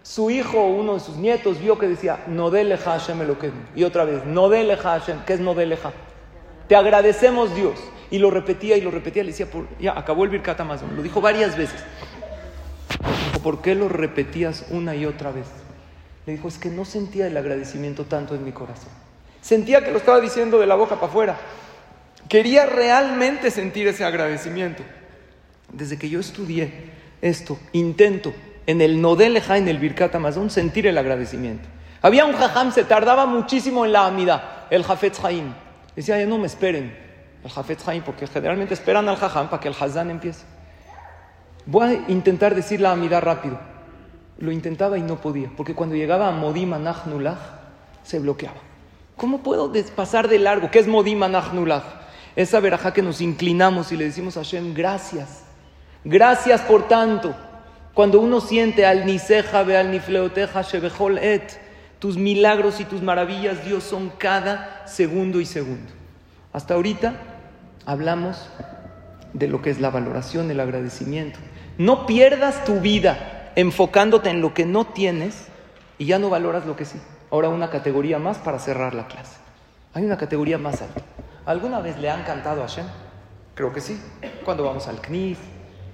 su 0.00 0.30
hijo, 0.30 0.64
uno 0.64 0.94
de 0.94 1.00
sus 1.00 1.16
nietos, 1.16 1.60
vio 1.60 1.78
que 1.78 1.86
decía, 1.86 2.24
Nodeleja 2.28 2.92
Hashem 2.92 3.20
Eloquem. 3.20 3.52
Y 3.76 3.84
otra 3.84 4.06
vez, 4.06 4.24
Nodeleja 4.24 4.98
Hashem. 4.98 5.18
¿Qué 5.26 5.34
es 5.34 5.40
Nodeleja? 5.40 5.92
Te 6.66 6.76
agradecemos 6.76 7.54
Dios. 7.54 7.78
Y 8.14 8.20
lo 8.20 8.30
repetía 8.30 8.76
y 8.76 8.80
lo 8.80 8.92
repetía. 8.92 9.24
Le 9.24 9.32
decía, 9.32 9.48
ya, 9.80 9.98
acabó 9.98 10.22
el 10.22 10.30
Birkat 10.30 10.60
Amazon. 10.60 10.94
Lo 10.94 11.02
dijo 11.02 11.20
varias 11.20 11.56
veces. 11.56 11.82
¿por 13.42 13.60
qué 13.60 13.74
lo 13.74 13.88
repetías 13.88 14.66
una 14.70 14.94
y 14.94 15.04
otra 15.04 15.32
vez? 15.32 15.46
Le 16.26 16.34
dijo, 16.34 16.46
es 16.46 16.56
que 16.56 16.68
no 16.68 16.84
sentía 16.84 17.26
el 17.26 17.36
agradecimiento 17.36 18.04
tanto 18.04 18.36
en 18.36 18.44
mi 18.44 18.52
corazón. 18.52 18.90
Sentía 19.42 19.82
que 19.82 19.90
lo 19.90 19.98
estaba 19.98 20.20
diciendo 20.20 20.60
de 20.60 20.66
la 20.66 20.76
boca 20.76 20.94
para 20.94 21.08
afuera. 21.08 21.36
Quería 22.28 22.66
realmente 22.66 23.50
sentir 23.50 23.88
ese 23.88 24.04
agradecimiento. 24.04 24.84
Desde 25.72 25.98
que 25.98 26.08
yo 26.08 26.20
estudié 26.20 26.92
esto, 27.20 27.58
intento 27.72 28.32
en 28.68 28.80
el 28.80 29.02
Nodeleja, 29.02 29.58
en 29.58 29.66
el 29.66 29.78
Birkat 29.78 30.14
Amazon, 30.14 30.50
sentir 30.50 30.86
el 30.86 30.98
agradecimiento. 30.98 31.68
Había 32.00 32.26
un 32.26 32.34
jajam, 32.34 32.70
se 32.70 32.84
tardaba 32.84 33.26
muchísimo 33.26 33.84
en 33.84 33.92
la 33.92 34.06
amida, 34.06 34.68
el 34.70 34.84
Jafetz 34.84 35.18
Haim. 35.24 35.52
Decía, 35.96 36.16
ya 36.16 36.26
no 36.26 36.38
me 36.38 36.46
esperen, 36.46 37.03
el 37.44 37.50
Jafetz 37.50 37.86
Haim, 37.86 38.02
porque 38.02 38.26
generalmente 38.26 38.74
esperan 38.74 39.08
al 39.08 39.16
jajam 39.16 39.48
para 39.48 39.60
que 39.60 39.68
el 39.68 39.76
Hazán 39.78 40.10
empiece. 40.10 40.44
Voy 41.66 41.86
a 41.86 42.10
intentar 42.10 42.54
decir 42.54 42.80
la 42.80 42.92
amida 42.92 43.20
rápido. 43.20 43.58
Lo 44.38 44.50
intentaba 44.50 44.98
y 44.98 45.02
no 45.02 45.20
podía, 45.20 45.50
porque 45.56 45.74
cuando 45.74 45.94
llegaba 45.94 46.28
a 46.28 46.32
Modim 46.32 46.72
Anach 46.72 47.04
se 48.02 48.18
bloqueaba. 48.18 48.56
¿Cómo 49.16 49.42
puedo 49.42 49.72
pasar 49.94 50.28
de 50.28 50.38
largo? 50.38 50.70
¿Qué 50.70 50.78
es 50.78 50.88
Modim 50.88 51.22
Anach 51.22 51.52
Esa 52.34 52.60
verajá 52.60 52.92
que 52.92 53.02
nos 53.02 53.20
inclinamos 53.20 53.92
y 53.92 53.96
le 53.96 54.06
decimos 54.06 54.36
a 54.36 54.40
Hashem, 54.40 54.74
gracias. 54.74 55.44
Gracias 56.02 56.62
por 56.62 56.88
tanto. 56.88 57.34
Cuando 57.92 58.20
uno 58.20 58.40
siente 58.40 58.86
al 58.86 59.06
Niseja, 59.06 59.62
ve 59.62 59.76
al 59.76 59.90
Nifleoteja, 59.90 60.62
Shebechol 60.62 61.18
et, 61.18 61.60
tus 62.00 62.16
milagros 62.16 62.80
y 62.80 62.84
tus 62.84 63.02
maravillas, 63.02 63.64
Dios, 63.64 63.84
son 63.84 64.10
cada 64.18 64.86
segundo 64.86 65.40
y 65.40 65.46
segundo. 65.46 65.92
Hasta 66.52 66.74
ahorita 66.74 67.33
hablamos 67.86 68.48
de 69.32 69.48
lo 69.48 69.62
que 69.62 69.70
es 69.70 69.80
la 69.80 69.90
valoración, 69.90 70.50
el 70.50 70.60
agradecimiento. 70.60 71.38
No 71.78 72.06
pierdas 72.06 72.64
tu 72.64 72.80
vida 72.80 73.52
enfocándote 73.56 74.30
en 74.30 74.40
lo 74.40 74.54
que 74.54 74.64
no 74.64 74.86
tienes 74.86 75.48
y 75.98 76.06
ya 76.06 76.18
no 76.18 76.30
valoras 76.30 76.66
lo 76.66 76.76
que 76.76 76.84
sí. 76.84 77.00
Ahora 77.30 77.48
una 77.48 77.70
categoría 77.70 78.18
más 78.18 78.38
para 78.38 78.58
cerrar 78.58 78.94
la 78.94 79.06
clase. 79.06 79.36
Hay 79.92 80.04
una 80.04 80.16
categoría 80.16 80.58
más 80.58 80.82
alta. 80.82 81.02
¿Alguna 81.46 81.80
vez 81.80 81.98
le 81.98 82.10
han 82.10 82.22
cantado 82.24 82.62
a 82.62 82.68
Hashem? 82.68 82.86
Creo 83.54 83.72
que 83.72 83.80
sí. 83.80 84.00
Cuando 84.44 84.64
vamos 84.64 84.88
al 84.88 85.00
CNIF, 85.00 85.38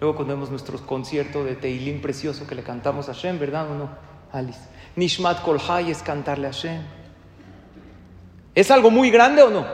luego 0.00 0.16
cuando 0.16 0.34
vemos 0.34 0.50
nuestro 0.50 0.78
concierto 0.86 1.44
de 1.44 1.56
Teilim 1.56 2.00
precioso 2.00 2.46
que 2.46 2.54
le 2.54 2.62
cantamos 2.62 3.08
a 3.08 3.14
Hashem, 3.14 3.38
¿verdad 3.38 3.70
o 3.70 3.74
no? 3.74 3.90
Alice. 4.32 4.60
Nishmat 4.96 5.42
Kolhai 5.42 5.90
es 5.90 6.02
cantarle 6.02 6.46
a 6.46 6.52
Hashem. 6.52 6.82
¿Es 8.54 8.70
algo 8.70 8.90
muy 8.90 9.10
grande 9.10 9.42
o 9.42 9.50
no? 9.50 9.66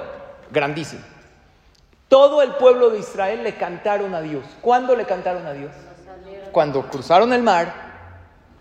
Grandísimo. 0.50 1.02
Todo 2.08 2.42
el 2.42 2.54
pueblo 2.54 2.90
de 2.90 3.00
Israel 3.00 3.42
le 3.42 3.56
cantaron 3.56 4.14
a 4.14 4.20
Dios. 4.20 4.44
¿Cuándo 4.60 4.94
le 4.94 5.04
cantaron 5.04 5.46
a 5.46 5.52
Dios? 5.52 5.72
cuando 6.56 6.88
cruzaron 6.88 7.34
el 7.34 7.42
mar, 7.42 7.70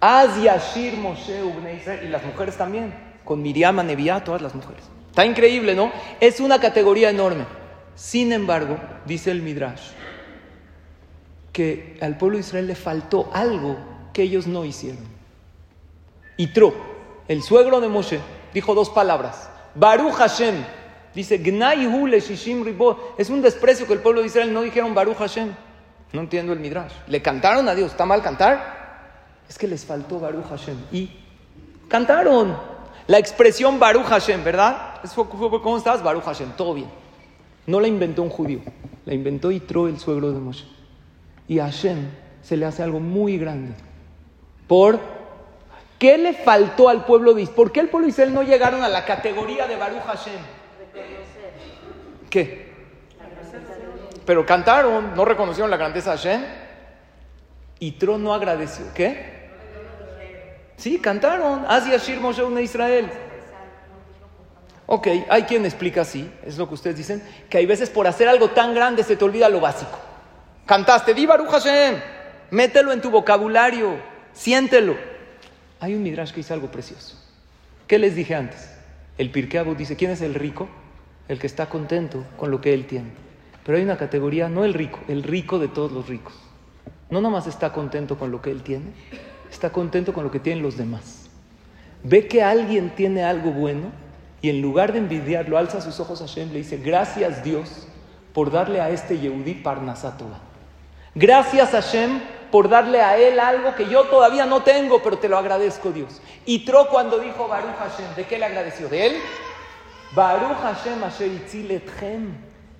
y 0.01 2.09
las 2.09 2.25
mujeres 2.25 2.57
también, 2.57 2.93
con 3.23 3.41
Miriam, 3.41 3.77
Neviá, 3.85 4.21
todas 4.21 4.41
las 4.41 4.53
mujeres. 4.53 4.83
Está 5.11 5.25
increíble, 5.25 5.75
¿no? 5.75 5.93
Es 6.19 6.41
una 6.41 6.59
categoría 6.59 7.09
enorme. 7.09 7.45
Sin 7.95 8.33
embargo, 8.33 8.77
dice 9.05 9.31
el 9.31 9.41
Midrash, 9.41 9.91
que 11.53 11.97
al 12.01 12.17
pueblo 12.17 12.35
de 12.35 12.41
Israel 12.41 12.67
le 12.67 12.75
faltó 12.75 13.29
algo 13.33 13.77
que 14.11 14.23
ellos 14.23 14.45
no 14.45 14.65
hicieron. 14.65 15.05
Y 16.35 16.47
Tro, 16.47 16.73
el 17.29 17.43
suegro 17.43 17.79
de 17.79 17.87
Moshe, 17.87 18.19
dijo 18.53 18.75
dos 18.75 18.89
palabras. 18.89 19.49
Baruch 19.73 20.15
Hashem. 20.15 20.65
Dice. 21.15 21.41
Es 23.17 23.29
un 23.29 23.41
desprecio 23.41 23.87
que 23.87 23.93
el 23.93 23.99
pueblo 23.99 24.21
de 24.21 24.27
Israel 24.27 24.53
no 24.53 24.61
dijeron 24.61 24.93
Baruch 24.93 25.17
Hashem. 25.17 25.55
No 26.11 26.21
entiendo 26.21 26.53
el 26.53 26.59
Midrash. 26.59 26.91
Le 27.07 27.21
cantaron 27.21 27.67
a 27.69 27.73
Dios. 27.73 27.91
¿Está 27.91 28.05
mal 28.05 28.21
cantar? 28.21 29.39
Es 29.49 29.57
que 29.57 29.67
les 29.67 29.85
faltó 29.85 30.19
Baruch 30.19 30.45
Hashem. 30.49 30.77
Y 30.91 31.09
cantaron. 31.87 32.57
La 33.07 33.17
expresión 33.17 33.79
Baruch 33.79 34.05
Hashem, 34.05 34.43
¿verdad? 34.43 35.01
¿Cómo 35.15 35.77
estás? 35.77 36.03
Baruch 36.03 36.23
Hashem. 36.23 36.51
Todo 36.57 36.73
bien. 36.73 36.89
No 37.65 37.79
la 37.79 37.87
inventó 37.87 38.21
un 38.21 38.29
judío. 38.29 38.59
La 39.05 39.13
inventó 39.13 39.51
Itro, 39.51 39.87
el 39.87 39.99
suegro 39.99 40.31
de 40.31 40.39
Moshe. 40.39 40.65
Y 41.47 41.59
a 41.59 41.65
Hashem 41.65 42.09
se 42.41 42.57
le 42.57 42.65
hace 42.65 42.83
algo 42.83 42.99
muy 42.99 43.37
grande. 43.37 43.73
¿Por 44.67 44.99
qué 45.99 46.17
le 46.17 46.33
faltó 46.33 46.89
al 46.89 47.05
pueblo 47.05 47.33
de 47.33 47.43
Israel? 47.43 47.55
¿Por 47.55 47.71
qué 47.71 47.79
el 47.79 47.89
pueblo 47.89 48.07
de 48.07 48.11
Israel 48.11 48.33
no 48.33 48.43
llegaron 48.43 48.83
a 48.83 48.89
la 48.89 49.05
categoría 49.05 49.67
de 49.67 49.75
Baruch 49.75 50.03
Hashem? 50.03 50.39
¿Qué? 52.35 52.65
Pero 54.25 54.45
cantaron, 54.45 55.15
no 55.15 55.23
reconocieron 55.23 55.71
la 55.71 55.77
grandeza 55.77 56.11
de 56.11 56.17
Hashem. 56.17 56.45
Y 57.79 57.91
Tron 57.93 58.21
no 58.21 58.33
agradeció. 58.33 58.83
¿Qué? 58.93 59.51
Sí, 60.75 60.99
cantaron. 60.99 61.65
Asia 61.65 61.95
Shir 61.95 62.19
Moshe 62.19 62.43
Israel. 62.61 63.09
Ok, 64.85 65.07
hay 65.29 65.43
quien 65.43 65.63
explica 65.65 66.01
así, 66.01 66.29
es 66.45 66.57
lo 66.57 66.67
que 66.67 66.73
ustedes 66.73 66.97
dicen, 66.97 67.23
que 67.49 67.57
hay 67.57 67.65
veces 67.65 67.89
por 67.89 68.05
hacer 68.05 68.27
algo 68.27 68.49
tan 68.49 68.75
grande 68.75 69.03
se 69.03 69.15
te 69.15 69.23
olvida 69.23 69.47
lo 69.47 69.61
básico. 69.61 69.97
Cantaste, 70.65 71.13
di 71.13 71.25
Baruch 71.25 71.49
Hashem, 71.49 71.95
mételo 72.51 72.91
en 72.91 73.01
tu 73.01 73.11
vocabulario, 73.11 73.95
siéntelo. 74.33 74.97
Hay 75.79 75.95
un 75.95 76.03
midrash 76.03 76.31
que 76.31 76.37
dice 76.41 76.53
algo 76.53 76.69
precioso. 76.69 77.17
¿Qué 77.87 77.97
les 77.97 78.13
dije 78.13 78.35
antes? 78.35 78.69
El 79.17 79.31
Pirkei 79.31 79.63
dice, 79.75 79.95
¿quién 79.95 80.11
es 80.11 80.21
el 80.21 80.33
rico? 80.33 80.69
El 81.27 81.39
que 81.39 81.47
está 81.47 81.67
contento 81.67 82.23
con 82.37 82.51
lo 82.51 82.61
que 82.61 82.73
él 82.73 82.85
tiene. 82.85 83.11
Pero 83.63 83.77
hay 83.77 83.83
una 83.83 83.97
categoría, 83.97 84.47
no 84.47 84.63
el 84.63 84.73
rico, 84.73 84.99
el 85.07 85.23
rico 85.23 85.57
de 85.57 85.67
todos 85.67 85.91
los 85.91 86.07
ricos. 86.07 86.33
No 87.09 87.21
nomás 87.21 87.47
está 87.47 87.71
contento 87.71 88.17
con 88.17 88.31
lo 88.31 88.41
que 88.41 88.51
él 88.51 88.61
tiene, 88.61 88.85
está 89.49 89.71
contento 89.71 90.13
con 90.13 90.23
lo 90.23 90.31
que 90.31 90.39
tienen 90.39 90.63
los 90.63 90.77
demás. 90.77 91.29
Ve 92.03 92.27
que 92.27 92.43
alguien 92.43 92.91
tiene 92.95 93.23
algo 93.23 93.51
bueno 93.51 93.91
y 94.41 94.49
en 94.49 94.61
lugar 94.61 94.93
de 94.93 94.99
envidiarlo, 94.99 95.57
alza 95.57 95.81
sus 95.81 95.99
ojos 95.99 96.21
a 96.21 96.27
Hashem 96.27 96.49
y 96.49 96.53
le 96.53 96.57
dice, 96.59 96.77
gracias 96.77 97.43
Dios 97.43 97.87
por 98.33 98.51
darle 98.51 98.81
a 98.81 98.91
este 98.91 99.17
Yehudi 99.17 99.55
Parnasatova. 99.55 100.39
Gracias 101.15 101.71
Hashem 101.71 102.19
por 102.51 102.69
darle 102.69 103.01
a 103.01 103.17
él 103.17 103.39
algo 103.39 103.73
que 103.75 103.87
yo 103.87 104.03
todavía 104.03 104.45
no 104.45 104.61
tengo, 104.61 105.01
pero 105.01 105.17
te 105.17 105.29
lo 105.29 105.37
agradezco 105.37 105.91
Dios. 105.91 106.21
Y 106.45 106.65
Tro 106.65 106.89
cuando 106.89 107.17
dijo 107.17 107.47
Baruch 107.47 107.75
Hashem, 107.77 108.15
¿de 108.15 108.25
qué 108.25 108.37
le 108.37 108.45
agradeció? 108.45 108.87
¿De 108.89 109.07
él? 109.07 109.13
Baruch 110.15 110.57
Hashem 110.61 111.03
Asher 111.03 111.29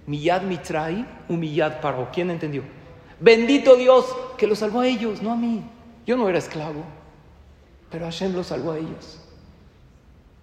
Miyad 0.08 0.44
Mitrai, 0.44 1.06
Humillad 1.28 1.82
Paro. 1.82 2.10
¿Quién 2.14 2.32
entendió? 2.32 2.64
Bendito 3.20 3.76
Dios 3.76 4.06
que 4.38 4.48
los 4.48 4.60
salvó 4.60 4.82
a 4.82 4.88
ellos, 4.88 5.22
no 5.22 5.32
a 5.32 5.36
mí. 5.36 5.64
Yo 6.06 6.16
no 6.16 6.30
era 6.30 6.38
esclavo, 6.38 6.84
pero 7.90 8.06
Hashem 8.06 8.34
los 8.34 8.48
salvó 8.48 8.72
a 8.72 8.78
ellos. 8.78 9.22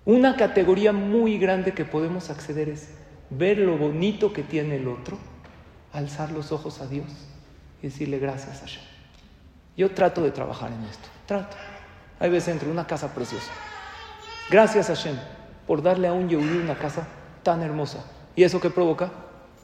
Una 0.05 0.37
categoría 0.37 0.93
muy 0.93 1.39
grande 1.39 1.73
que 1.73 1.85
podemos 1.85 2.29
acceder 2.29 2.69
es 2.69 2.91
ver 3.31 3.59
lo 3.59 3.77
bonito 3.77 4.33
que 4.33 4.43
tiene 4.43 4.77
el 4.77 4.89
otro, 4.89 5.17
alzar 5.93 6.33
los 6.33 6.51
ojos 6.51 6.81
a 6.81 6.87
Dios 6.87 7.07
y 7.81 7.87
decirle 7.87 8.19
gracias 8.19 8.59
a 8.59 8.61
Hashem. 8.67 8.83
Yo 9.77 9.93
trato 9.93 10.23
de 10.23 10.33
trabajar 10.33 10.73
en 10.73 10.83
esto, 10.85 11.09
trato. 11.27 11.57
Hay 12.19 12.31
veces 12.31 12.49
entre 12.49 12.69
una 12.69 12.87
casa 12.87 13.15
preciosa. 13.15 13.51
Gracias 14.51 14.91
a 14.91 14.97
Hashem 14.97 15.17
por 15.67 15.83
darle 15.83 16.09
a 16.09 16.13
un 16.13 16.29
Yehudi 16.29 16.59
una 16.59 16.75
casa 16.75 17.07
tan 17.43 17.63
hermosa. 17.63 18.05
¿Y 18.35 18.45
eso 18.45 18.61
qué 18.61 18.71
provoca? 18.71 19.11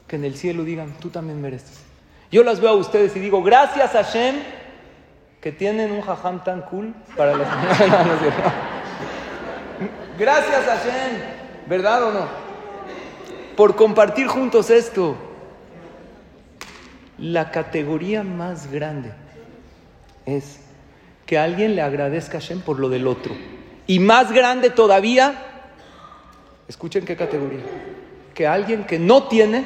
que 0.09 0.17
en 0.17 0.25
el 0.25 0.35
cielo 0.35 0.65
digan, 0.65 0.93
tú 0.99 1.09
también 1.09 1.39
mereces. 1.39 1.79
Yo 2.31 2.43
las 2.43 2.59
veo 2.59 2.71
a 2.71 2.73
ustedes 2.73 3.15
y 3.15 3.19
digo, 3.19 3.41
gracias 3.43 3.95
a 3.95 4.03
Hashem 4.03 4.35
que 5.39 5.51
tienen 5.53 5.91
un 5.91 6.01
jajam 6.01 6.43
tan 6.43 6.63
cool 6.63 6.93
para 7.15 7.37
las... 7.37 7.47
gracias 10.19 10.67
a 10.67 10.77
Hashem, 10.77 11.21
¿verdad 11.67 12.03
o 12.03 12.11
no? 12.11 12.27
Por 13.55 13.75
compartir 13.75 14.27
juntos 14.27 14.69
esto. 14.71 15.15
La 17.19 17.51
categoría 17.51 18.23
más 18.23 18.71
grande 18.71 19.11
es 20.25 20.59
que 21.25 21.37
alguien 21.37 21.75
le 21.75 21.83
agradezca 21.83 22.39
a 22.39 22.41
Hashem 22.41 22.61
por 22.61 22.79
lo 22.79 22.89
del 22.89 23.05
otro. 23.05 23.35
Y 23.85 23.99
más 23.99 24.31
grande 24.31 24.71
todavía, 24.71 25.48
escuchen 26.69 27.03
qué 27.03 27.17
categoría, 27.17 27.63
que 28.33 28.47
alguien 28.47 28.85
que 28.85 28.99
no 28.99 29.23
tiene 29.23 29.65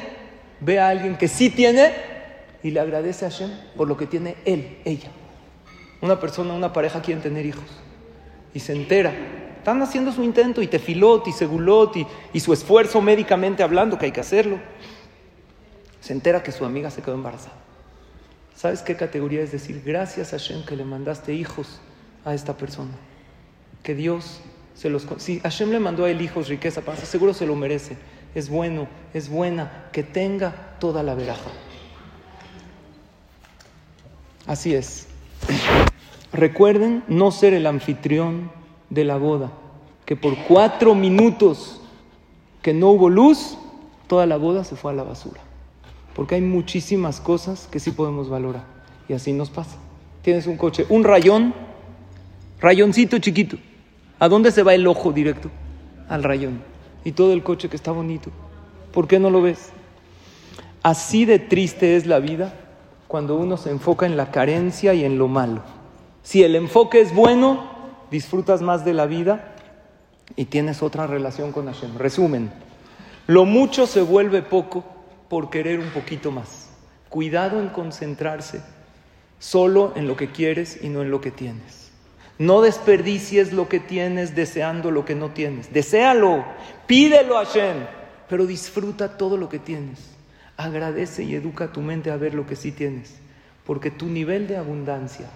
ve 0.60 0.80
a 0.80 0.88
alguien 0.88 1.16
que 1.16 1.28
sí 1.28 1.50
tiene 1.50 1.92
y 2.62 2.70
le 2.70 2.80
agradece 2.80 3.26
a 3.26 3.30
Hashem 3.30 3.50
por 3.76 3.86
lo 3.86 3.96
que 3.96 4.06
tiene 4.06 4.36
él, 4.46 4.78
ella. 4.84 5.10
Una 6.00 6.18
persona, 6.18 6.54
una 6.54 6.72
pareja 6.72 7.02
quieren 7.02 7.22
tener 7.22 7.46
hijos 7.46 7.64
y 8.52 8.60
se 8.60 8.72
entera 8.72 9.12
Están 9.58 9.80
haciendo 9.82 10.12
su 10.12 10.22
intento 10.22 10.62
y 10.62 10.66
tefilot 10.66 11.26
y 11.28 11.32
segulot 11.32 11.96
y, 11.96 12.06
y 12.32 12.40
su 12.40 12.52
esfuerzo 12.52 13.00
médicamente 13.00 13.62
hablando 13.62 13.98
que 13.98 14.06
hay 14.06 14.12
que 14.12 14.20
hacerlo. 14.20 14.58
Se 16.00 16.12
entera 16.12 16.42
que 16.42 16.52
su 16.52 16.64
amiga 16.64 16.90
se 16.90 17.02
quedó 17.02 17.14
embarazada. 17.14 17.56
¿Sabes 18.54 18.82
qué 18.82 18.96
categoría 18.96 19.42
es 19.42 19.52
decir 19.52 19.82
gracias 19.84 20.32
a 20.32 20.38
Hashem 20.38 20.64
que 20.64 20.76
le 20.76 20.84
mandaste 20.84 21.34
hijos 21.34 21.80
a 22.24 22.34
esta 22.34 22.56
persona? 22.56 22.92
Que 23.82 23.94
Dios 23.94 24.40
Si 24.74 25.38
Hashem 25.38 25.70
le 25.70 25.80
mandó 25.80 26.04
a 26.04 26.10
él 26.10 26.20
hijos, 26.20 26.48
riqueza, 26.48 26.82
paz, 26.82 26.98
seguro 27.00 27.32
se 27.32 27.46
lo 27.46 27.54
merece. 27.54 27.96
Es 28.34 28.48
bueno, 28.48 28.88
es 29.14 29.28
buena, 29.28 29.88
que 29.92 30.02
tenga 30.02 30.76
toda 30.80 31.02
la 31.02 31.14
veraja. 31.14 31.50
Así 34.46 34.74
es. 34.74 35.06
Recuerden 36.32 37.04
no 37.06 37.30
ser 37.30 37.54
el 37.54 37.66
anfitrión 37.66 38.50
de 38.90 39.04
la 39.04 39.16
boda, 39.16 39.52
que 40.04 40.16
por 40.16 40.36
cuatro 40.48 40.94
minutos 40.94 41.80
que 42.60 42.74
no 42.74 42.90
hubo 42.90 43.08
luz, 43.08 43.56
toda 44.08 44.26
la 44.26 44.36
boda 44.36 44.64
se 44.64 44.74
fue 44.74 44.90
a 44.90 44.94
la 44.94 45.04
basura. 45.04 45.40
Porque 46.14 46.34
hay 46.34 46.40
muchísimas 46.40 47.20
cosas 47.20 47.68
que 47.70 47.78
sí 47.78 47.92
podemos 47.92 48.28
valorar. 48.28 48.64
Y 49.08 49.12
así 49.12 49.32
nos 49.32 49.50
pasa. 49.50 49.76
Tienes 50.22 50.46
un 50.46 50.56
coche, 50.56 50.86
un 50.88 51.04
rayón, 51.04 51.54
rayoncito 52.60 53.18
chiquito. 53.18 53.56
¿A 54.18 54.28
dónde 54.28 54.50
se 54.50 54.62
va 54.62 54.74
el 54.74 54.86
ojo 54.86 55.12
directo? 55.12 55.50
Al 56.08 56.22
rayón. 56.22 56.62
Y 57.04 57.12
todo 57.12 57.32
el 57.32 57.42
coche 57.42 57.68
que 57.68 57.76
está 57.76 57.90
bonito. 57.90 58.30
¿Por 58.92 59.08
qué 59.08 59.18
no 59.18 59.30
lo 59.30 59.42
ves? 59.42 59.70
Así 60.82 61.24
de 61.24 61.38
triste 61.38 61.96
es 61.96 62.06
la 62.06 62.18
vida 62.18 62.54
cuando 63.08 63.36
uno 63.36 63.56
se 63.56 63.70
enfoca 63.70 64.06
en 64.06 64.16
la 64.16 64.30
carencia 64.30 64.94
y 64.94 65.04
en 65.04 65.18
lo 65.18 65.28
malo. 65.28 65.62
Si 66.22 66.42
el 66.42 66.56
enfoque 66.56 67.00
es 67.00 67.14
bueno, 67.14 67.64
disfrutas 68.10 68.62
más 68.62 68.84
de 68.84 68.94
la 68.94 69.06
vida 69.06 69.54
y 70.36 70.46
tienes 70.46 70.82
otra 70.82 71.06
relación 71.06 71.52
con 71.52 71.66
Hashem. 71.66 71.96
Resumen, 71.96 72.50
lo 73.26 73.44
mucho 73.44 73.86
se 73.86 74.02
vuelve 74.02 74.42
poco 74.42 74.84
por 75.28 75.50
querer 75.50 75.80
un 75.80 75.90
poquito 75.90 76.30
más. 76.30 76.70
Cuidado 77.08 77.60
en 77.60 77.68
concentrarse 77.68 78.62
solo 79.38 79.92
en 79.96 80.06
lo 80.06 80.16
que 80.16 80.30
quieres 80.30 80.82
y 80.82 80.88
no 80.88 81.02
en 81.02 81.10
lo 81.10 81.20
que 81.20 81.30
tienes. 81.30 81.83
No 82.38 82.62
desperdicies 82.62 83.52
lo 83.52 83.68
que 83.68 83.78
tienes 83.78 84.34
deseando 84.34 84.90
lo 84.90 85.04
que 85.04 85.14
no 85.14 85.30
tienes. 85.30 85.72
Deséalo, 85.72 86.44
pídelo 86.86 87.38
a 87.38 87.44
Hashem, 87.44 87.76
pero 88.28 88.46
disfruta 88.46 89.16
todo 89.16 89.36
lo 89.36 89.48
que 89.48 89.60
tienes. 89.60 90.00
Agradece 90.56 91.22
y 91.22 91.34
educa 91.34 91.72
tu 91.72 91.80
mente 91.80 92.10
a 92.10 92.16
ver 92.16 92.34
lo 92.34 92.46
que 92.46 92.56
sí 92.56 92.72
tienes, 92.72 93.16
porque 93.64 93.90
tu 93.90 94.06
nivel 94.06 94.48
de 94.48 94.56
abundancia 94.56 95.26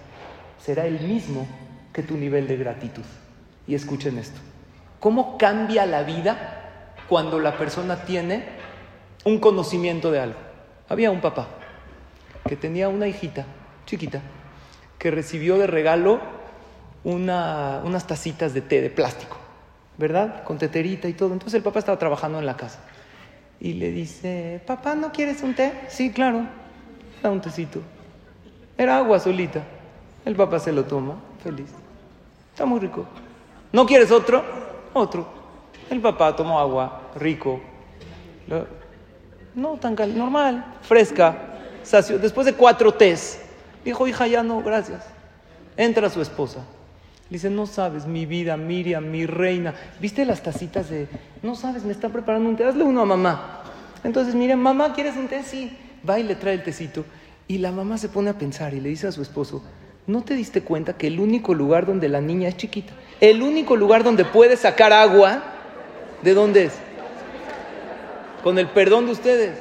será 0.61 0.85
el 0.85 0.99
mismo 0.99 1.47
que 1.93 2.03
tu 2.03 2.17
nivel 2.17 2.47
de 2.47 2.57
gratitud. 2.57 3.03
Y 3.65 3.75
escuchen 3.75 4.17
esto. 4.17 4.39
¿Cómo 4.99 5.37
cambia 5.37 5.85
la 5.85 6.03
vida 6.03 6.95
cuando 7.07 7.39
la 7.39 7.57
persona 7.57 8.03
tiene 8.03 8.43
un 9.23 9.39
conocimiento 9.39 10.11
de 10.11 10.19
algo? 10.19 10.39
Había 10.89 11.11
un 11.11 11.21
papá 11.21 11.47
que 12.45 12.57
tenía 12.57 12.89
una 12.89 13.07
hijita 13.07 13.45
chiquita 13.85 14.21
que 14.97 15.11
recibió 15.11 15.57
de 15.57 15.67
regalo 15.67 16.38
unas 17.03 18.07
tacitas 18.07 18.53
de 18.53 18.61
té 18.61 18.81
de 18.81 18.89
plástico, 18.89 19.37
¿verdad? 19.97 20.43
Con 20.43 20.57
teterita 20.57 21.07
y 21.07 21.13
todo. 21.13 21.33
Entonces 21.33 21.55
el 21.55 21.63
papá 21.63 21.79
estaba 21.79 21.97
trabajando 21.97 22.39
en 22.39 22.45
la 22.45 22.57
casa 22.57 22.79
y 23.59 23.73
le 23.73 23.91
dice, 23.91 24.61
papá, 24.65 24.95
¿no 24.95 25.11
quieres 25.11 25.43
un 25.43 25.53
té? 25.53 25.73
Sí, 25.89 26.11
claro, 26.11 26.45
da 27.21 27.29
un 27.31 27.41
tecito. 27.41 27.81
Era 28.77 28.97
agua 28.97 29.19
solita. 29.19 29.63
El 30.25 30.35
papá 30.35 30.59
se 30.59 30.71
lo 30.71 30.85
toma, 30.85 31.15
feliz. 31.43 31.69
Está 32.51 32.65
muy 32.65 32.79
rico. 32.79 33.05
¿No 33.71 33.85
quieres 33.85 34.11
otro? 34.11 34.43
Otro. 34.93 35.27
El 35.89 36.01
papá 36.01 36.35
tomó 36.35 36.59
agua, 36.59 37.11
rico. 37.15 37.61
No 39.55 39.77
tan 39.77 39.95
cal 39.95 40.17
normal, 40.17 40.75
fresca. 40.81 41.35
Sacio. 41.83 42.19
Después 42.19 42.45
de 42.45 42.53
cuatro 42.53 42.93
tés, 42.93 43.41
dijo, 43.83 44.07
hija, 44.07 44.27
ya 44.27 44.43
no, 44.43 44.61
gracias. 44.61 45.05
Entra 45.75 46.09
su 46.09 46.21
esposa. 46.21 46.59
Le 47.29 47.35
dice, 47.35 47.49
no 47.51 47.67
sabes, 47.67 48.07
mi 48.07 48.25
vida, 48.25 48.57
Miriam, 48.57 49.11
mi 49.11 49.27
reina. 49.27 49.75
¿Viste 49.99 50.25
las 50.25 50.41
tacitas 50.41 50.89
de.? 50.89 51.07
No 51.43 51.55
sabes, 51.55 51.83
me 51.83 51.91
está 51.91 52.09
preparando 52.09 52.49
un 52.49 52.57
té. 52.57 52.63
Hazle 52.63 52.83
uno 52.83 53.01
a 53.01 53.05
mamá. 53.05 53.63
Entonces, 54.03 54.33
Miriam, 54.33 54.59
mamá, 54.59 54.93
¿quieres 54.93 55.15
un 55.15 55.27
té? 55.27 55.43
Sí. 55.43 55.77
Va 56.07 56.19
y 56.19 56.23
le 56.23 56.35
trae 56.35 56.55
el 56.55 56.63
tecito. 56.63 57.05
Y 57.47 57.59
la 57.59 57.71
mamá 57.71 57.99
se 57.99 58.09
pone 58.09 58.31
a 58.31 58.33
pensar 58.33 58.73
y 58.73 58.79
le 58.79 58.89
dice 58.89 59.07
a 59.07 59.11
su 59.11 59.21
esposo, 59.21 59.63
¿no 60.07 60.23
te 60.23 60.33
diste 60.33 60.61
cuenta 60.61 60.93
que 60.93 61.07
el 61.07 61.19
único 61.19 61.53
lugar 61.53 61.85
donde 61.85 62.09
la 62.09 62.21
niña 62.21 62.49
es 62.49 62.57
chiquita, 62.57 62.93
el 63.19 63.43
único 63.43 63.75
lugar 63.75 64.03
donde 64.03 64.25
puede 64.25 64.57
sacar 64.57 64.93
agua, 64.93 65.43
¿de 66.23 66.33
dónde 66.33 66.65
es? 66.65 66.73
Con 68.43 68.57
el 68.57 68.67
perdón 68.69 69.05
de 69.05 69.11
ustedes. 69.11 69.59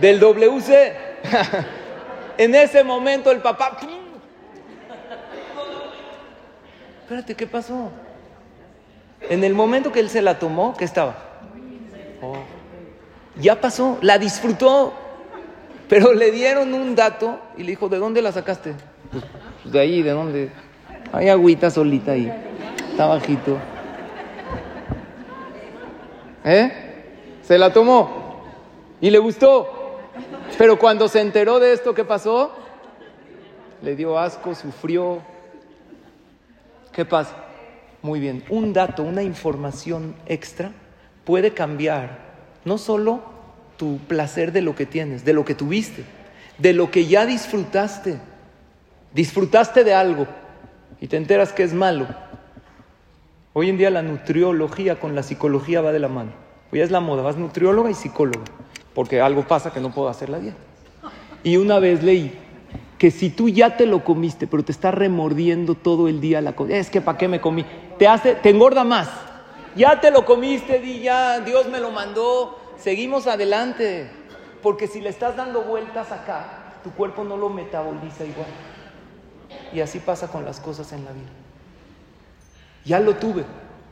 Del 0.00 0.20
WC. 0.20 0.94
en 2.38 2.54
ese 2.54 2.84
momento 2.84 3.30
el 3.30 3.38
papá... 3.38 3.78
Espérate, 7.10 7.34
¿qué 7.34 7.48
pasó? 7.48 7.90
En 9.28 9.42
el 9.42 9.52
momento 9.52 9.90
que 9.90 9.98
él 9.98 10.08
se 10.08 10.22
la 10.22 10.38
tomó, 10.38 10.76
¿qué 10.76 10.84
estaba? 10.84 11.16
Oh. 12.22 12.36
Ya 13.34 13.60
pasó, 13.60 13.98
la 14.00 14.16
disfrutó. 14.16 14.92
Pero 15.88 16.14
le 16.14 16.30
dieron 16.30 16.72
un 16.72 16.94
dato 16.94 17.40
y 17.56 17.64
le 17.64 17.70
dijo, 17.70 17.88
¿de 17.88 17.98
dónde 17.98 18.22
la 18.22 18.30
sacaste? 18.30 18.74
Pues, 19.10 19.24
pues, 19.60 19.72
de 19.72 19.80
ahí, 19.80 20.02
¿de 20.02 20.10
dónde? 20.12 20.52
Hay 21.10 21.28
agüita 21.28 21.68
solita 21.68 22.12
ahí. 22.12 22.32
Está 22.92 23.06
bajito. 23.06 23.58
¿Eh? 26.44 26.70
Se 27.42 27.58
la 27.58 27.72
tomó 27.72 28.44
y 29.00 29.10
le 29.10 29.18
gustó. 29.18 29.98
Pero 30.56 30.78
cuando 30.78 31.08
se 31.08 31.20
enteró 31.20 31.58
de 31.58 31.72
esto, 31.72 31.92
¿qué 31.92 32.04
pasó? 32.04 32.52
Le 33.82 33.96
dio 33.96 34.16
asco, 34.16 34.54
sufrió. 34.54 35.39
¿Qué 36.92 37.04
pasa? 37.04 37.36
Muy 38.02 38.18
bien, 38.18 38.44
un 38.48 38.72
dato, 38.72 39.02
una 39.02 39.22
información 39.22 40.14
extra 40.26 40.72
puede 41.24 41.52
cambiar 41.52 42.18
no 42.64 42.78
solo 42.78 43.20
tu 43.76 43.98
placer 43.98 44.52
de 44.52 44.62
lo 44.62 44.74
que 44.74 44.86
tienes, 44.86 45.24
de 45.24 45.32
lo 45.32 45.44
que 45.44 45.54
tuviste, 45.54 46.04
de 46.58 46.72
lo 46.72 46.90
que 46.90 47.06
ya 47.06 47.26
disfrutaste. 47.26 48.18
Disfrutaste 49.12 49.84
de 49.84 49.94
algo 49.94 50.26
y 51.00 51.08
te 51.08 51.16
enteras 51.16 51.52
que 51.52 51.62
es 51.62 51.72
malo. 51.72 52.06
Hoy 53.52 53.68
en 53.68 53.78
día 53.78 53.90
la 53.90 54.02
nutriología 54.02 55.00
con 55.00 55.14
la 55.14 55.22
psicología 55.22 55.80
va 55.80 55.92
de 55.92 55.98
la 55.98 56.08
mano. 56.08 56.32
Hoy 56.72 56.80
es 56.80 56.90
la 56.90 57.00
moda, 57.00 57.22
vas 57.22 57.36
nutrióloga 57.36 57.90
y 57.90 57.94
psicóloga, 57.94 58.44
porque 58.94 59.20
algo 59.20 59.46
pasa 59.46 59.72
que 59.72 59.80
no 59.80 59.92
puedo 59.92 60.08
hacer 60.08 60.28
la 60.28 60.38
dieta. 60.38 60.58
Y 61.42 61.56
una 61.56 61.78
vez 61.78 62.02
leí 62.02 62.38
que 63.00 63.10
si 63.10 63.30
tú 63.30 63.48
ya 63.48 63.78
te 63.78 63.86
lo 63.86 64.04
comiste, 64.04 64.46
pero 64.46 64.62
te 64.62 64.72
estás 64.72 64.92
remordiendo 64.92 65.74
todo 65.74 66.06
el 66.06 66.20
día 66.20 66.42
la 66.42 66.52
comida, 66.52 66.76
es 66.76 66.90
que 66.90 67.00
para 67.00 67.16
qué 67.16 67.28
me 67.28 67.40
comí, 67.40 67.64
te 67.98 68.06
hace, 68.06 68.34
te 68.34 68.50
engorda 68.50 68.84
más. 68.84 69.08
Ya 69.74 70.02
te 70.02 70.10
lo 70.10 70.26
comiste, 70.26 70.80
di 70.80 71.00
ya, 71.00 71.40
Dios 71.40 71.66
me 71.70 71.80
lo 71.80 71.92
mandó, 71.92 72.60
seguimos 72.76 73.26
adelante. 73.26 74.10
Porque 74.62 74.86
si 74.86 75.00
le 75.00 75.08
estás 75.08 75.34
dando 75.34 75.62
vueltas 75.62 76.12
acá, 76.12 76.74
tu 76.84 76.90
cuerpo 76.90 77.24
no 77.24 77.38
lo 77.38 77.48
metaboliza 77.48 78.26
igual. 78.26 78.50
Y 79.72 79.80
así 79.80 79.98
pasa 79.98 80.28
con 80.28 80.44
las 80.44 80.60
cosas 80.60 80.92
en 80.92 81.06
la 81.06 81.12
vida. 81.12 81.30
Ya 82.84 83.00
lo 83.00 83.16
tuve, 83.16 83.46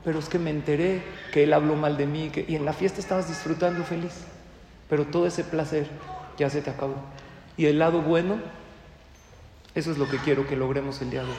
pero 0.05 0.19
es 0.19 0.29
que 0.29 0.39
me 0.39 0.51
enteré 0.51 1.03
que 1.33 1.45
él 1.45 1.55
habló 1.55 1.77
mal 1.77 1.97
de 1.97 2.05
mí 2.05 2.31
y 2.47 2.57
en 2.57 2.67
la 2.67 2.75
fiesta 2.75 3.01
estabas 3.01 3.27
disfrutando 3.27 3.85
feliz. 3.85 4.27
Pero 4.91 5.07
todo 5.07 5.27
ese 5.27 5.45
placer 5.45 5.89
ya 6.37 6.51
se 6.51 6.61
te 6.61 6.69
acabó. 6.69 6.97
Y 7.57 7.65
el 7.65 7.79
lado 7.79 8.03
bueno, 8.03 8.37
eso 9.75 9.93
es 9.93 9.99
lo 9.99 10.09
que 10.09 10.19
quiero 10.19 10.47
que 10.47 10.57
logremos 10.57 11.01
el 11.03 11.11
día 11.11 11.23
de 11.23 11.31
hoy. 11.31 11.37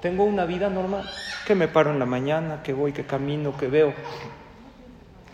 Tengo 0.00 0.24
una 0.24 0.44
vida 0.46 0.68
normal, 0.68 1.08
que 1.46 1.54
me 1.54 1.68
paro 1.68 1.90
en 1.90 1.98
la 1.98 2.06
mañana, 2.06 2.62
que 2.62 2.72
voy, 2.72 2.92
que 2.92 3.04
camino, 3.04 3.56
que 3.56 3.68
veo, 3.68 3.94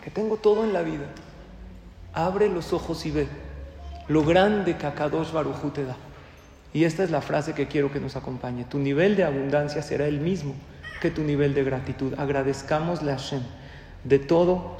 que 0.03 0.11
tengo 0.11 0.37
todo 0.37 0.63
en 0.63 0.73
la 0.73 0.81
vida 0.81 1.05
abre 2.13 2.49
los 2.49 2.73
ojos 2.73 3.05
y 3.05 3.11
ve 3.11 3.27
lo 4.07 4.23
grande 4.23 4.77
que 4.77 4.87
Akadosh 4.87 5.31
Barujú 5.31 5.69
te 5.69 5.85
da. 5.85 5.95
Y 6.73 6.83
esta 6.83 7.03
es 7.03 7.11
la 7.11 7.21
frase 7.21 7.53
que 7.53 7.67
quiero 7.67 7.91
que 7.91 7.99
nos 7.99 8.15
acompañe. 8.15 8.63
Tu 8.63 8.79
nivel 8.79 9.15
de 9.15 9.23
abundancia 9.23 9.81
será 9.81 10.07
el 10.07 10.19
mismo 10.19 10.55
que 11.01 11.11
tu 11.11 11.21
nivel 11.21 11.53
de 11.53 11.63
gratitud. 11.63 12.13
Agradezcamosle 12.17 13.11
a 13.11 13.17
Hashem 13.17 13.41
de 14.03 14.19
todo 14.19 14.77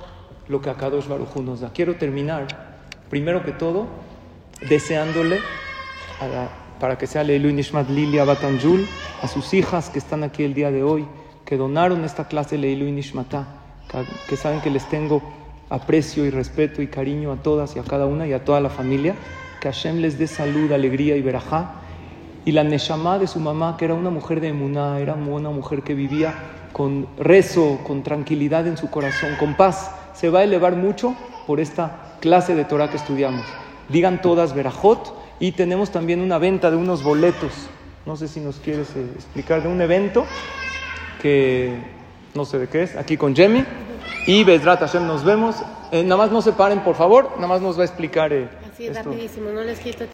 lo 0.48 0.62
que 0.62 0.70
Akadosh 0.70 1.08
Barujú 1.08 1.42
nos 1.42 1.62
da. 1.62 1.72
Quiero 1.72 1.96
terminar, 1.96 2.48
primero 3.10 3.44
que 3.44 3.52
todo, 3.52 3.88
deseándole 4.68 5.40
para 6.80 6.98
que 6.98 7.08
sea 7.08 7.24
Leilu 7.24 7.52
Nishmat 7.52 7.90
Lilia 7.90 8.24
Batanjul, 8.24 8.88
a 9.22 9.28
sus 9.28 9.54
hijas 9.54 9.90
que 9.90 10.00
están 10.00 10.24
aquí 10.24 10.44
el 10.44 10.54
día 10.54 10.72
de 10.72 10.84
hoy, 10.84 11.06
que 11.46 11.58
donaron 11.58 12.06
esta 12.06 12.28
clase 12.28 12.58
Leilu 12.58 12.86
Nishmatá, 12.86 13.48
que 14.28 14.38
saben 14.38 14.62
que 14.62 14.70
les 14.70 14.88
tengo 14.90 15.22
aprecio 15.70 16.26
y 16.26 16.30
respeto 16.30 16.82
y 16.82 16.88
cariño 16.88 17.32
a 17.32 17.38
todas 17.38 17.76
y 17.76 17.80
a 17.80 17.84
cada 17.84 18.06
una 18.06 18.28
y 18.28 18.34
a 18.34 18.44
toda 18.44 18.60
la 18.60 18.70
familia. 18.70 19.16
Que 19.62 19.68
Hashem 19.68 19.98
les 19.98 20.18
dé 20.18 20.28
salud, 20.28 20.72
alegría 20.72 21.16
y 21.16 21.22
verajá. 21.22 21.74
Y 22.46 22.52
la 22.54 22.64
Neshama 22.64 23.20
de 23.20 23.28
su 23.28 23.40
mamá, 23.40 23.76
que 23.78 23.86
era 23.86 23.94
una 23.94 24.10
mujer 24.10 24.40
de 24.40 24.50
emuná, 24.50 25.00
era 25.00 25.16
una 25.16 25.50
mujer 25.50 25.84
que 25.84 25.94
vivía 25.94 26.34
con 26.72 27.08
rezo, 27.18 27.80
con 27.86 28.04
tranquilidad 28.04 28.68
en 28.68 28.78
su 28.78 28.90
corazón, 28.90 29.36
con 29.38 29.56
paz, 29.56 29.92
se 30.14 30.30
va 30.30 30.40
a 30.40 30.44
elevar 30.44 30.76
mucho 30.76 31.16
por 31.46 31.60
esta 31.60 32.16
clase 32.22 32.56
de 32.56 32.66
Torah 32.66 32.90
que 32.90 32.98
estudiamos. 32.98 33.46
Digan 33.90 34.22
todas 34.22 34.54
Berajot 34.54 35.14
y 35.40 35.54
tenemos 35.54 35.92
también 35.92 36.22
una 36.22 36.38
venta 36.38 36.70
de 36.70 36.78
unos 36.78 37.04
boletos. 37.04 37.52
No 38.06 38.16
sé 38.18 38.28
si 38.28 38.40
nos 38.40 38.58
quieres 38.58 38.90
eh, 38.96 39.06
explicar 39.16 39.64
de 39.64 39.70
un 39.70 39.82
evento 39.82 40.26
que 41.22 41.78
no 42.34 42.46
sé 42.46 42.60
de 42.60 42.68
qué 42.68 42.84
es, 42.84 42.96
aquí 42.96 43.18
con 43.18 43.36
Jemmy. 43.36 43.66
Y 44.28 44.44
Bedrat 44.44 44.80
Hashem 44.80 45.08
nos 45.08 45.24
vemos. 45.24 45.56
Eh, 45.92 46.04
nada 46.04 46.18
más 46.18 46.32
no 46.32 46.42
se 46.42 46.52
paren, 46.52 46.82
por 46.82 46.96
favor. 46.96 47.32
Nada 47.36 47.48
más 47.48 47.62
nos 47.62 47.78
va 47.78 47.84
a 47.84 47.86
explicar. 47.86 48.32
Eh, 48.34 48.48
Así 48.72 48.90
rapidísimo, 48.90 49.50
no 49.50 49.64
les 49.64 49.80
quito 49.80 50.08